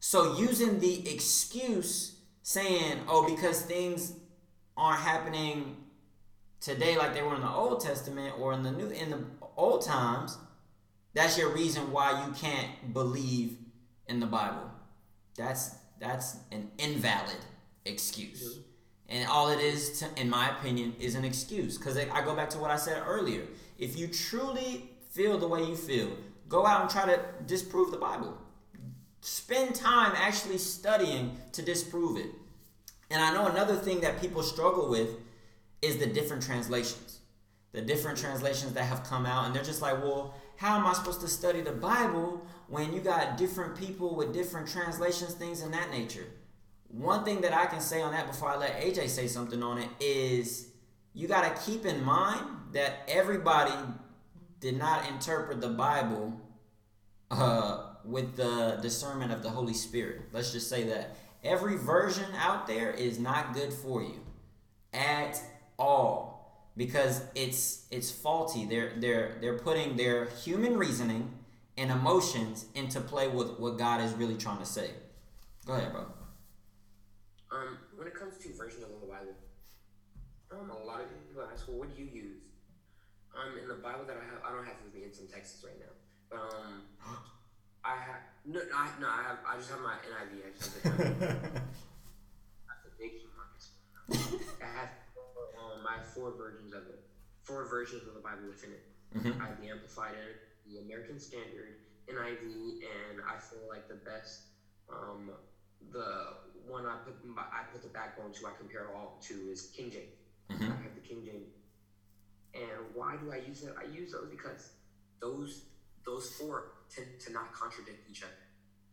So 0.00 0.36
using 0.36 0.80
the 0.80 1.08
excuse 1.08 2.16
saying, 2.42 3.02
"Oh, 3.08 3.26
because 3.26 3.62
things 3.62 4.12
aren't 4.76 5.00
happening 5.00 5.76
today 6.60 6.96
like 6.96 7.14
they 7.14 7.22
were 7.22 7.34
in 7.34 7.42
the 7.42 7.48
Old 7.48 7.80
Testament 7.80 8.34
or 8.38 8.52
in 8.52 8.62
the 8.62 8.72
new 8.72 8.88
in 8.88 9.10
the 9.10 9.24
old 9.56 9.82
times," 9.82 10.36
that's 11.14 11.38
your 11.38 11.50
reason 11.50 11.92
why 11.92 12.24
you 12.26 12.32
can't 12.32 12.92
believe 12.92 13.56
in 14.06 14.20
the 14.20 14.26
Bible. 14.26 14.70
That's 15.36 15.76
that's 16.00 16.36
an 16.52 16.70
invalid 16.78 17.38
excuse. 17.84 18.58
And 19.08 19.28
all 19.28 19.50
it 19.50 19.60
is, 19.60 20.00
to, 20.00 20.08
in 20.20 20.30
my 20.30 20.50
opinion, 20.50 20.94
is 20.98 21.14
an 21.14 21.24
excuse. 21.24 21.78
Because 21.78 21.96
I 21.96 22.24
go 22.24 22.34
back 22.34 22.50
to 22.50 22.58
what 22.58 22.70
I 22.70 22.76
said 22.76 23.02
earlier. 23.06 23.42
If 23.78 23.98
you 23.98 24.08
truly 24.08 24.90
feel 25.10 25.38
the 25.38 25.46
way 25.46 25.62
you 25.62 25.76
feel, 25.76 26.10
go 26.48 26.66
out 26.66 26.82
and 26.82 26.90
try 26.90 27.06
to 27.06 27.20
disprove 27.46 27.90
the 27.90 27.98
Bible. 27.98 28.36
Spend 29.20 29.74
time 29.74 30.12
actually 30.16 30.58
studying 30.58 31.36
to 31.52 31.62
disprove 31.62 32.18
it. 32.18 32.30
And 33.10 33.22
I 33.22 33.32
know 33.32 33.46
another 33.46 33.76
thing 33.76 34.00
that 34.00 34.20
people 34.20 34.42
struggle 34.42 34.88
with 34.88 35.10
is 35.82 35.98
the 35.98 36.06
different 36.06 36.42
translations. 36.42 37.20
The 37.72 37.82
different 37.82 38.18
translations 38.18 38.72
that 38.72 38.84
have 38.84 39.04
come 39.04 39.26
out, 39.26 39.46
and 39.46 39.54
they're 39.54 39.62
just 39.62 39.82
like, 39.82 40.02
well, 40.02 40.34
how 40.56 40.78
am 40.78 40.86
I 40.86 40.92
supposed 40.92 41.20
to 41.20 41.28
study 41.28 41.60
the 41.60 41.72
Bible 41.72 42.46
when 42.68 42.92
you 42.92 43.00
got 43.00 43.36
different 43.36 43.76
people 43.76 44.14
with 44.14 44.32
different 44.32 44.68
translations, 44.68 45.34
things 45.34 45.62
in 45.62 45.70
that 45.72 45.90
nature? 45.90 46.26
One 46.88 47.24
thing 47.24 47.40
that 47.40 47.52
I 47.52 47.66
can 47.66 47.80
say 47.80 48.02
on 48.02 48.12
that 48.12 48.26
before 48.26 48.50
I 48.50 48.56
let 48.56 48.80
AJ 48.80 49.08
say 49.08 49.26
something 49.26 49.62
on 49.62 49.78
it 49.78 49.88
is 50.00 50.68
you 51.12 51.26
got 51.26 51.42
to 51.42 51.62
keep 51.62 51.84
in 51.84 52.04
mind 52.04 52.44
that 52.72 53.00
everybody 53.08 53.74
did 54.60 54.76
not 54.78 55.08
interpret 55.08 55.60
the 55.60 55.68
Bible 55.68 56.40
uh, 57.30 57.94
with 58.04 58.36
the 58.36 58.78
discernment 58.80 59.32
of 59.32 59.42
the 59.42 59.50
Holy 59.50 59.74
Spirit. 59.74 60.22
Let's 60.32 60.52
just 60.52 60.68
say 60.68 60.84
that 60.84 61.16
every 61.42 61.76
version 61.76 62.26
out 62.38 62.66
there 62.66 62.90
is 62.90 63.18
not 63.18 63.54
good 63.54 63.72
for 63.72 64.02
you 64.02 64.20
at 64.92 65.40
all 65.78 66.33
because 66.76 67.22
it's 67.34 67.86
it's 67.90 68.10
faulty. 68.10 68.64
They're 68.64 68.92
they're 68.96 69.38
they're 69.40 69.58
putting 69.58 69.96
their 69.96 70.26
human 70.26 70.76
reasoning 70.76 71.30
and 71.76 71.90
emotions 71.90 72.66
into 72.74 73.00
play 73.00 73.28
with 73.28 73.58
what 73.58 73.78
God 73.78 74.00
is 74.00 74.12
really 74.14 74.36
trying 74.36 74.58
to 74.58 74.66
say. 74.66 74.90
Go 75.66 75.74
ahead, 75.74 75.92
bro. 75.92 76.02
Um, 77.50 77.78
when 77.96 78.06
it 78.06 78.14
comes 78.14 78.38
to 78.38 78.52
version 78.52 78.82
of 78.82 79.00
the 79.00 79.06
Bible, 79.06 79.34
um, 80.50 80.70
a 80.70 80.84
lot 80.84 81.00
of 81.00 81.06
people 81.28 81.42
ask, 81.52 81.66
well, 81.68 81.78
what 81.78 81.94
do 81.94 82.02
you 82.02 82.08
use? 82.10 82.42
Um, 83.34 83.58
in 83.58 83.66
the 83.66 83.74
Bible 83.74 84.04
that 84.06 84.16
I 84.16 84.24
have, 84.30 84.42
I 84.46 84.54
don't 84.54 84.64
have 84.64 84.76
with 84.84 84.94
me. 84.94 85.00
It's 85.06 85.18
in 85.18 85.26
Texas 85.26 85.64
right 85.64 85.78
now, 85.78 85.94
but 86.30 86.38
um, 86.38 86.82
I 87.84 87.96
have 87.96 88.20
no, 88.44 88.60
no, 88.60 88.76
I, 88.76 88.88
no, 89.00 89.08
I 89.08 89.22
have. 89.22 89.38
I 89.46 89.56
just 89.56 89.70
have 89.70 89.80
my 89.80 89.94
NIV. 90.04 90.44
I 90.44 90.50
just 90.56 90.82
have 90.82 90.96
the 90.98 91.04
NIV. 91.26 91.52
That's 92.68 92.82
the 92.84 92.94
big 92.98 93.12
markets. 93.34 93.70
I 94.62 94.78
have 94.78 94.90
I 95.86 95.98
have 95.98 96.06
four 96.06 96.32
versions 96.32 96.72
of 96.72 96.86
it. 96.86 97.00
Four 97.42 97.64
versions 97.68 98.06
of 98.08 98.14
the 98.14 98.20
Bible 98.20 98.48
within 98.48 98.72
it. 98.72 98.84
Mhm. 99.14 99.40
I 99.40 99.46
have 99.48 99.60
the 99.60 99.68
Amplified, 99.68 100.14
the 100.66 100.78
American 100.78 101.20
Standard, 101.20 101.76
NIV, 102.08 102.82
and 102.82 103.20
I 103.22 103.38
feel 103.38 103.66
like 103.68 103.88
the 103.88 103.94
best. 103.96 104.48
Um, 104.88 105.30
the 105.90 106.36
one 106.66 106.86
I 106.86 106.96
put 107.04 107.24
my, 107.24 107.42
I 107.42 107.64
put 107.72 107.82
the 107.82 107.88
backbone 107.88 108.32
to, 108.32 108.46
I 108.46 108.52
compare 108.52 108.88
all 108.94 109.18
to 109.22 109.34
is 109.50 109.70
King 109.70 109.90
James. 109.90 110.14
Mhm. 110.50 110.72
I 110.72 110.82
have 110.82 110.94
the 110.94 111.00
King 111.00 111.24
James. 111.24 111.52
And 112.54 112.94
why 112.94 113.16
do 113.16 113.32
I 113.32 113.36
use 113.36 113.62
it? 113.64 113.74
I 113.76 113.84
use 113.84 114.12
those 114.12 114.30
because 114.30 114.72
those 115.20 115.66
those 116.04 116.30
four 116.36 116.72
tend 116.90 117.18
to 117.20 117.32
not 117.32 117.52
contradict 117.52 118.08
each 118.10 118.22
other. 118.22 118.32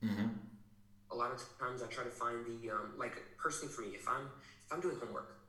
Mm-hmm. 0.01 0.29
A 1.11 1.15
lot 1.15 1.31
of 1.31 1.41
times 1.59 1.81
I 1.83 1.87
try 1.87 2.03
to 2.05 2.09
find 2.09 2.45
the 2.45 2.71
um, 2.71 2.97
like 2.97 3.37
personally 3.37 3.73
for 3.73 3.81
me, 3.81 3.89
if 3.95 4.07
I'm 4.07 4.27
if 4.65 4.71
I'm 4.71 4.79
doing 4.81 4.97
homework 4.97 5.40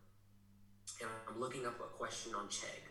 and 1.01 1.09
I'm 1.29 1.41
looking 1.41 1.67
up 1.67 1.75
a 1.81 1.89
question 1.97 2.35
on 2.35 2.47
Chegg 2.49 2.83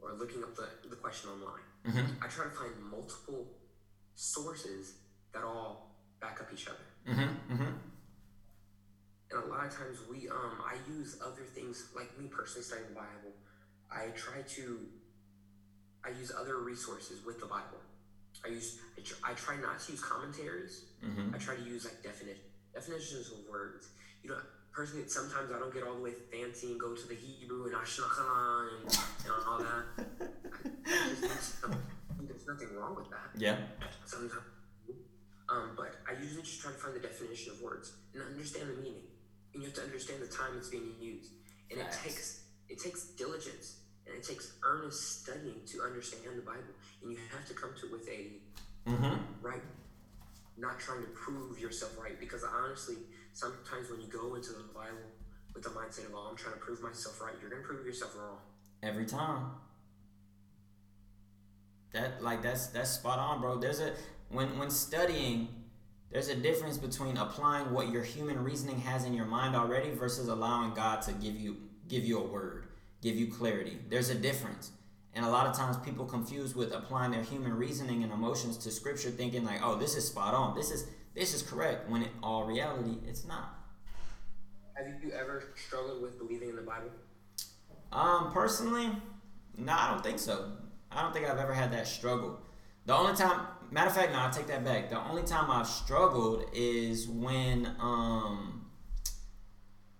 or 0.00 0.12
looking 0.14 0.42
up 0.42 0.54
the, 0.56 0.68
the 0.88 0.96
question 0.96 1.30
online, 1.30 1.66
Mm-hmm. 1.86 2.22
I 2.24 2.28
try 2.28 2.44
to 2.44 2.50
find 2.50 2.70
multiple 2.90 3.44
sources 4.14 4.94
that 5.34 5.42
all 5.42 5.96
back 6.20 6.40
up 6.40 6.46
each 6.54 6.68
other. 6.68 6.86
Mm-hmm. 7.08 7.52
Mm-hmm. 7.54 7.72
and 9.32 9.42
a 9.44 9.46
lot 9.46 9.66
of 9.66 9.72
times 9.74 9.98
we 10.08 10.28
um 10.28 10.62
i 10.64 10.74
use 10.88 11.18
other 11.24 11.42
things 11.54 11.88
like 11.96 12.16
me 12.18 12.26
personally 12.28 12.62
studying 12.62 12.86
the 12.90 12.94
bible 12.94 13.32
i 13.90 14.06
try 14.14 14.42
to 14.46 14.78
i 16.04 16.10
use 16.10 16.30
other 16.38 16.58
resources 16.58 17.24
with 17.26 17.40
the 17.40 17.46
bible 17.46 17.80
i 18.44 18.48
use 18.48 18.78
i, 18.96 19.00
tr- 19.00 19.18
I 19.24 19.32
try 19.32 19.56
not 19.56 19.80
to 19.80 19.92
use 19.92 20.00
commentaries 20.00 20.84
Mm-hmm. 21.04 21.34
i 21.34 21.38
try 21.38 21.56
to 21.56 21.62
use 21.62 21.84
like 21.84 22.00
definition 22.04 22.44
definitions 22.72 23.32
of 23.32 23.38
words 23.50 23.88
you 24.22 24.30
know 24.30 24.38
personally 24.72 25.06
sometimes 25.08 25.50
i 25.54 25.58
don't 25.58 25.72
get 25.74 25.82
all 25.82 25.94
the 25.96 26.00
way 26.02 26.12
fancy 26.32 26.70
and 26.72 26.80
go 26.80 26.94
to 26.94 27.06
the 27.08 27.14
hebrew 27.14 27.66
and 27.66 27.74
ashnachala 27.74 28.68
and, 28.82 28.92
and 29.24 29.32
all 29.46 29.58
that 29.58 29.84
I, 30.94 31.68
there's 32.26 32.46
nothing 32.46 32.68
wrong 32.76 32.94
with 32.96 33.10
that 33.10 33.28
Yeah. 33.36 33.56
sometimes 34.06 34.32
Um, 35.48 35.72
but 35.76 35.96
I 36.08 36.12
usually 36.22 36.42
just 36.42 36.60
try 36.62 36.72
to 36.72 36.78
find 36.78 36.94
the 36.96 37.00
definition 37.00 37.52
of 37.52 37.60
words 37.60 37.92
and 38.14 38.22
understand 38.22 38.70
the 38.70 38.80
meaning. 38.80 39.04
And 39.52 39.60
you 39.62 39.68
have 39.68 39.76
to 39.76 39.82
understand 39.82 40.22
the 40.22 40.26
time 40.32 40.56
it's 40.56 40.70
being 40.70 40.94
used. 40.98 41.32
And 41.70 41.78
Facts. 41.80 41.96
it 41.98 42.02
takes 42.08 42.40
it 42.70 42.78
takes 42.80 43.00
diligence 43.20 43.80
and 44.06 44.16
it 44.16 44.24
takes 44.24 44.52
earnest 44.64 45.20
studying 45.22 45.60
to 45.66 45.82
understand 45.82 46.38
the 46.40 46.46
Bible. 46.46 46.72
And 47.02 47.12
you 47.12 47.18
have 47.36 47.44
to 47.48 47.54
come 47.54 47.72
to 47.80 47.86
it 47.86 47.92
with 47.92 48.08
a 48.08 48.40
Mm-hmm. 48.88 49.14
right, 49.42 49.62
not 50.56 50.80
trying 50.80 51.02
to 51.02 51.10
prove 51.24 51.58
yourself 51.60 51.92
right. 52.00 52.18
Because 52.18 52.42
honestly, 52.44 52.96
sometimes 53.32 53.90
when 53.90 54.00
you 54.00 54.06
go 54.06 54.34
into 54.34 54.50
the 54.50 54.64
Bible 54.74 55.10
with 55.54 55.64
the 55.64 55.70
mindset 55.70 56.06
of, 56.06 56.14
oh, 56.14 56.28
I'm 56.30 56.36
trying 56.36 56.54
to 56.54 56.60
prove 56.60 56.82
myself 56.82 57.20
right, 57.20 57.34
you're 57.40 57.50
going 57.50 57.62
to 57.62 57.68
prove 57.68 57.84
yourself 57.84 58.16
wrong. 58.16 58.38
Every 58.82 59.06
time. 59.06 59.46
That 61.92 62.22
like 62.22 62.42
that's 62.42 62.68
that's 62.68 62.90
spot 62.90 63.18
on, 63.18 63.42
bro. 63.42 63.58
There's 63.58 63.80
a 63.80 63.92
when 64.30 64.58
when 64.58 64.70
studying, 64.70 65.48
there's 66.10 66.28
a 66.28 66.34
difference 66.34 66.78
between 66.78 67.18
applying 67.18 67.70
what 67.70 67.90
your 67.90 68.02
human 68.02 68.42
reasoning 68.42 68.80
has 68.80 69.04
in 69.04 69.12
your 69.12 69.26
mind 69.26 69.54
already 69.54 69.90
versus 69.90 70.28
allowing 70.28 70.72
God 70.72 71.02
to 71.02 71.12
give 71.12 71.38
you 71.38 71.58
give 71.88 72.04
you 72.04 72.18
a 72.18 72.26
word, 72.26 72.68
give 73.02 73.14
you 73.16 73.26
clarity. 73.26 73.78
There's 73.90 74.08
a 74.08 74.14
difference. 74.14 74.72
And 75.14 75.26
a 75.26 75.28
lot 75.28 75.46
of 75.46 75.54
times 75.54 75.76
people 75.84 76.06
confuse 76.06 76.54
with 76.54 76.72
applying 76.72 77.10
their 77.10 77.22
human 77.22 77.54
reasoning 77.54 78.02
and 78.02 78.10
emotions 78.10 78.56
to 78.58 78.70
scripture 78.70 79.10
thinking 79.10 79.44
like, 79.44 79.60
"Oh, 79.62 79.76
this 79.76 79.94
is 79.94 80.08
spot 80.08 80.32
on. 80.32 80.56
This 80.56 80.70
is 80.70 80.86
this 81.14 81.34
is 81.34 81.42
correct." 81.42 81.88
When 81.88 82.02
in 82.02 82.10
all 82.22 82.44
reality, 82.44 82.98
it's 83.06 83.24
not. 83.26 83.58
Have 84.74 84.86
you 85.02 85.12
ever 85.12 85.52
struggled 85.54 86.02
with 86.02 86.18
believing 86.18 86.50
in 86.50 86.56
the 86.56 86.62
Bible? 86.62 86.90
Um, 87.92 88.32
personally, 88.32 88.90
no, 89.56 89.72
I 89.72 89.90
don't 89.90 90.02
think 90.02 90.18
so. 90.18 90.52
I 90.90 91.02
don't 91.02 91.12
think 91.12 91.28
I've 91.28 91.38
ever 91.38 91.52
had 91.52 91.72
that 91.72 91.86
struggle. 91.86 92.40
The 92.86 92.94
only 92.94 93.14
time, 93.14 93.46
matter 93.70 93.88
of 93.88 93.94
fact, 93.94 94.12
no, 94.12 94.18
I 94.18 94.30
take 94.30 94.46
that 94.48 94.64
back. 94.64 94.90
The 94.90 94.98
only 94.98 95.22
time 95.22 95.50
I've 95.50 95.68
struggled 95.68 96.46
is 96.52 97.06
when, 97.08 97.74
um, 97.78 98.66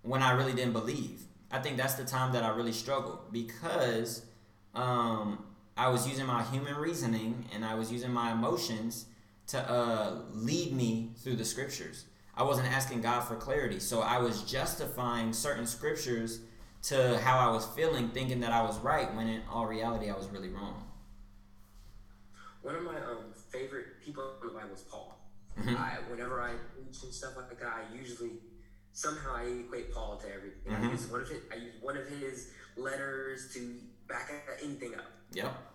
when 0.03 0.23
I 0.23 0.33
really 0.33 0.53
didn't 0.53 0.73
believe. 0.73 1.23
I 1.51 1.59
think 1.61 1.77
that's 1.77 1.95
the 1.95 2.05
time 2.05 2.33
that 2.33 2.43
I 2.43 2.49
really 2.49 2.73
struggled 2.73 3.31
because, 3.31 4.25
um, 4.75 5.45
I 5.77 5.89
was 5.89 6.09
using 6.09 6.27
my 6.27 6.43
human 6.45 6.77
reasoning 6.77 7.47
and 7.55 7.65
I 7.65 7.75
was 7.75 7.93
using 7.93 8.11
my 8.11 8.33
emotions 8.33 9.07
to 9.49 9.71
uh, 9.71 10.21
lead 10.33 10.73
me 10.73 11.13
through 11.23 11.37
the 11.37 11.45
scriptures. 11.45 12.05
I 12.35 12.43
wasn't 12.45 12.69
asking 12.73 13.03
God 13.03 13.21
for 13.23 13.37
clarity, 13.37 13.79
so 13.79 14.01
I 14.01 14.19
was 14.19 14.43
justifying 14.45 15.33
certain 15.33 15.67
scriptures 15.67 16.41
to 16.85 17.19
how 17.19 17.39
I 17.39 17.53
was 17.53 17.67
feeling, 17.67 18.09
thinking 18.09 18.41
that 18.41 18.53
I 18.53 18.63
was 18.63 18.79
right, 18.79 19.15
when 19.15 19.29
in 19.29 19.43
all 19.51 19.67
reality 19.67 20.11
I 20.11 20.17
was 20.17 20.27
really 20.29 20.49
wrong. 20.49 20.85
One 22.63 22.75
of 22.75 22.83
my 22.83 22.97
um, 22.97 23.33
favorite 23.51 24.01
people 24.05 24.25
in 24.41 24.49
the 24.49 24.55
Bible 24.55 24.75
is 24.75 24.83
Paul. 24.83 25.19
Mhm. 25.59 25.77
I, 25.79 25.99
whenever 26.11 26.41
I 26.41 26.55
preach 26.75 27.03
and 27.03 27.13
stuff 27.13 27.37
like 27.37 27.59
that, 27.59 27.69
I 27.69 27.95
usually 27.95 28.33
somehow 28.93 29.35
I 29.37 29.43
equate 29.45 29.93
Paul 29.93 30.17
to 30.19 30.33
everything. 30.33 30.73
I 30.75 30.79
Mhm. 30.81 30.91
use 30.93 31.07
one 31.09 31.21
of 31.21 31.29
his, 31.29 31.43
I 31.53 31.57
use 31.57 31.75
one 31.83 31.97
of 31.97 32.09
his 32.09 32.51
letters 32.77 33.53
to 33.55 33.81
back 34.09 34.31
anything 34.63 34.95
up. 34.95 35.11
Yep. 35.33 35.72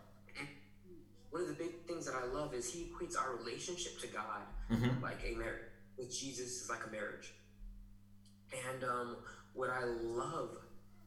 One 1.38 1.48
of 1.48 1.56
the 1.56 1.64
big 1.64 1.86
things 1.86 2.08
that 2.08 2.16
I 2.16 2.26
love 2.34 2.56
is 2.56 2.74
he 2.74 2.88
equates 2.90 3.16
our 3.16 3.36
relationship 3.36 4.00
to 4.00 4.08
God 4.08 4.42
Mm-hmm. 4.72 5.02
like 5.04 5.20
a 5.24 5.36
marriage 5.38 5.62
with 5.98 6.12
Jesus 6.12 6.64
is 6.64 6.68
like 6.70 6.80
a 6.86 6.92
marriage. 6.92 7.32
And 8.68 8.84
um, 8.84 9.18
what 9.54 9.70
I 9.70 9.84
love 9.86 10.58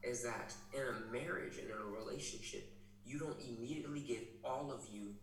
is 0.01 0.23
that 0.23 0.53
in 0.73 0.81
a 0.81 1.11
marriage 1.11 1.57
and 1.59 1.69
in 1.69 1.75
a 1.77 1.83
relationship, 1.99 2.63
you 3.05 3.19
don't 3.19 3.35
immediately 3.39 3.99
give 3.99 4.23
all 4.43 4.71
of 4.71 4.79
you 4.91 5.13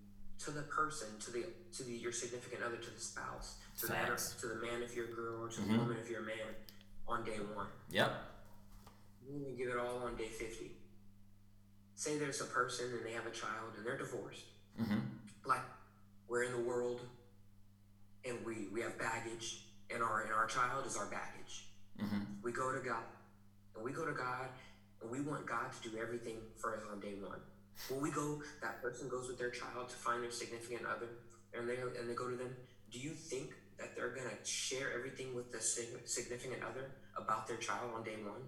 to 0.45 0.51
the 0.53 0.63
person, 0.63 1.09
to 1.25 1.31
the 1.33 1.47
to 1.79 1.83
the 1.85 1.93
your 1.93 2.13
significant 2.13 2.63
other, 2.63 2.77
to 2.77 2.91
the 2.91 3.01
spouse, 3.01 3.57
to 3.81 3.87
the 3.87 3.95
to 4.41 4.47
the 4.47 4.55
man 4.65 4.83
if 4.85 4.95
you're 4.95 5.07
a 5.07 5.13
girl, 5.15 5.43
or 5.45 5.49
to 5.49 5.61
Mhm. 5.63 5.73
the 5.73 5.79
woman 5.79 5.97
if 6.01 6.09
you're 6.11 6.21
a 6.23 6.27
man, 6.27 6.55
on 7.09 7.25
day 7.25 7.39
one. 7.39 7.67
Yep. 7.91 8.13
You 9.27 9.35
only 9.35 9.57
give 9.57 9.69
it 9.71 9.79
all 9.79 10.05
on 10.05 10.17
day 10.17 10.29
fifty. 10.29 10.77
Say 11.97 12.19
there's 12.19 12.41
a 12.43 12.45
person 12.45 12.93
and 12.93 13.05
they 13.05 13.13
have 13.13 13.27
a 13.27 13.33
child 13.33 13.73
and 13.77 13.85
they're 13.85 13.99
divorced 13.99 14.45
Mm-hmm. 14.81 14.99
like 15.47 15.62
we're 16.29 16.45
in 16.45 16.53
the 16.53 16.61
world 16.68 17.01
and 18.24 18.37
we 18.45 18.68
we 18.72 18.81
have 18.83 18.99
baggage 18.99 19.64
and 19.93 20.03
our 20.03 20.22
and 20.22 20.33
our 20.33 20.47
child 20.47 20.87
is 20.87 20.97
our 20.97 21.07
baggage 21.07 21.64
Mm-hmm. 22.01 22.20
we 22.45 22.53
go 22.53 22.70
to 22.72 22.79
god 22.79 23.03
and 23.74 23.85
we 23.85 23.91
go 23.91 24.07
to 24.07 24.12
god 24.12 24.47
and 25.03 25.11
we 25.11 25.20
want 25.20 25.47
god 25.47 25.72
to 25.83 25.91
do 25.91 25.97
everything 25.99 26.37
for 26.57 26.76
us 26.76 26.83
on 26.93 27.01
day 27.01 27.14
one 27.20 27.41
when 27.91 28.01
we 28.01 28.11
go 28.12 28.41
that 28.62 28.81
person 28.81 29.09
goes 29.09 29.26
with 29.26 29.37
their 29.37 29.51
child 29.51 29.89
to 29.89 29.97
find 29.97 30.22
their 30.22 30.31
significant 30.31 30.83
other 30.87 31.09
and 31.55 31.68
they 31.68 31.74
and 31.99 32.09
they 32.09 32.14
go 32.14 32.31
to 32.31 32.37
them 32.37 32.55
do 32.93 33.01
you 33.01 33.11
think 33.11 33.51
that 33.81 33.97
they're 33.97 34.14
gonna 34.14 34.39
share 34.45 34.93
everything 34.95 35.35
with 35.35 35.51
the 35.51 35.61
significant 35.61 36.62
other 36.62 36.93
about 37.16 37.49
their 37.49 37.57
child 37.57 37.91
on 37.97 38.05
day 38.05 38.14
one 38.22 38.43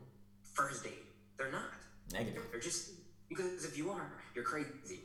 first 0.54 0.84
date 0.84 1.02
they're 1.36 1.50
not 1.50 1.70
Negative. 2.12 2.42
they're 2.52 2.60
just 2.60 2.90
because 3.28 3.64
if 3.64 3.76
you 3.76 3.90
are 3.90 4.12
you're 4.36 4.44
crazy 4.44 5.00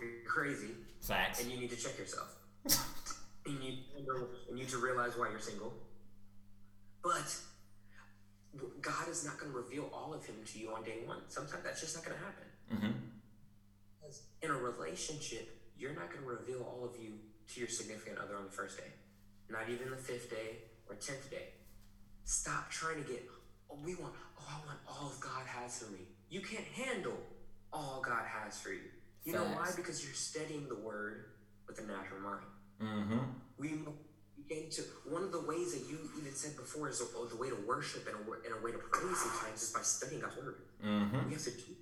you're 0.00 0.24
crazy 0.26 0.72
Facts. 1.00 1.42
and 1.42 1.50
you 1.50 1.58
need 1.58 1.70
to 1.70 1.76
check 1.76 1.98
yourself. 1.98 2.36
and 2.64 2.74
you 3.62 3.74
you 4.48 4.54
need 4.54 4.68
to 4.68 4.78
realize 4.78 5.16
why 5.16 5.30
you're 5.30 5.40
single. 5.40 5.72
But 7.02 7.36
God 8.80 9.08
is 9.08 9.24
not 9.24 9.38
going 9.38 9.52
to 9.52 9.56
reveal 9.58 9.90
all 9.92 10.14
of 10.14 10.24
Him 10.24 10.36
to 10.44 10.58
you 10.58 10.72
on 10.72 10.82
day 10.82 10.98
one. 11.04 11.18
Sometimes 11.28 11.62
that's 11.64 11.80
just 11.80 11.94
not 11.94 12.04
going 12.04 12.16
to 12.16 12.24
happen. 12.24 12.44
Mm-hmm. 12.74 12.98
Because 14.00 14.22
in 14.42 14.50
a 14.50 14.54
relationship, 14.54 15.48
you're 15.78 15.94
not 15.94 16.10
going 16.10 16.22
to 16.22 16.28
reveal 16.28 16.62
all 16.62 16.84
of 16.84 17.00
you 17.00 17.12
to 17.54 17.60
your 17.60 17.68
significant 17.68 18.18
other 18.18 18.36
on 18.36 18.44
the 18.44 18.50
first 18.50 18.78
day, 18.78 18.90
not 19.48 19.68
even 19.68 19.90
the 19.90 19.96
fifth 19.96 20.30
day 20.30 20.58
or 20.88 20.96
tenth 20.96 21.30
day. 21.30 21.54
Stop 22.24 22.70
trying 22.70 23.02
to 23.02 23.08
get. 23.08 23.24
Oh, 23.70 23.78
we 23.84 23.94
want. 23.94 24.14
Oh, 24.40 24.44
I 24.48 24.66
want 24.66 24.78
all 24.88 25.08
of 25.08 25.20
God 25.20 25.46
has 25.46 25.78
for 25.78 25.90
me. 25.92 26.00
You 26.28 26.40
can't 26.40 26.64
handle 26.64 27.16
all 27.72 28.02
God 28.04 28.24
has 28.26 28.58
for 28.58 28.70
you. 28.70 28.90
You 29.26 29.32
know 29.32 29.44
why? 29.44 29.68
Because 29.74 30.04
you're 30.04 30.14
studying 30.14 30.68
the 30.68 30.76
Word 30.76 31.24
with 31.66 31.78
a 31.80 31.82
natural 31.82 32.20
mind. 32.20 32.46
Mm-hmm. 32.80 33.18
we 33.58 33.70
begin 34.36 34.68
to 34.70 34.82
one 35.08 35.22
of 35.22 35.32
the 35.32 35.40
ways 35.40 35.72
that 35.72 35.88
you 35.90 35.98
even 36.18 36.30
said 36.34 36.54
before 36.56 36.90
is 36.90 36.98
the, 36.98 37.06
the 37.30 37.36
way 37.36 37.48
to 37.48 37.56
worship 37.66 38.06
and 38.06 38.14
a, 38.14 38.32
and 38.46 38.54
a 38.60 38.62
way 38.62 38.70
to 38.70 38.76
praise 38.76 39.16
sometimes 39.16 39.62
is 39.62 39.72
by 39.72 39.80
studying 39.80 40.20
God's 40.20 40.36
word. 40.36 40.56
Mm-hmm. 40.84 41.26
We 41.26 41.32
have 41.32 41.42
to 41.44 41.50
do. 41.52 41.72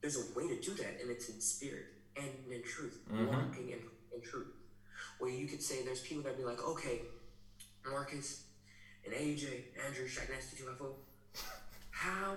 There's 0.00 0.16
a 0.16 0.34
way 0.38 0.48
to 0.48 0.58
do 0.60 0.72
that, 0.82 0.98
and 1.00 1.10
it's 1.10 1.28
in 1.28 1.40
spirit 1.40 1.84
and 2.16 2.26
in 2.50 2.62
truth, 2.64 2.98
Mhm. 3.12 3.28
walking 3.28 3.68
in, 3.68 3.78
in 4.14 4.22
truth. 4.22 4.48
Where 5.18 5.30
you 5.30 5.46
could 5.46 5.62
say 5.62 5.84
there's 5.84 6.00
people 6.00 6.22
that 6.24 6.30
would 6.36 6.38
be 6.38 6.44
like, 6.44 6.64
okay, 6.64 7.02
Marcus 7.88 8.44
and 9.04 9.14
AJ, 9.14 9.46
Andrew, 9.86 10.06
Shaq 10.08 10.30
Nasty 10.32 10.56
Two 10.56 10.64
Five 10.64 10.80
O. 10.80 10.94
How? 11.90 12.34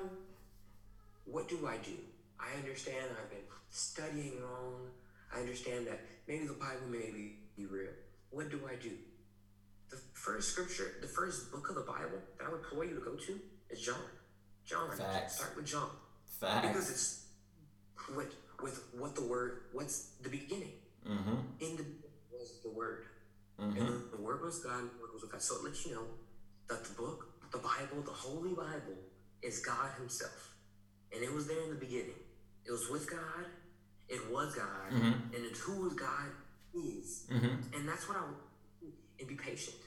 What 1.26 1.48
do 1.48 1.66
I 1.66 1.78
do? 1.78 1.96
I 2.44 2.58
understand 2.60 3.06
I've 3.22 3.30
been 3.30 3.48
studying 3.70 4.42
wrong. 4.42 4.88
I 5.34 5.40
understand 5.40 5.88
that 5.88 6.00
maybe 6.28 6.46
the 6.46 6.54
Bible 6.54 6.88
may 6.90 7.10
be, 7.12 7.38
real. 7.66 7.90
What 8.30 8.50
do 8.50 8.60
I 8.70 8.76
do? 8.76 8.92
The 9.90 9.98
first 10.14 10.50
scripture, 10.52 10.96
the 11.02 11.08
first 11.08 11.52
book 11.52 11.70
of 11.70 11.76
the 11.76 11.82
Bible 11.82 12.20
that 12.38 12.46
I 12.48 12.50
would 12.52 12.60
implore 12.60 12.84
you 12.86 12.96
to 12.96 13.02
go 13.02 13.16
to 13.16 13.40
is 13.70 13.82
John. 13.82 13.96
John. 14.66 14.90
Facts. 14.98 15.36
Start 15.38 15.56
with 15.56 15.66
John 15.66 15.90
Facts. 16.40 16.68
because 16.68 16.90
it's 16.90 17.26
with 18.16 18.34
with 18.62 18.82
what 18.98 19.16
the 19.16 19.24
word. 19.24 19.62
What's 19.72 20.16
the 20.22 20.30
beginning? 20.30 20.74
Mm-hmm. 21.08 21.36
In 21.60 21.78
the 21.78 21.86
was 22.32 22.60
the 22.64 22.72
word, 22.72 23.06
Mm-hmm. 23.62 23.78
and 23.78 23.88
the, 23.88 24.18
the 24.18 24.22
word 24.22 24.42
was 24.42 24.60
God. 24.60 24.80
The 24.82 25.02
word 25.02 25.14
was 25.14 25.22
with 25.22 25.32
God. 25.32 25.42
So 25.42 25.56
it 25.58 25.64
lets 25.66 25.86
you 25.86 25.94
know 25.94 26.06
that 26.70 26.84
the 26.84 26.94
book, 26.96 27.28
the 27.52 27.60
Bible, 27.60 28.02
the 28.04 28.12
Holy 28.12 28.54
Bible, 28.54 28.98
is 29.44 29.60
God 29.60 29.92
Himself, 30.00 30.56
and 31.14 31.24
it 31.24 31.32
was 31.32 31.46
there 31.48 31.62
in 31.64 31.70
the 31.70 31.76
beginning. 31.76 32.18
It 32.66 32.72
was 32.72 32.90
with 32.90 33.10
God. 33.10 33.46
It 34.10 34.30
was 34.32 34.54
God, 34.56 34.92
Mhm. 34.92 35.34
and 35.36 35.46
it's 35.46 35.60
who 35.60 35.90
God 35.96 36.30
is. 36.74 37.26
Mm-hmm. 37.30 37.74
And 37.76 37.88
that's 37.88 38.08
what 38.08 38.18
I 38.18 38.24
and 39.20 39.28
be 39.28 39.36
patient. 39.36 39.78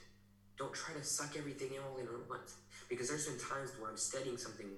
Don't 0.57 0.73
try 0.73 0.93
to 0.95 1.03
suck 1.03 1.37
everything 1.37 1.73
in 1.73 1.81
all 1.81 1.97
in 1.97 2.07
at 2.07 2.29
once. 2.29 2.55
Because 2.89 3.09
there's 3.09 3.27
been 3.27 3.37
times 3.37 3.71
where 3.79 3.91
I'm 3.91 3.97
studying 3.97 4.37
something 4.37 4.69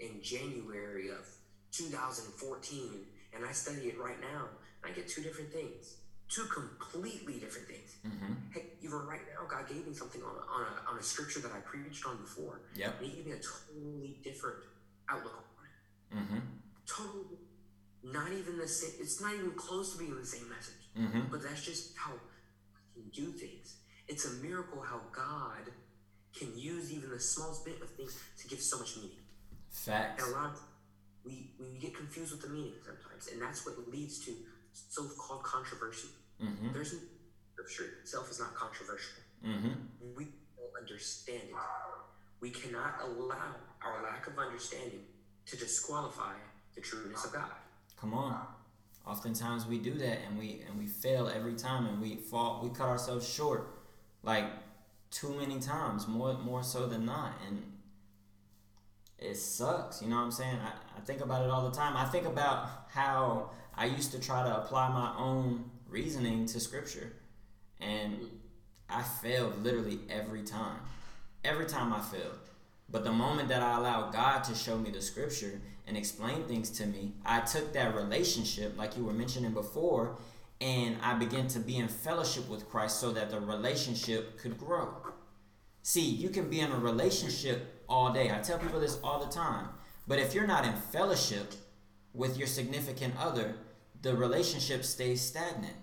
in 0.00 0.20
January 0.22 1.10
of 1.10 1.26
2014 1.72 3.06
and 3.34 3.44
I 3.44 3.52
study 3.52 3.88
it 3.88 3.98
right 3.98 4.20
now 4.20 4.48
and 4.82 4.92
I 4.92 4.94
get 4.94 5.08
two 5.08 5.22
different 5.22 5.52
things. 5.52 5.96
Two 6.28 6.44
completely 6.46 7.38
different 7.38 7.68
things. 7.68 7.96
Mm-hmm. 8.04 8.32
Hey, 8.52 8.64
even 8.82 8.98
right 9.06 9.20
now, 9.32 9.46
God 9.48 9.68
gave 9.68 9.86
me 9.86 9.94
something 9.94 10.22
on 10.22 10.34
a, 10.34 10.40
on 10.50 10.62
a, 10.66 10.90
on 10.90 10.98
a 10.98 11.02
scripture 11.02 11.38
that 11.40 11.52
I 11.52 11.60
preached 11.60 12.04
on 12.04 12.16
before. 12.16 12.62
Yep. 12.74 12.98
And 12.98 13.06
He 13.08 13.16
gave 13.16 13.26
me 13.26 13.32
a 13.32 13.38
totally 13.38 14.18
different 14.24 14.56
outlook 15.08 15.44
on 15.60 15.64
it. 15.66 16.22
Mm-hmm. 16.24 16.38
Totally, 16.86 17.38
not 18.02 18.32
even 18.32 18.58
the 18.58 18.68
same. 18.68 18.92
It's 19.00 19.20
not 19.20 19.34
even 19.34 19.52
close 19.52 19.92
to 19.92 19.98
being 19.98 20.16
the 20.16 20.26
same 20.26 20.48
message. 20.48 20.88
Mm-hmm. 20.98 21.30
But 21.30 21.42
that's 21.42 21.64
just 21.64 21.96
how 21.96 22.12
I 22.12 22.78
can 22.94 23.08
do 23.12 23.32
things. 23.32 23.76
It's 24.08 24.24
a 24.24 24.30
miracle 24.42 24.80
how 24.80 25.00
God 25.12 25.72
can 26.38 26.56
use 26.56 26.92
even 26.92 27.10
the 27.10 27.18
smallest 27.18 27.64
bit 27.64 27.80
of 27.82 27.90
things 27.90 28.18
to 28.38 28.48
give 28.48 28.60
so 28.60 28.78
much 28.78 28.96
meaning. 28.96 29.18
Facts. 29.70 30.22
And 30.22 30.32
a 30.32 30.38
lot 30.38 30.52
of 30.52 30.60
we, 31.24 31.50
we 31.58 31.78
get 31.80 31.94
confused 31.94 32.30
with 32.30 32.42
the 32.42 32.48
meaning 32.48 32.74
sometimes, 32.84 33.28
and 33.32 33.42
that's 33.42 33.66
what 33.66 33.76
leads 33.88 34.24
to 34.26 34.32
so-called 34.72 35.42
controversy. 35.42 36.08
Mm-hmm. 36.42 36.72
There's 36.72 36.94
scripture 37.52 37.98
itself 38.02 38.30
is 38.30 38.38
not 38.38 38.54
controversial. 38.54 39.18
Mm-hmm. 39.44 39.72
We 40.16 40.24
don't 40.24 40.80
understand 40.80 41.42
it. 41.48 41.54
We 42.40 42.50
cannot 42.50 43.00
allow 43.02 43.56
our 43.82 44.02
lack 44.04 44.26
of 44.26 44.38
understanding 44.38 45.00
to 45.46 45.56
disqualify 45.56 46.34
the 46.76 46.80
trueness 46.80 47.24
of 47.24 47.32
God. 47.32 47.50
Come 48.00 48.14
on. 48.14 48.40
Oftentimes 49.06 49.66
we 49.66 49.78
do 49.78 49.94
that 49.94 50.18
and 50.26 50.38
we 50.38 50.62
and 50.68 50.78
we 50.78 50.86
fail 50.86 51.28
every 51.28 51.54
time 51.54 51.86
and 51.86 52.00
we 52.00 52.16
fall 52.16 52.60
we 52.62 52.70
cut 52.70 52.88
ourselves 52.88 53.28
short 53.28 53.68
like 54.22 54.44
too 55.10 55.34
many 55.34 55.58
times, 55.58 56.06
more 56.06 56.34
more 56.34 56.62
so 56.62 56.86
than 56.86 57.06
not. 57.06 57.32
And 57.46 57.62
it 59.18 59.36
sucks, 59.36 60.02
you 60.02 60.08
know 60.08 60.16
what 60.16 60.22
I'm 60.22 60.30
saying? 60.30 60.58
I, 60.62 60.98
I 60.98 61.00
think 61.00 61.20
about 61.20 61.42
it 61.42 61.50
all 61.50 61.68
the 61.68 61.76
time. 61.76 61.96
I 61.96 62.04
think 62.04 62.26
about 62.26 62.68
how 62.88 63.50
I 63.74 63.86
used 63.86 64.12
to 64.12 64.20
try 64.20 64.42
to 64.42 64.56
apply 64.58 64.88
my 64.90 65.14
own 65.16 65.70
reasoning 65.88 66.46
to 66.46 66.60
scripture. 66.60 67.12
And 67.80 68.18
I 68.90 69.02
failed 69.02 69.62
literally 69.62 70.00
every 70.10 70.42
time. 70.42 70.80
Every 71.44 71.66
time 71.66 71.92
I 71.92 72.00
failed. 72.00 72.38
But 72.90 73.04
the 73.04 73.12
moment 73.12 73.48
that 73.48 73.62
I 73.62 73.78
allowed 73.78 74.12
God 74.12 74.44
to 74.44 74.54
show 74.54 74.76
me 74.76 74.90
the 74.90 75.00
scripture 75.00 75.60
and 75.86 75.96
explain 75.96 76.44
things 76.44 76.70
to 76.70 76.86
me, 76.86 77.12
I 77.24 77.40
took 77.40 77.72
that 77.72 77.94
relationship, 77.94 78.76
like 78.76 78.96
you 78.96 79.04
were 79.04 79.12
mentioning 79.12 79.52
before, 79.52 80.16
and 80.60 80.96
I 81.02 81.14
began 81.14 81.48
to 81.48 81.60
be 81.60 81.76
in 81.76 81.88
fellowship 81.88 82.48
with 82.48 82.68
Christ 82.68 83.00
so 83.00 83.12
that 83.12 83.30
the 83.30 83.40
relationship 83.40 84.38
could 84.38 84.58
grow. 84.58 84.94
See, 85.82 86.08
you 86.08 86.30
can 86.30 86.48
be 86.48 86.60
in 86.60 86.72
a 86.72 86.78
relationship 86.78 87.84
all 87.88 88.12
day. 88.12 88.30
I 88.30 88.38
tell 88.38 88.58
people 88.58 88.80
this 88.80 88.98
all 89.04 89.24
the 89.24 89.30
time. 89.30 89.68
But 90.08 90.18
if 90.18 90.34
you're 90.34 90.46
not 90.46 90.64
in 90.64 90.74
fellowship 90.74 91.52
with 92.12 92.38
your 92.38 92.46
significant 92.46 93.14
other, 93.18 93.56
the 94.02 94.16
relationship 94.16 94.84
stays 94.84 95.20
stagnant. 95.20 95.76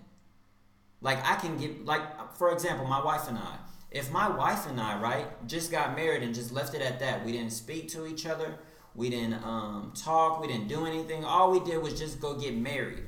Like 1.00 1.18
I 1.24 1.36
can 1.36 1.56
get 1.58 1.84
like 1.84 2.02
for 2.34 2.52
example, 2.52 2.86
my 2.86 3.02
wife 3.02 3.28
and 3.28 3.38
I. 3.38 3.56
If 3.90 4.10
my 4.10 4.28
wife 4.28 4.66
and 4.68 4.80
I, 4.80 5.00
right, 5.00 5.46
just 5.46 5.70
got 5.70 5.94
married 5.94 6.22
and 6.22 6.34
just 6.34 6.50
left 6.50 6.74
it 6.74 6.82
at 6.82 6.98
that, 6.98 7.24
we 7.24 7.32
didn't 7.32 7.52
speak 7.52 7.88
to 7.90 8.06
each 8.06 8.26
other, 8.26 8.58
we 8.94 9.10
didn't 9.10 9.34
um, 9.44 9.92
talk, 9.94 10.40
we 10.40 10.46
didn't 10.46 10.68
do 10.68 10.86
anything. 10.86 11.24
All 11.24 11.50
we 11.50 11.60
did 11.60 11.82
was 11.82 11.98
just 11.98 12.20
go 12.20 12.34
get 12.34 12.56
married. 12.56 13.04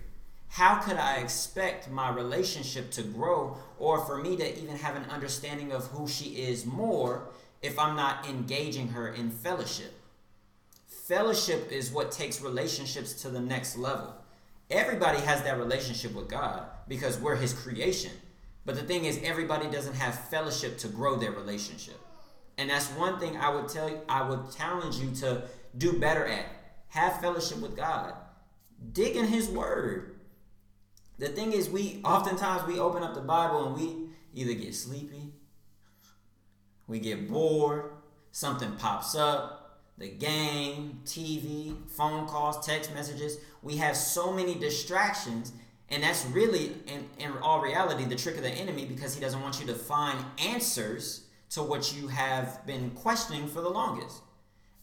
How 0.48 0.76
could 0.76 0.96
I 0.96 1.16
expect 1.16 1.90
my 1.90 2.10
relationship 2.10 2.90
to 2.92 3.02
grow 3.02 3.56
or 3.78 4.04
for 4.04 4.16
me 4.16 4.36
to 4.36 4.58
even 4.62 4.76
have 4.76 4.96
an 4.96 5.04
understanding 5.10 5.72
of 5.72 5.86
who 5.88 6.08
she 6.08 6.30
is 6.36 6.64
more 6.64 7.28
if 7.62 7.78
I'm 7.78 7.96
not 7.96 8.28
engaging 8.28 8.88
her 8.88 9.08
in 9.08 9.30
fellowship? 9.30 9.92
Fellowship 10.86 11.70
is 11.70 11.90
what 11.90 12.10
takes 12.10 12.40
relationships 12.40 13.12
to 13.22 13.28
the 13.28 13.40
next 13.40 13.76
level. 13.76 14.14
Everybody 14.70 15.20
has 15.20 15.42
that 15.42 15.58
relationship 15.58 16.14
with 16.14 16.28
God 16.28 16.64
because 16.88 17.18
we're 17.18 17.36
His 17.36 17.52
creation. 17.52 18.12
But 18.64 18.74
the 18.74 18.82
thing 18.82 19.04
is, 19.04 19.20
everybody 19.22 19.68
doesn't 19.70 19.94
have 19.94 20.28
fellowship 20.28 20.78
to 20.78 20.88
grow 20.88 21.14
their 21.14 21.30
relationship. 21.30 22.00
And 22.58 22.70
that's 22.70 22.88
one 22.92 23.20
thing 23.20 23.36
I 23.36 23.54
would 23.54 23.68
tell 23.68 23.88
you, 23.88 24.00
I 24.08 24.28
would 24.28 24.50
challenge 24.56 24.96
you 24.96 25.10
to 25.20 25.42
do 25.76 25.98
better 25.98 26.24
at. 26.26 26.46
Have 26.88 27.20
fellowship 27.20 27.58
with 27.58 27.76
God. 27.76 28.14
Dig 28.92 29.16
in 29.16 29.26
His 29.26 29.48
Word. 29.48 30.16
The 31.18 31.28
thing 31.28 31.52
is, 31.52 31.68
we 31.68 32.00
oftentimes 32.04 32.66
we 32.66 32.78
open 32.78 33.02
up 33.02 33.14
the 33.14 33.20
Bible 33.20 33.66
and 33.66 33.74
we 33.74 34.08
either 34.34 34.52
get 34.52 34.74
sleepy, 34.74 35.32
we 36.86 37.00
get 37.00 37.28
bored, 37.28 37.92
something 38.32 38.72
pops 38.72 39.14
up, 39.14 39.80
the 39.98 40.08
game, 40.08 41.00
TV, 41.04 41.74
phone 41.88 42.28
calls, 42.28 42.64
text 42.64 42.92
messages. 42.92 43.38
We 43.62 43.76
have 43.78 43.96
so 43.96 44.30
many 44.32 44.54
distractions, 44.54 45.52
and 45.88 46.02
that's 46.02 46.26
really, 46.26 46.74
in, 46.86 47.08
in 47.18 47.32
all 47.40 47.62
reality, 47.62 48.04
the 48.04 48.14
trick 48.14 48.36
of 48.36 48.42
the 48.42 48.50
enemy 48.50 48.84
because 48.84 49.14
he 49.14 49.20
doesn't 49.20 49.40
want 49.40 49.58
you 49.58 49.66
to 49.66 49.74
find 49.74 50.22
answers 50.38 51.22
to 51.50 51.62
what 51.62 51.96
you 51.96 52.08
have 52.08 52.64
been 52.66 52.90
questioning 52.90 53.48
for 53.48 53.62
the 53.62 53.70
longest. 53.70 54.20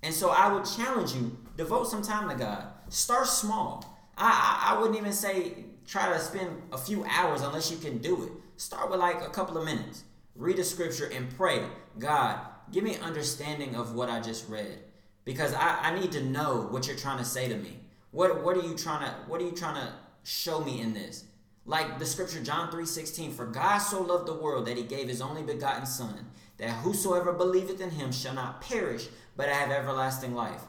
And 0.03 0.13
so 0.13 0.29
I 0.29 0.51
would 0.51 0.65
challenge 0.65 1.13
you, 1.13 1.35
devote 1.55 1.89
some 1.89 2.01
time 2.01 2.29
to 2.29 2.35
God. 2.35 2.67
Start 2.89 3.25
small. 3.25 3.85
I, 4.17 4.73
I, 4.73 4.79
wouldn't 4.79 4.99
even 4.99 5.13
say 5.13 5.65
try 5.87 6.11
to 6.11 6.19
spend 6.19 6.49
a 6.71 6.77
few 6.77 7.03
hours 7.05 7.41
unless 7.41 7.71
you 7.71 7.77
can 7.77 7.97
do 7.97 8.23
it. 8.23 8.31
Start 8.57 8.91
with 8.91 8.99
like 8.99 9.21
a 9.21 9.29
couple 9.29 9.57
of 9.57 9.65
minutes. 9.65 10.03
Read 10.35 10.59
a 10.59 10.63
scripture 10.63 11.09
and 11.11 11.35
pray, 11.35 11.63
God, 11.97 12.39
give 12.71 12.83
me 12.83 12.97
understanding 12.97 13.75
of 13.75 13.95
what 13.95 14.09
I 14.09 14.19
just 14.19 14.47
read. 14.49 14.79
Because 15.25 15.53
I, 15.53 15.79
I 15.81 15.99
need 15.99 16.11
to 16.11 16.21
know 16.21 16.67
what 16.69 16.85
you're 16.85 16.97
trying 16.97 17.17
to 17.17 17.25
say 17.25 17.47
to 17.47 17.55
me. 17.55 17.79
What 18.11 18.43
what 18.43 18.57
are 18.57 18.61
you 18.61 18.75
trying 18.75 19.07
to 19.07 19.15
what 19.27 19.41
are 19.41 19.45
you 19.45 19.51
trying 19.51 19.75
to 19.75 19.93
show 20.23 20.59
me 20.59 20.81
in 20.81 20.93
this? 20.93 21.25
Like 21.65 21.97
the 21.97 22.05
scripture 22.05 22.43
John 22.43 22.69
3:16, 22.69 23.33
for 23.33 23.45
God 23.45 23.79
so 23.79 24.01
loved 24.01 24.27
the 24.27 24.33
world 24.33 24.67
that 24.67 24.77
he 24.77 24.83
gave 24.83 25.07
his 25.07 25.21
only 25.21 25.43
begotten 25.43 25.85
son, 25.85 26.29
that 26.57 26.69
whosoever 26.69 27.31
believeth 27.31 27.79
in 27.79 27.89
him 27.91 28.11
shall 28.11 28.33
not 28.35 28.61
perish, 28.61 29.07
but 29.35 29.49
I 29.49 29.53
have 29.53 29.71
everlasting 29.71 30.35
life. 30.35 30.61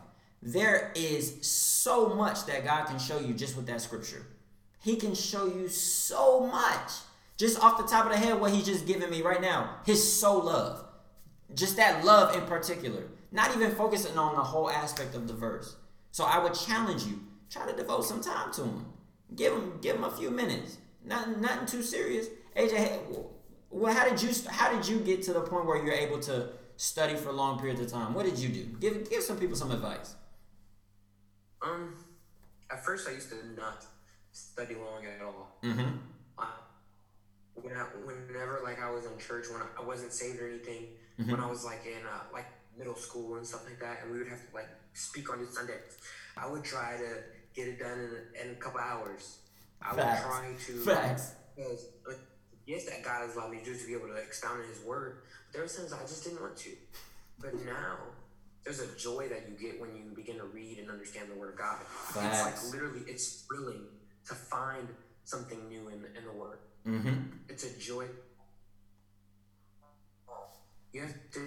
There 0.43 0.93
is 0.95 1.39
so 1.47 2.15
much 2.15 2.47
that 2.47 2.65
God 2.65 2.87
can 2.87 2.99
show 2.99 3.19
you 3.19 3.33
just 3.33 3.57
with 3.57 3.67
that 3.67 3.81
scripture. 3.81 4.27
He 4.81 4.97
can 4.97 5.15
show 5.15 5.47
you 5.47 5.69
so 5.69 6.47
much. 6.47 6.91
Just 7.39 7.61
off 7.63 7.79
the 7.79 7.85
top 7.85 8.07
of 8.07 8.13
the 8.13 8.19
head, 8.19 8.39
what 8.39 8.53
he's 8.53 8.67
just 8.67 8.87
giving 8.87 9.11
me 9.11 9.23
right 9.23 9.41
now, 9.41 9.77
his 9.87 10.21
soul 10.21 10.45
love. 10.45 10.85
Just 11.55 11.77
that 11.77 12.05
love 12.05 12.37
in 12.37 12.43
particular. 12.43 13.05
Not 13.33 13.57
even 13.57 13.75
focusing 13.75 14.17
on 14.19 14.37
the 14.37 14.43
whole 14.43 14.71
aspect 14.71 15.15
of 15.15 15.27
the 15.27 15.35
verse. 15.35 15.77
So 16.13 16.25
I 16.25 16.39
would 16.39 16.55
challenge 16.55 17.05
you, 17.05 17.21
try 17.51 17.67
to 17.69 17.77
devote 17.77 18.05
some 18.05 18.21
time 18.21 18.53
to 18.53 18.63
him. 18.63 18.87
Give 19.35 19.53
him 19.53 19.79
give 19.81 19.97
him 19.97 20.05
a 20.05 20.11
few 20.11 20.31
minutes. 20.31 20.77
Nothing 21.05 21.41
nothing 21.41 21.67
too 21.67 21.83
serious. 21.83 22.29
AJ, 22.57 23.01
well, 23.71 23.93
how 23.93 24.09
did 24.09 24.23
you 24.23 24.31
how 24.49 24.73
did 24.73 24.87
you 24.87 25.01
get 25.01 25.23
to 25.23 25.33
the 25.33 25.41
point 25.41 25.67
where 25.67 25.83
you're 25.85 25.95
able 25.95 26.21
to 26.21 26.51
study 26.77 27.15
for 27.17 27.33
long 27.33 27.59
periods 27.59 27.81
of 27.81 27.91
time? 27.91 28.15
What 28.15 28.25
did 28.27 28.39
you 28.39 28.49
do? 28.49 28.65
Give 28.81 29.09
give 29.11 29.23
some 29.23 29.39
people 29.39 29.57
some 29.57 29.71
advice. 29.71 30.15
Um, 31.63 31.95
at 32.71 32.85
first 32.85 33.09
I 33.09 33.13
used 33.13 33.31
to 33.31 33.37
not 33.57 33.85
study 34.33 34.75
long 34.75 35.05
at 35.07 35.25
all. 35.25 35.59
Mm-hmm. 35.63 35.97
Uh, 36.39 36.45
when 37.55 37.75
I, 37.77 37.83
whenever 38.05 38.61
like 38.65 38.83
I 38.83 38.91
was 38.91 39.05
in 39.07 39.17
church, 39.19 39.47
when 39.51 39.63
I, 39.63 39.67
I 39.81 39.85
wasn't 39.85 40.13
saved 40.13 40.41
or 40.41 40.49
anything, 40.49 40.89
Mhm. 41.19 41.31
when 41.31 41.41
I 41.41 41.47
was 41.49 41.65
like 41.65 41.87
in 41.87 42.05
uh, 42.07 42.21
like 42.33 42.47
middle 42.77 42.97
school 42.97 43.37
and 43.37 43.47
stuff 43.47 43.65
like 43.67 43.79
that, 43.81 44.01
and 44.03 44.11
we 44.13 44.19
would 44.19 44.29
have 44.29 44.41
to 44.51 44.55
like 44.55 44.69
speak 44.95 45.31
on 45.33 45.39
this 45.39 45.55
Sunday, 45.55 45.79
I 46.37 46.47
would 46.49 46.65
try 46.65 46.97
to 46.97 47.23
get 47.55 47.69
it 47.69 47.79
done 47.79 47.99
in, 48.35 48.47
in 48.49 48.51
a 48.57 48.59
couple 48.59 48.81
hours. 48.81 49.39
I 49.81 49.95
Facts. 49.95 50.25
would 50.25 50.31
try 50.33 50.55
to 50.67 50.73
Facts. 50.85 51.33
because 51.55 51.87
like, 52.09 52.19
yes, 52.67 52.85
that 52.87 53.03
God 53.03 53.27
has 53.27 53.37
allowed 53.37 53.51
me 53.51 53.59
to 53.59 53.65
do 53.65 53.77
to 53.77 53.87
be 53.87 53.95
able 53.95 54.09
to 54.09 54.17
expound 54.17 54.63
in 54.63 54.69
His 54.69 54.81
Word. 54.85 55.23
But 55.47 55.53
there 55.53 55.63
were 55.63 55.69
times 55.69 55.93
I 55.93 56.01
just 56.01 56.25
didn't 56.25 56.41
want 56.41 56.57
to. 56.59 56.71
But 57.41 57.55
now 57.67 57.99
there's 58.65 58.81
a 58.81 58.97
joy 58.97 59.29
that 59.29 59.49
you 59.49 59.57
get 59.57 59.81
when 59.81 59.95
you 59.97 60.05
begin 60.15 60.37
to 60.37 60.45
read 60.45 60.79
and 60.79 60.91
understand 60.91 61.31
the 61.31 61.39
Word 61.39 61.53
of 61.53 61.59
God. 61.59 61.79
It's 62.11 62.43
like 62.43 62.73
literally, 62.73 63.01
it's 63.07 63.43
thrilling 63.43 63.85
to 64.27 64.35
find 64.35 64.89
something 65.25 65.69
new 65.69 65.89
in 65.89 66.05
in 66.17 66.25
the 66.25 66.33
Word. 66.33 66.59
Mm-hmm. 66.87 67.15
It's 67.49 67.65
a 67.65 67.79
joy. 67.79 68.07
You 70.93 71.01
have 71.01 71.15
to 71.33 71.41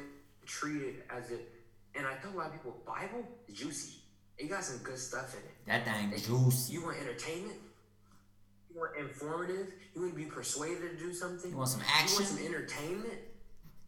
treat 0.46 0.82
it 0.82 1.06
as 1.10 1.32
it. 1.32 1.54
And 1.96 2.06
I 2.06 2.16
tell 2.22 2.32
a 2.34 2.38
lot 2.38 2.48
of 2.48 2.54
people, 2.54 2.78
Bible 2.86 3.26
is 3.48 3.58
juicy. 3.58 4.02
It 4.38 4.50
got 4.50 4.64
some 4.64 4.78
good 4.84 5.00
stuff 5.00 5.34
in 5.34 5.40
it. 5.40 5.56
That 5.66 5.86
thing 5.86 6.12
juicy. 6.12 6.74
You 6.74 6.84
want 6.84 6.98
entertainment? 7.00 7.58
Want 8.78 8.92
informative? 8.98 9.68
You 9.96 10.02
want 10.02 10.14
to 10.14 10.20
be 10.20 10.26
persuaded 10.26 10.92
to 10.92 10.98
do 10.98 11.14
something? 11.14 11.50
You 11.50 11.58
want 11.58 11.70
some 11.70 11.82
action. 11.82 12.10
You 12.10 12.16
want 12.16 12.28
some 12.28 12.46
entertainment? 12.46 13.20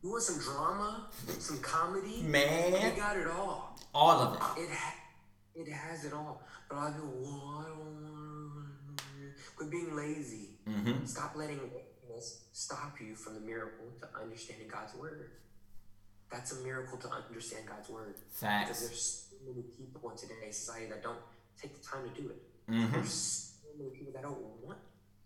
You 0.01 0.09
want 0.09 0.23
some 0.23 0.39
drama? 0.39 1.07
Some 1.37 1.59
comedy? 1.59 2.23
Man. 2.23 2.73
You 2.73 2.97
got 2.97 3.15
it 3.17 3.27
all. 3.27 3.79
All 3.93 4.19
of 4.19 4.33
it. 4.33 4.63
It 4.63 4.69
ha- 4.71 4.95
it 5.55 5.71
has 5.71 6.05
it 6.05 6.13
all. 6.13 6.41
But 6.67 6.75
a 6.75 6.79
lot 6.79 6.89
of 6.89 6.95
people, 6.95 7.13
well, 7.21 7.57
I 7.59 7.69
don't 7.69 7.79
want. 7.79 7.99
Quit 9.55 9.69
being 9.69 9.95
lazy. 9.95 10.57
Mm-hmm. 10.67 11.05
Stop 11.05 11.35
letting 11.35 11.59
laziness 11.59 12.45
stop 12.51 12.95
you 12.99 13.15
from 13.15 13.35
the 13.35 13.39
miracle 13.41 13.85
to 14.01 14.07
understanding 14.21 14.67
God's 14.67 14.95
word. 14.95 15.31
That's 16.31 16.59
a 16.59 16.63
miracle 16.63 16.97
to 16.97 17.09
understand 17.09 17.65
God's 17.67 17.89
word. 17.89 18.15
Facts. 18.31 18.67
Because 18.67 18.87
there's 18.87 19.27
so 19.29 19.35
many 19.47 19.63
people 19.77 20.09
in 20.11 20.17
today's 20.17 20.57
society 20.57 20.87
that 20.87 21.03
don't 21.03 21.17
take 21.61 21.79
the 21.79 21.85
time 21.85 22.09
to 22.09 22.21
do 22.21 22.29
it. 22.29 22.71
Mm-hmm. 22.71 23.01
People 23.87 24.13
that 24.13 24.23
don't 24.23 24.41
want 24.61 24.79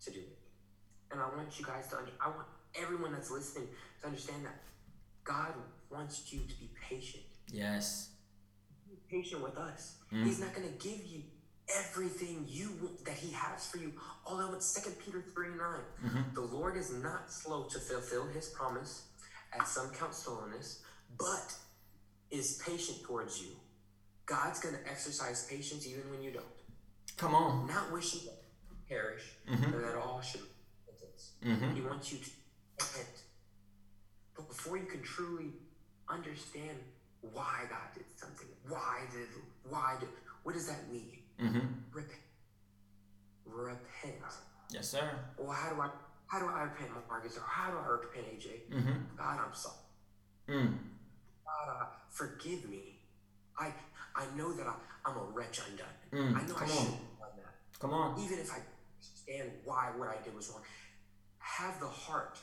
to 0.04 0.10
do 0.10 0.20
it. 0.20 0.38
And 1.10 1.20
I 1.20 1.26
want 1.34 1.58
you 1.58 1.64
guys 1.64 1.88
to, 1.88 1.98
under, 1.98 2.12
I 2.20 2.28
want 2.28 2.46
everyone 2.74 3.12
that's 3.12 3.30
listening 3.30 3.68
to 4.00 4.06
understand 4.06 4.44
that 4.44 4.62
God 5.24 5.52
wants 5.90 6.32
you 6.32 6.40
to 6.40 6.54
be 6.60 6.70
patient. 6.88 7.24
Yes. 7.52 8.10
Be 8.88 8.96
patient 9.10 9.42
with 9.42 9.56
us. 9.56 9.96
Mm. 10.12 10.24
He's 10.24 10.40
not 10.40 10.54
going 10.54 10.68
to 10.68 10.74
give 10.88 11.04
you 11.06 11.22
everything 11.76 12.44
you 12.48 12.72
want, 12.80 13.04
that 13.04 13.16
He 13.16 13.32
has 13.32 13.66
for 13.66 13.78
you. 13.78 13.92
All 14.26 14.36
that 14.38 14.50
with 14.50 14.62
Second 14.62 14.96
Peter 15.04 15.22
3 15.34 15.48
9. 15.48 15.58
Mhm. 16.04 16.34
The 16.34 16.40
Lord 16.40 16.76
is 16.76 16.92
not 16.92 17.32
slow 17.32 17.64
to 17.64 17.78
fulfill 17.78 18.26
His 18.26 18.48
promise, 18.50 19.04
as 19.58 19.68
some 19.68 19.90
count 19.90 20.14
slowness, 20.14 20.82
but 21.18 21.54
is 22.30 22.60
patient 22.66 23.02
towards 23.02 23.40
you. 23.40 23.56
God's 24.26 24.58
going 24.60 24.74
to 24.74 24.90
exercise 24.90 25.46
patience 25.46 25.86
even 25.86 26.10
when 26.10 26.22
you 26.22 26.32
don't. 26.32 26.44
Come 27.16 27.34
on. 27.34 27.66
Not 27.66 27.92
wishing 27.92 28.28
perish, 28.88 29.22
Mhm. 29.48 29.80
that 29.82 29.96
all 29.96 30.20
should 30.20 30.42
repentance. 30.86 31.32
Mm-hmm. 31.42 31.74
He 31.74 31.80
wants 31.80 32.12
you 32.12 32.18
to 32.18 32.30
repent. 32.80 33.22
But 34.36 34.48
before 34.48 34.76
you 34.76 34.86
can 34.86 35.02
truly 35.02 35.52
understand 36.08 36.78
why 37.20 37.64
God 37.70 37.88
did 37.94 38.04
something, 38.16 38.48
why 38.68 39.06
did, 39.12 39.28
why 39.68 39.96
did, 40.00 40.08
what 40.42 40.54
does 40.54 40.66
that 40.68 40.90
mean? 40.90 41.18
Mm-hmm. 41.40 41.66
Repent. 41.92 42.20
Repent. 43.46 44.14
Yes, 44.70 44.88
sir. 44.88 45.10
Well, 45.38 45.52
how 45.52 45.72
do 45.74 45.80
I, 45.80 45.90
how 46.26 46.38
do 46.40 46.46
I 46.46 46.62
repent, 46.62 46.90
Marcus? 47.08 47.36
Or 47.36 47.42
how 47.46 47.70
do 47.70 47.76
I 47.78 47.86
repent, 47.86 48.26
AJ? 48.26 48.70
Mm-hmm. 48.72 49.16
God, 49.16 49.38
I'm 49.46 49.54
sorry. 49.54 49.76
Mm. 50.48 50.74
God, 51.44 51.68
uh, 51.80 51.86
forgive 52.10 52.68
me. 52.68 52.98
I, 53.58 53.72
I 54.16 54.24
know 54.36 54.52
that 54.52 54.66
I, 54.66 54.74
I'm 55.04 55.16
a 55.16 55.22
wretch 55.32 55.60
undone. 55.70 55.86
Mm. 56.12 56.36
I 56.36 56.46
know 56.46 56.54
I 56.56 56.66
shouldn't 56.66 56.70
on. 56.78 56.84
have 56.86 57.18
done 57.18 57.36
that. 57.38 57.78
Come 57.78 57.92
on. 57.92 58.20
even 58.20 58.38
if 58.38 58.52
I 58.52 58.58
understand 59.26 59.50
why 59.64 59.90
what 59.96 60.08
I 60.08 60.22
did 60.22 60.34
was 60.34 60.50
wrong, 60.50 60.62
have 61.38 61.78
the 61.80 61.86
heart 61.86 62.38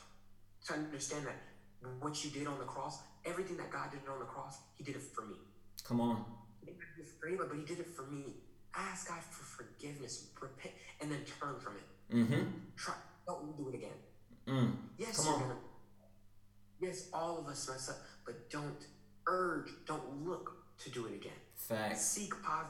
to 0.66 0.74
understand 0.74 1.26
that 1.26 1.36
what 2.00 2.24
you 2.24 2.30
did 2.30 2.46
on 2.46 2.58
the 2.58 2.64
cross, 2.64 2.98
everything 3.24 3.56
that 3.56 3.70
God 3.70 3.90
did 3.90 4.00
on 4.10 4.18
the 4.18 4.24
cross, 4.24 4.58
He 4.76 4.84
did 4.84 4.96
it 4.96 5.02
for 5.02 5.24
me. 5.26 5.36
Come 5.84 6.00
on. 6.00 6.24
He 6.60 6.66
didn't 6.66 6.78
do 6.96 7.02
it 7.02 7.08
for 7.20 7.26
anybody, 7.28 7.48
but 7.50 7.58
He 7.58 7.64
did 7.64 7.80
it 7.80 7.88
for 7.94 8.06
me. 8.06 8.36
Ask 8.74 9.08
God 9.08 9.20
for 9.30 9.44
forgiveness, 9.44 10.28
repent, 10.40 10.74
and 11.00 11.10
then 11.10 11.20
turn 11.40 11.58
from 11.60 11.74
it. 11.76 12.14
Mm-hmm. 12.14 12.42
Try, 12.76 12.94
don't 13.26 13.56
do 13.56 13.68
it 13.68 13.74
again. 13.74 13.90
Mm. 14.46 14.72
Yes, 14.98 15.16
Come 15.18 15.26
you're 15.26 15.34
on. 15.34 15.40
gonna. 15.42 15.54
Yes, 16.80 17.08
all 17.12 17.38
of 17.38 17.46
us 17.46 17.68
mess 17.68 17.88
up, 17.90 17.96
but 18.24 18.50
don't 18.50 18.86
urge, 19.26 19.68
don't 19.86 20.26
look 20.26 20.52
to 20.78 20.90
do 20.90 21.06
it 21.06 21.14
again. 21.14 21.32
Facts. 21.54 22.00
Seek 22.02 22.32
pos- 22.42 22.64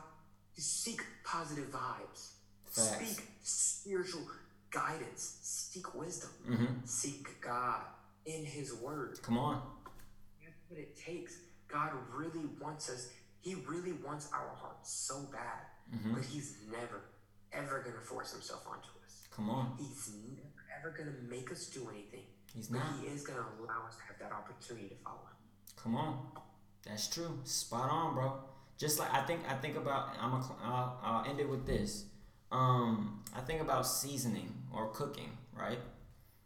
seek 0.59 1.01
positive 1.25 1.71
vibes. 1.71 2.33
Facts. 2.73 3.13
Speak 3.13 3.27
spiritual 3.43 4.23
guidance. 4.71 5.39
Seek 5.43 5.95
wisdom. 5.95 6.31
Mm-hmm. 6.49 6.65
Seek 6.85 7.41
God 7.41 7.83
in 8.27 8.45
His 8.45 8.75
Word. 8.75 9.19
Come 9.23 9.39
on. 9.39 9.63
That's 10.43 10.57
what 10.69 10.81
it 10.81 10.97
takes. 10.97 11.37
God 11.69 11.91
really 12.15 12.47
wants 12.61 12.91
us. 12.91 13.09
He 13.41 13.55
really 13.67 13.93
wants 14.05 14.29
our 14.33 14.55
hearts 14.57 14.91
so 14.93 15.27
bad, 15.33 15.67
Mm-hmm. 15.95 16.15
but 16.15 16.25
He's 16.25 16.57
never, 16.71 17.03
ever 17.53 17.81
going 17.83 17.95
to 17.97 18.01
force 18.01 18.33
Himself 18.33 18.65
onto 18.67 18.89
us. 19.05 19.27
Come 19.35 19.51
on. 19.51 19.73
He's 19.79 20.11
never, 20.31 20.63
ever 20.79 20.97
going 20.97 21.11
to 21.15 21.23
make 21.31 21.51
us 21.53 21.67
do 21.67 21.87
anything. 21.93 22.25
He's 22.55 22.71
not. 22.71 22.83
But. 23.01 23.07
He 23.09 23.15
is 23.15 23.23
going 23.27 23.39
to 23.39 23.45
allow 23.63 23.87
us 23.87 23.97
to 23.97 24.03
have 24.05 24.19
that 24.21 24.33
opportunity 24.33 24.89
to 24.89 24.95
follow 25.05 25.17
Him. 25.19 25.37
Come 25.83 25.97
on. 25.97 26.19
That's 26.87 27.09
true. 27.09 27.39
Spot 27.45 27.91
on, 27.91 28.15
bro. 28.15 28.33
Just 28.79 28.99
like 28.99 29.13
I 29.13 29.21
think 29.23 29.41
I 29.49 29.55
think 29.55 29.77
about 29.77 30.17
I'm 30.21 30.33
a, 30.33 30.57
I'll, 30.65 30.99
I'll 31.03 31.25
end 31.31 31.39
it 31.41 31.49
with 31.49 31.67
this. 31.67 32.07
Um, 32.53 33.23
I 33.35 33.41
think 33.41 33.63
about 33.63 33.87
seasoning 33.87 34.53
or 34.73 34.89
cooking, 34.91 35.31
right? 35.59 35.79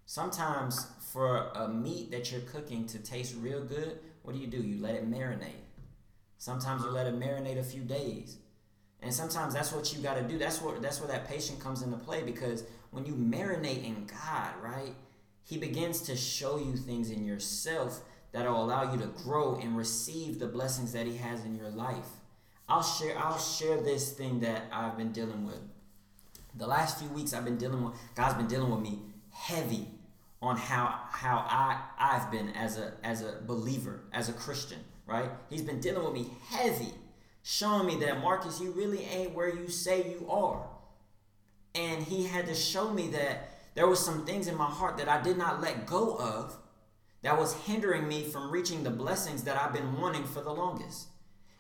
Sometimes 0.07 0.87
for 1.13 1.49
a 1.55 1.69
meat 1.69 2.13
that 2.13 2.31
you're 2.31 2.43
cooking 2.43 2.87
to 2.87 2.99
taste 3.01 3.35
real 3.41 3.63
good, 3.63 3.99
what 4.23 4.35
do 4.35 4.39
you 4.39 4.47
do? 4.47 4.59
You 4.59 4.81
let 4.81 4.95
it 4.95 5.11
marinate. 5.11 5.65
Sometimes 6.39 6.85
you 6.85 6.91
let 6.91 7.07
it 7.07 7.19
marinate 7.19 7.59
a 7.59 7.63
few 7.65 7.83
days. 7.83 8.39
And 9.03 9.13
sometimes 9.13 9.53
that's 9.53 9.73
what 9.73 9.93
you 9.93 10.01
got 10.01 10.15
to 10.15 10.23
do. 10.23 10.39
That's 10.39 10.63
what 10.63 10.81
that's 10.81 11.01
where 11.01 11.09
that 11.09 11.29
patience 11.29 11.63
comes 11.63 11.83
into 11.83 11.97
play 11.97 12.23
because 12.23 12.65
when 12.91 13.05
you 13.05 13.15
marinate 13.15 13.85
in 13.85 14.07
God, 14.07 14.53
right? 14.63 14.95
He 15.43 15.59
begins 15.59 16.01
to 16.03 16.17
show 16.17 16.59
you 16.59 16.77
things 16.77 17.11
in 17.11 17.25
yourself 17.25 18.01
that'll 18.33 18.65
allow 18.65 18.93
you 18.93 18.99
to 18.99 19.07
grow 19.07 19.57
and 19.57 19.77
receive 19.77 20.39
the 20.39 20.47
blessings 20.47 20.93
that 20.93 21.07
he 21.07 21.17
has 21.17 21.45
in 21.45 21.55
your 21.55 21.69
life. 21.69 22.09
I'll 22.69 22.83
share 22.83 23.17
I'll 23.19 23.39
share 23.39 23.81
this 23.81 24.13
thing 24.13 24.41
that 24.41 24.65
I've 24.73 24.97
been 24.97 25.13
dealing 25.13 25.47
with. 25.47 25.61
The 26.57 26.67
last 26.67 26.99
few 26.99 27.09
weeks 27.11 27.33
I've 27.35 27.45
been 27.45 27.59
dealing 27.59 27.85
with 27.85 27.95
God's 28.15 28.35
been 28.35 28.47
dealing 28.47 28.71
with 28.71 28.81
me 28.81 29.01
heavy 29.31 29.89
on 30.41 30.57
how 30.57 31.01
how 31.11 31.45
I 31.49 31.81
I've 31.99 32.31
been 32.31 32.51
as 32.51 32.79
a 32.79 32.95
as 33.03 33.23
a 33.23 33.39
believer, 33.47 34.01
as 34.13 34.29
a 34.29 34.33
Christian, 34.33 34.79
right? 35.07 35.31
He's 35.51 35.63
been 35.63 35.81
dealing 35.81 36.05
with 36.05 36.15
me 36.15 36.31
heavy, 36.49 36.93
showing 37.43 37.87
me 37.87 37.97
that 38.05 38.21
Marcus, 38.21 38.61
you 38.61 38.71
really 38.73 39.05
ain't 39.05 39.35
where 39.35 39.55
you 39.55 39.69
say 39.69 40.11
you 40.11 40.27
are. 40.31 40.67
And 41.75 42.03
he 42.03 42.25
had 42.25 42.47
to 42.47 42.55
show 42.55 42.91
me 42.91 43.09
that 43.09 43.51
there 43.75 43.87
was 43.87 44.03
some 44.03 44.25
things 44.25 44.47
in 44.47 44.57
my 44.57 44.65
heart 44.65 44.97
that 44.97 45.09
I 45.09 45.21
did 45.21 45.37
not 45.37 45.61
let 45.61 45.87
go 45.87 46.17
of 46.17 46.57
that 47.23 47.39
was 47.39 47.53
hindering 47.53 48.09
me 48.09 48.23
from 48.25 48.51
reaching 48.51 48.83
the 48.83 48.91
blessings 48.91 49.43
that 49.45 49.61
I've 49.61 49.75
been 49.75 50.01
wanting 50.01 50.25
for 50.25 50.41
the 50.41 50.53
longest. 50.53 51.09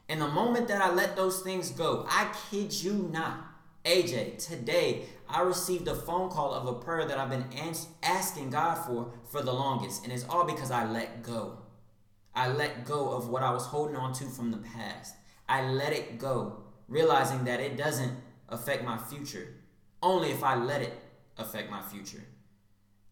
And 0.08 0.20
the 0.20 0.28
moment 0.28 0.68
that 0.68 0.80
I 0.80 0.92
let 0.92 1.16
those 1.16 1.40
things 1.40 1.70
go, 1.70 2.06
I 2.08 2.32
kid 2.50 2.72
you 2.72 3.10
not, 3.12 3.45
AJ, 3.86 4.44
today 4.44 5.04
I 5.28 5.42
received 5.42 5.86
a 5.86 5.94
phone 5.94 6.28
call 6.28 6.52
of 6.52 6.66
a 6.66 6.72
prayer 6.74 7.06
that 7.06 7.18
I've 7.18 7.30
been 7.30 7.46
ans- 7.52 7.86
asking 8.02 8.50
God 8.50 8.74
for 8.74 9.12
for 9.30 9.42
the 9.42 9.52
longest. 9.52 10.02
And 10.02 10.12
it's 10.12 10.26
all 10.28 10.44
because 10.44 10.72
I 10.72 10.90
let 10.90 11.22
go. 11.22 11.58
I 12.34 12.48
let 12.48 12.84
go 12.84 13.12
of 13.12 13.28
what 13.28 13.44
I 13.44 13.52
was 13.52 13.64
holding 13.64 13.94
on 13.94 14.12
to 14.14 14.24
from 14.24 14.50
the 14.50 14.56
past. 14.56 15.14
I 15.48 15.62
let 15.70 15.92
it 15.92 16.18
go, 16.18 16.64
realizing 16.88 17.44
that 17.44 17.60
it 17.60 17.76
doesn't 17.76 18.12
affect 18.48 18.84
my 18.84 18.98
future, 18.98 19.54
only 20.02 20.30
if 20.30 20.42
I 20.42 20.56
let 20.56 20.82
it 20.82 20.92
affect 21.38 21.70
my 21.70 21.80
future. 21.80 22.24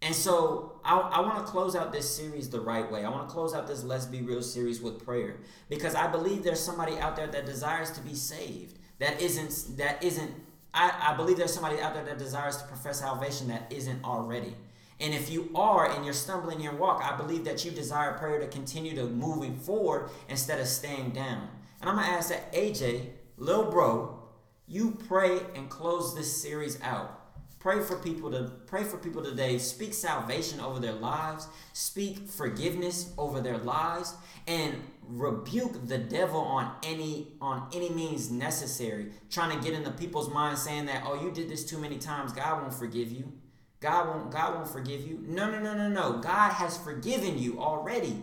And 0.03 0.15
so 0.15 0.81
I, 0.85 0.99
I 0.99 1.21
want 1.21 1.39
to 1.39 1.51
close 1.51 1.77
out 1.77 1.93
this 1.93 2.15
series 2.15 2.51
the 2.51 2.61
right 2.61 2.91
way. 2.91 3.05
I 3.05 3.11
want 3.11 3.29
to 3.29 3.33
close 3.33 3.55
out 3.55 3.69
this 3.69 3.85
Let's 3.85 4.07
Be 4.07 4.23
Real 4.23 4.43
series 4.43 4.83
with 4.83 5.05
prayer 5.05 5.37
because 5.69 5.95
I 5.95 6.09
believe 6.09 6.43
there's 6.43 6.61
somebody 6.61 6.99
out 6.99 7.15
there 7.15 7.29
that 7.29 7.47
desires 7.47 7.93
to 7.93 8.01
be 8.01 8.15
saved. 8.15 8.79
That 8.99 9.23
isn't 9.23 9.79
that 9.79 10.03
isn't 10.03 10.33
I, 10.75 11.13
I 11.13 11.15
believe 11.15 11.37
there's 11.37 11.55
somebody 11.55 11.81
out 11.81 11.95
there 11.95 12.05
that 12.05 12.19
desires 12.19 12.57
to 12.59 12.65
profess 12.67 12.99
salvation 12.99 13.49
that 13.49 13.73
isn't 13.73 14.05
already. 14.05 14.55
And 15.01 15.15
if 15.15 15.31
you 15.31 15.51
are 15.55 15.91
and 15.91 16.05
you're 16.05 16.15
stumbling 16.15 16.57
in 16.59 16.63
your 16.63 16.75
walk, 16.75 17.03
I 17.03 17.17
believe 17.17 17.45
that 17.45 17.65
you 17.65 17.71
desire 17.71 18.13
prayer 18.13 18.41
to 18.41 18.47
continue 18.49 18.95
to 18.97 19.05
moving 19.07 19.57
forward 19.57 20.11
instead 20.29 20.61
of 20.61 20.67
staying 20.67 21.11
down. 21.11 21.49
And 21.81 21.89
I'm 21.89 21.97
gonna 21.97 22.09
ask 22.09 22.29
that 22.31 22.53
AJ, 22.53 23.07
little 23.37 23.71
bro, 23.71 24.19
you 24.67 24.99
pray 25.09 25.41
and 25.55 25.69
close 25.69 26.15
this 26.15 26.41
series 26.41 26.81
out. 26.83 27.24
Pray 27.65 27.81
for 27.81 27.97
people 27.97 28.31
to 28.31 28.43
pray 28.67 28.85
for 28.85 28.99
people 28.99 29.25
today. 29.25 29.57
Speak 29.57 29.95
salvation 29.95 30.61
over 30.61 30.79
their 30.79 30.93
lives. 30.93 31.49
Speak 31.73 32.29
forgiveness 32.29 33.11
over 33.17 33.41
their 33.41 33.57
lives, 33.57 34.13
and 34.47 34.75
rebuke 35.09 35.89
the 35.89 35.97
devil 35.97 36.41
on 36.41 36.71
any 36.83 37.29
on 37.41 37.67
any 37.73 37.89
means 37.89 38.31
necessary. 38.31 39.07
Trying 39.31 39.59
to 39.59 39.65
get 39.65 39.73
into 39.73 39.91
people's 39.93 40.29
minds 40.29 40.61
saying 40.61 40.85
that 40.87 41.05
oh 41.07 41.15
you 41.25 41.31
did 41.31 41.49
this 41.49 41.65
too 41.65 41.79
many 41.79 41.97
times, 41.97 42.35
God 42.35 42.61
won't 42.61 42.75
forgive 42.75 43.11
you. 43.11 43.33
God 43.81 44.09
won't 44.09 44.31
God 44.31 44.57
won't 44.57 44.69
forgive 44.69 45.01
you. 45.09 45.25
No 45.27 45.51
no 45.51 45.59
no 45.59 45.73
no 45.73 45.89
no. 45.89 46.19
God 46.19 46.53
has 46.53 46.77
forgiven 46.77 47.39
you 47.39 47.59
already. 47.63 48.23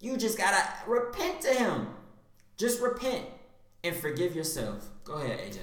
You 0.00 0.18
just 0.18 0.36
gotta 0.36 0.62
repent 0.86 1.40
to 1.40 1.48
Him. 1.48 1.86
Just 2.58 2.82
repent 2.82 3.24
and 3.82 3.96
forgive 3.96 4.36
yourself. 4.36 4.86
Go 5.02 5.14
ahead, 5.14 5.38
AJ. 5.38 5.60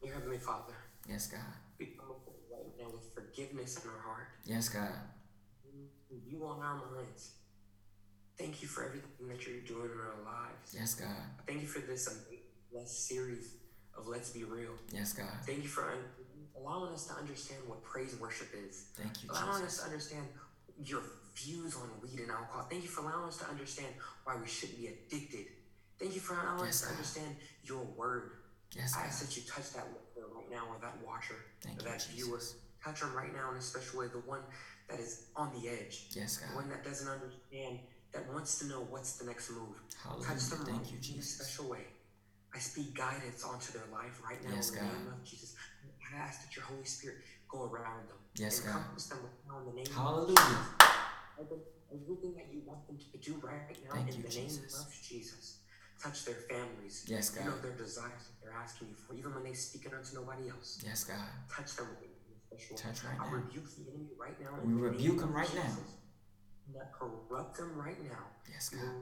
Dear 0.00 0.14
Heavenly 0.14 0.38
Father, 0.38 0.74
Yes, 1.08 1.26
God. 1.26 1.40
we 1.78 1.86
come 1.86 2.06
before 2.08 2.34
you 2.38 2.54
right 2.56 2.66
now 2.78 2.86
with 2.94 3.14
forgiveness 3.34 3.82
in 3.82 3.90
our 3.90 4.00
heart. 4.00 4.28
Yes, 4.44 4.68
God. 4.68 4.90
You 6.28 6.46
on 6.46 6.60
our 6.60 6.76
minds. 6.76 7.32
Thank 8.38 8.62
you 8.62 8.68
for 8.68 8.84
everything 8.84 9.28
that 9.28 9.46
you're 9.46 9.60
doing 9.60 9.90
in 9.92 9.98
our 9.98 10.24
lives. 10.24 10.74
Yes, 10.76 10.94
God. 10.94 11.08
Thank 11.46 11.62
you 11.62 11.66
for 11.66 11.80
this 11.80 12.08
series 12.86 13.54
of 13.96 14.08
Let's 14.08 14.30
Be 14.30 14.44
Real. 14.44 14.72
Yes, 14.92 15.12
God. 15.12 15.26
Thank 15.46 15.62
you 15.62 15.68
for 15.68 15.92
allowing 16.58 16.92
us 16.92 17.06
to 17.06 17.14
understand 17.14 17.60
what 17.66 17.82
praise 17.84 18.16
worship 18.20 18.48
is. 18.66 18.86
Thank 18.94 19.22
you, 19.22 19.30
allowing 19.30 19.64
us 19.64 19.78
to 19.78 19.84
understand 19.84 20.26
your 20.84 21.02
views 21.36 21.76
on 21.76 21.88
weed 22.02 22.20
and 22.20 22.30
alcohol. 22.30 22.66
Thank 22.70 22.82
you 22.82 22.88
for 22.88 23.02
allowing 23.02 23.28
us 23.28 23.38
to 23.38 23.48
understand 23.48 23.88
why 24.24 24.36
we 24.40 24.48
shouldn't 24.48 24.78
be 24.78 24.88
addicted. 24.88 25.46
Thank 25.98 26.14
you 26.14 26.20
for 26.20 26.34
allowing 26.34 26.66
Yes, 26.66 26.82
us 26.82 26.88
to 26.88 26.88
understand 26.90 27.36
your 27.64 27.84
word. 27.96 28.32
Yes, 28.74 28.94
I 28.96 29.02
God. 29.02 29.06
ask 29.06 29.26
that 29.26 29.36
you 29.36 29.42
touch 29.48 29.72
that 29.74 29.86
right 30.16 30.50
now 30.50 30.64
or 30.70 30.76
that 30.80 30.96
watcher 31.06 31.36
Thank 31.62 31.78
or 31.80 31.84
you, 31.84 31.90
that 31.90 32.02
viewer. 32.02 32.38
Jesus. 32.38 32.56
Touch 32.84 33.00
them 33.00 33.14
right 33.16 33.32
now 33.32 33.50
in 33.52 33.56
a 33.56 33.62
special 33.62 34.00
way. 34.00 34.08
The 34.12 34.18
one 34.28 34.40
that 34.90 35.00
is 35.00 35.28
on 35.36 35.50
the 35.58 35.68
edge. 35.68 36.08
Yes, 36.14 36.36
The 36.38 36.54
one 36.54 36.68
that 36.68 36.84
doesn't 36.84 37.08
understand, 37.08 37.78
that 38.12 38.30
wants 38.32 38.58
to 38.58 38.66
know 38.66 38.86
what's 38.90 39.16
the 39.16 39.24
next 39.24 39.50
move. 39.50 39.80
Hallelujah. 40.02 40.28
Touch 40.28 40.44
them 40.50 40.64
Thank 40.66 40.92
you, 40.92 40.98
in 41.14 41.18
a 41.18 41.22
special 41.22 41.70
way. 41.70 41.86
I 42.54 42.58
speak 42.58 42.94
guidance 42.94 43.42
onto 43.42 43.72
their 43.72 43.88
life 43.90 44.20
right 44.22 44.42
now 44.44 44.54
Yes, 44.54 44.68
in 44.70 44.74
the 44.76 44.80
God. 44.82 44.92
name 44.92 45.08
of 45.08 45.24
Jesus. 45.24 45.56
I 46.12 46.16
ask 46.18 46.44
that 46.44 46.54
your 46.54 46.64
Holy 46.66 46.84
Spirit 46.84 47.16
go 47.48 47.64
around 47.64 48.06
them. 48.08 48.18
Yes, 48.36 48.60
God. 48.60 48.76
encompass 48.76 49.06
them 49.06 49.18
in 49.48 49.64
the 49.66 49.72
name 49.72 49.86
Hallelujah. 49.92 50.38
of 50.38 51.48
Jesus. 51.48 51.70
Everything 51.90 52.34
that 52.36 52.52
you 52.52 52.62
want 52.66 52.86
them 52.86 52.98
to 52.98 53.18
do 53.18 53.40
right 53.42 53.76
now 53.86 53.94
Thank 53.94 54.08
in 54.10 54.16
you, 54.16 54.22
the 54.22 54.28
Jesus. 54.28 54.74
name 54.74 54.82
of 54.86 55.02
Jesus. 55.02 55.58
Touch 56.02 56.24
their 56.26 56.34
families. 56.34 57.04
Yes, 57.08 57.30
God. 57.30 57.44
You 57.44 57.50
know 57.50 57.56
their 57.58 57.72
desires 57.78 58.28
that 58.28 58.36
they're 58.42 58.58
asking 58.60 58.88
you 58.88 58.94
for, 58.94 59.14
even 59.14 59.32
when 59.34 59.44
they 59.44 59.54
speak 59.54 59.86
it 59.86 59.94
unto 59.94 60.14
nobody 60.14 60.50
else. 60.50 60.82
Yes, 60.84 61.04
God. 61.04 61.16
Touch 61.50 61.76
them 61.76 61.86
Touch 62.76 63.04
right 63.04 63.18
I 63.20 63.24
now. 63.26 63.34
rebuke 63.36 63.64
the 63.76 63.90
enemy 63.90 64.10
right 64.18 64.38
now. 64.40 64.50
We 64.64 64.72
rebuke 64.72 65.20
him 65.20 65.32
right 65.32 65.52
now. 65.54 65.62
Jesus. 65.62 65.96
That 66.74 66.92
corrupt 66.92 67.56
them 67.58 67.76
right 67.76 68.02
now. 68.02 68.24
Yes, 68.50 68.70
You 68.72 68.78
God. 68.78 68.94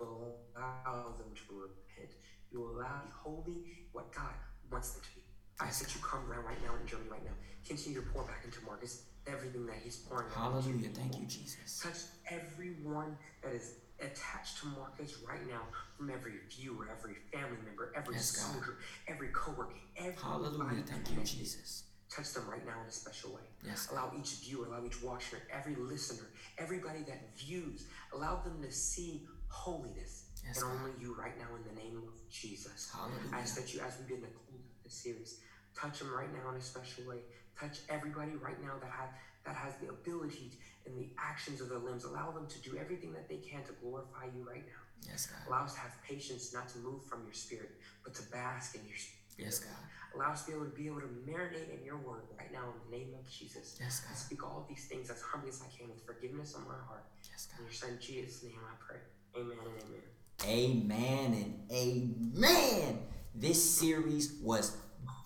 will 0.00 0.36
allow 0.56 1.14
them 1.18 1.28
to 1.34 1.42
repent. 1.54 2.14
You 2.50 2.60
will 2.60 2.78
allow 2.80 3.00
to 3.00 3.06
be 3.06 3.12
holy 3.12 3.88
what 3.92 4.12
God 4.12 4.34
wants 4.70 4.92
them 4.92 5.02
to 5.02 5.08
be. 5.16 5.22
I 5.60 5.66
ask 5.66 5.82
that 5.84 5.94
you 5.94 6.00
come 6.02 6.28
around 6.30 6.44
right 6.44 6.60
now 6.64 6.74
and 6.78 6.86
Germany 6.88 7.10
right 7.10 7.24
now. 7.24 7.30
Continue 7.66 8.00
to 8.00 8.06
pour 8.08 8.24
back 8.24 8.42
into 8.44 8.60
Marcus. 8.64 9.04
everything 9.26 9.64
that 9.66 9.76
He's 9.82 9.96
pouring 9.96 10.26
out. 10.28 10.34
Hallelujah. 10.52 10.88
Thank 10.92 11.18
you, 11.18 11.26
Jesus. 11.26 11.80
Touch 11.82 11.96
everyone 12.30 13.16
that 13.42 13.54
is 13.54 13.76
attached 14.00 14.60
to 14.60 14.66
Marcus 14.66 15.16
right 15.26 15.46
now, 15.48 15.62
from 15.96 16.10
every 16.10 16.32
viewer, 16.50 16.88
every 16.94 17.14
family 17.32 17.56
member, 17.64 17.92
every 17.96 18.14
Yes, 18.16 18.32
God. 18.36 18.52
soldier, 18.52 18.76
every 19.08 19.28
coworker, 19.28 19.72
every 19.96 20.12
Hallelujah. 20.20 20.82
Thank 20.86 21.10
you, 21.16 21.22
Jesus. 21.24 21.84
Touch 22.10 22.32
them 22.32 22.48
right 22.48 22.64
now 22.64 22.80
in 22.82 22.88
a 22.88 22.92
special 22.92 23.34
way. 23.34 23.42
Yes, 23.64 23.88
Allow 23.90 24.12
each 24.18 24.36
viewer, 24.44 24.66
allow 24.66 24.84
each 24.84 25.02
watcher, 25.02 25.38
every 25.52 25.74
listener, 25.74 26.28
everybody 26.58 27.00
that 27.08 27.36
views, 27.36 27.86
allow 28.12 28.40
them 28.44 28.62
to 28.62 28.70
see 28.70 29.26
holiness 29.48 30.24
Yes, 30.46 30.60
and 30.60 30.70
only 30.70 30.92
you 31.00 31.14
right 31.16 31.36
now 31.38 31.48
in 31.56 31.64
the 31.64 31.80
name 31.80 31.96
of 31.96 32.12
Jesus. 32.28 32.90
Hallelujah. 32.92 33.32
I 33.32 33.40
ask 33.40 33.56
that 33.56 33.72
you, 33.72 33.80
as 33.80 33.96
we 33.98 34.04
begin 34.04 34.28
to 34.28 34.32
close 34.44 34.60
this 34.84 34.92
series, 34.94 35.40
touch 35.74 35.98
them 36.00 36.12
right 36.12 36.28
now 36.32 36.50
in 36.50 36.56
a 36.56 36.60
special 36.60 37.04
way. 37.08 37.24
Touch 37.58 37.80
everybody 37.88 38.32
right 38.36 38.60
now 38.60 38.76
that 38.80 38.90
has 38.90 39.08
that 39.46 39.56
has 39.56 39.74
the 39.76 39.88
ability 39.88 40.52
and 40.86 40.96
the 40.96 41.08
actions 41.18 41.60
of 41.60 41.68
their 41.68 41.78
limbs. 41.78 42.04
Allow 42.04 42.32
them 42.32 42.46
to 42.48 42.58
do 42.60 42.76
everything 42.76 43.12
that 43.12 43.28
they 43.28 43.36
can 43.36 43.62
to 43.64 43.72
glorify 43.80 44.24
you 44.36 44.44
right 44.44 44.64
now. 44.64 44.82
Yes, 45.08 45.26
God. 45.26 45.48
Allow 45.48 45.64
us 45.64 45.74
to 45.74 45.80
have 45.80 45.92
patience, 46.02 46.52
not 46.52 46.68
to 46.70 46.78
move 46.78 47.04
from 47.04 47.24
your 47.24 47.34
spirit, 47.34 47.72
but 48.02 48.14
to 48.14 48.22
bask 48.30 48.74
in 48.74 48.86
your 48.86 48.96
spirit. 48.96 49.23
Yes, 49.38 49.58
God. 49.60 49.70
Allow 50.14 50.30
us 50.32 50.44
to 50.44 50.50
be 50.50 50.56
able 50.56 50.66
to 50.66 50.70
be 50.70 50.86
able 50.86 51.00
to 51.00 51.08
marinate 51.28 51.76
in 51.76 51.84
your 51.84 51.96
word 51.96 52.22
right 52.38 52.52
now 52.52 52.60
in 52.60 52.90
the 52.90 52.96
name 52.96 53.08
of 53.18 53.28
Jesus. 53.28 53.76
Yes, 53.80 54.02
I 54.06 54.10
God. 54.10 54.18
speak 54.18 54.44
all 54.44 54.64
these 54.68 54.84
things 54.84 55.10
as 55.10 55.20
humbly 55.20 55.48
as 55.48 55.60
I 55.60 55.76
can 55.76 55.88
with 55.90 56.04
forgiveness 56.06 56.54
on 56.54 56.62
my 56.68 56.78
heart. 56.86 57.04
Yes, 57.30 57.48
God. 57.50 57.60
In 57.60 57.64
your 57.64 57.72
son 57.74 57.98
Jesus' 58.00 58.44
name 58.44 58.54
I 58.62 58.74
pray. 58.86 59.00
Amen 59.36 59.58
and 59.60 59.82
amen. 59.82 61.32
Amen 61.32 61.62
and 61.70 62.34
amen. 62.36 62.98
This 63.34 63.62
series 63.78 64.34
was 64.40 64.76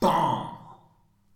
bomb. 0.00 0.56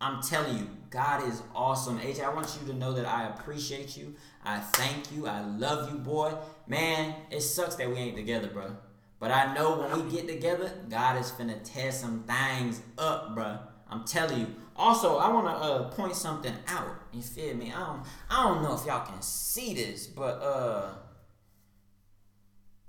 I'm 0.01 0.23
telling 0.23 0.59
you, 0.59 0.69
God 0.91 1.29
is 1.29 1.43
awesome. 1.55 1.99
AJ, 2.01 2.25
I 2.25 2.35
want 2.35 2.59
you 2.61 2.73
to 2.73 2.79
know 2.79 2.93
that 2.95 3.07
I 3.07 3.29
appreciate 3.29 3.97
you. 3.97 4.15
I 4.45 4.59
thank 4.59 5.13
you. 5.13 5.27
I 5.27 5.41
love 5.43 5.93
you, 5.93 5.99
boy. 5.99 6.35
Man, 6.67 7.15
it 7.31 7.43
sucks 7.43 7.77
that 7.77 7.89
we 7.89 7.97
ain't 7.97 8.17
together, 8.17 8.49
bro. 8.49 8.77
But 9.23 9.31
I 9.31 9.55
know 9.55 9.77
when 9.77 10.05
we 10.05 10.11
get 10.11 10.27
together, 10.27 10.73
God 10.91 11.17
is 11.21 11.31
finna 11.31 11.63
tear 11.63 11.93
some 11.93 12.25
things 12.25 12.83
up, 12.99 13.37
bro. 13.37 13.57
I'm 13.89 14.03
telling 14.03 14.41
you. 14.41 14.49
Also, 14.75 15.17
I 15.19 15.29
want 15.29 15.47
to 15.47 15.53
uh, 15.53 15.89
point 15.91 16.17
something 16.17 16.53
out. 16.67 16.97
You 17.13 17.23
feel 17.23 17.55
me? 17.55 17.73
I 17.73 17.87
don't, 17.87 18.03
I 18.29 18.43
don't 18.43 18.65
know 18.65 18.75
if 18.75 18.85
y'all 18.85 19.07
can 19.07 19.23
see 19.23 19.75
this, 19.75 20.09
but 20.09 20.43
uh, 20.43 20.95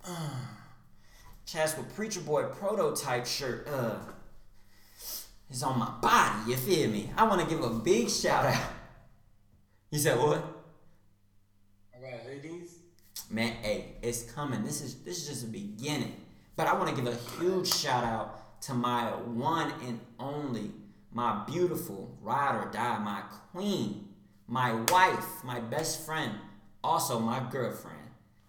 Chaz 1.45 1.77
with 1.77 1.95
Preacher 1.95 2.21
Boy 2.21 2.45
prototype 2.45 3.27
shirt 3.27 3.67
uh 3.71 3.97
is 5.51 5.61
on 5.61 5.77
my 5.77 5.91
body, 6.01 6.49
you 6.49 6.57
feel 6.57 6.89
me? 6.89 7.11
I 7.15 7.27
wanna 7.27 7.45
give 7.45 7.61
a 7.63 7.69
big 7.69 8.09
shout 8.09 8.45
out. 8.45 8.71
You 9.91 9.99
said 9.99 10.17
what? 10.17 10.43
I 11.95 12.01
got 12.01 12.25
hoodies. 12.25 12.71
Man, 13.29 13.51
hey, 13.61 13.97
it's 14.01 14.23
coming. 14.23 14.63
This 14.63 14.81
is 14.81 14.95
this 15.03 15.17
is 15.17 15.27
just 15.27 15.41
the 15.43 15.51
beginning. 15.51 16.22
But 16.55 16.67
I 16.67 16.73
wanna 16.75 16.93
give 16.93 17.07
a 17.07 17.15
huge 17.39 17.73
shout 17.73 18.03
out 18.03 18.61
to 18.61 18.73
my 18.73 19.05
one 19.11 19.71
and 19.85 19.99
only, 20.19 20.71
my 21.11 21.43
beautiful 21.45 22.17
ride 22.21 22.55
or 22.55 22.71
die, 22.71 22.97
my 22.99 23.21
queen, 23.51 24.09
my 24.47 24.73
wife, 24.89 25.43
my 25.43 25.59
best 25.59 26.05
friend, 26.05 26.33
also 26.83 27.19
my 27.19 27.41
girlfriend, 27.51 27.97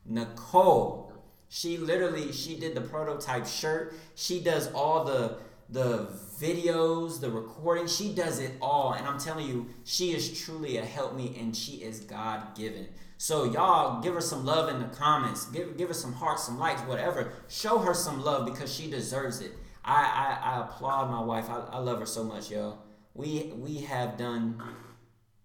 Nicole. 0.04 1.12
She 1.48 1.76
literally 1.76 2.32
she 2.32 2.58
did 2.58 2.74
the 2.74 2.80
prototype 2.80 3.46
shirt. 3.46 3.94
She 4.14 4.40
does 4.40 4.72
all 4.72 5.04
the 5.04 5.38
the 5.70 6.08
videos, 6.38 7.20
the 7.20 7.30
recording. 7.30 7.86
She 7.86 8.12
does 8.12 8.38
it 8.38 8.52
all, 8.60 8.92
and 8.92 9.06
I'm 9.06 9.18
telling 9.18 9.46
you, 9.46 9.68
she 9.84 10.12
is 10.12 10.42
truly 10.42 10.76
a 10.76 10.84
help 10.84 11.14
me, 11.14 11.36
and 11.38 11.56
she 11.56 11.76
is 11.76 12.00
God 12.00 12.54
given. 12.54 12.88
So 13.24 13.44
y'all 13.44 14.02
give 14.02 14.12
her 14.12 14.20
some 14.20 14.44
love 14.44 14.68
in 14.68 14.80
the 14.80 14.94
comments. 14.94 15.46
Give 15.46 15.78
give 15.78 15.88
her 15.88 15.94
some 15.94 16.12
hearts, 16.12 16.44
some 16.44 16.58
likes, 16.58 16.82
whatever. 16.82 17.32
Show 17.48 17.78
her 17.78 17.94
some 17.94 18.22
love 18.22 18.44
because 18.44 18.70
she 18.70 18.90
deserves 18.90 19.40
it. 19.40 19.52
I 19.82 20.02
I, 20.44 20.50
I 20.50 20.60
applaud 20.60 21.10
my 21.10 21.22
wife. 21.22 21.48
I, 21.48 21.60
I 21.72 21.78
love 21.78 22.00
her 22.00 22.04
so 22.04 22.22
much, 22.22 22.50
yo. 22.50 22.76
We 23.14 23.54
we 23.56 23.78
have 23.78 24.18
done 24.18 24.62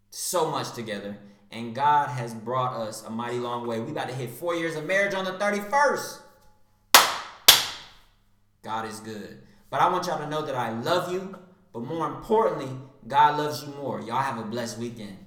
so 0.10 0.52
much 0.52 0.74
together. 0.74 1.18
And 1.52 1.74
God 1.74 2.10
has 2.10 2.34
brought 2.34 2.74
us 2.74 3.06
a 3.06 3.10
mighty 3.10 3.40
long 3.40 3.66
way. 3.66 3.80
We 3.80 3.92
about 3.92 4.10
to 4.10 4.14
hit 4.14 4.32
four 4.32 4.56
years 4.56 4.76
of 4.76 4.86
marriage 4.86 5.14
on 5.14 5.24
the 5.24 5.32
31st. 5.32 6.20
God 8.62 8.90
is 8.90 9.00
good. 9.00 9.42
But 9.70 9.80
I 9.80 9.88
want 9.88 10.06
y'all 10.08 10.20
to 10.20 10.28
know 10.28 10.42
that 10.42 10.56
I 10.56 10.78
love 10.82 11.14
you. 11.14 11.34
But 11.72 11.84
more 11.84 12.08
importantly, 12.08 12.76
God 13.08 13.38
loves 13.38 13.64
you 13.64 13.70
more. 13.76 14.02
Y'all 14.02 14.22
have 14.22 14.38
a 14.38 14.44
blessed 14.44 14.80
weekend. 14.80 15.18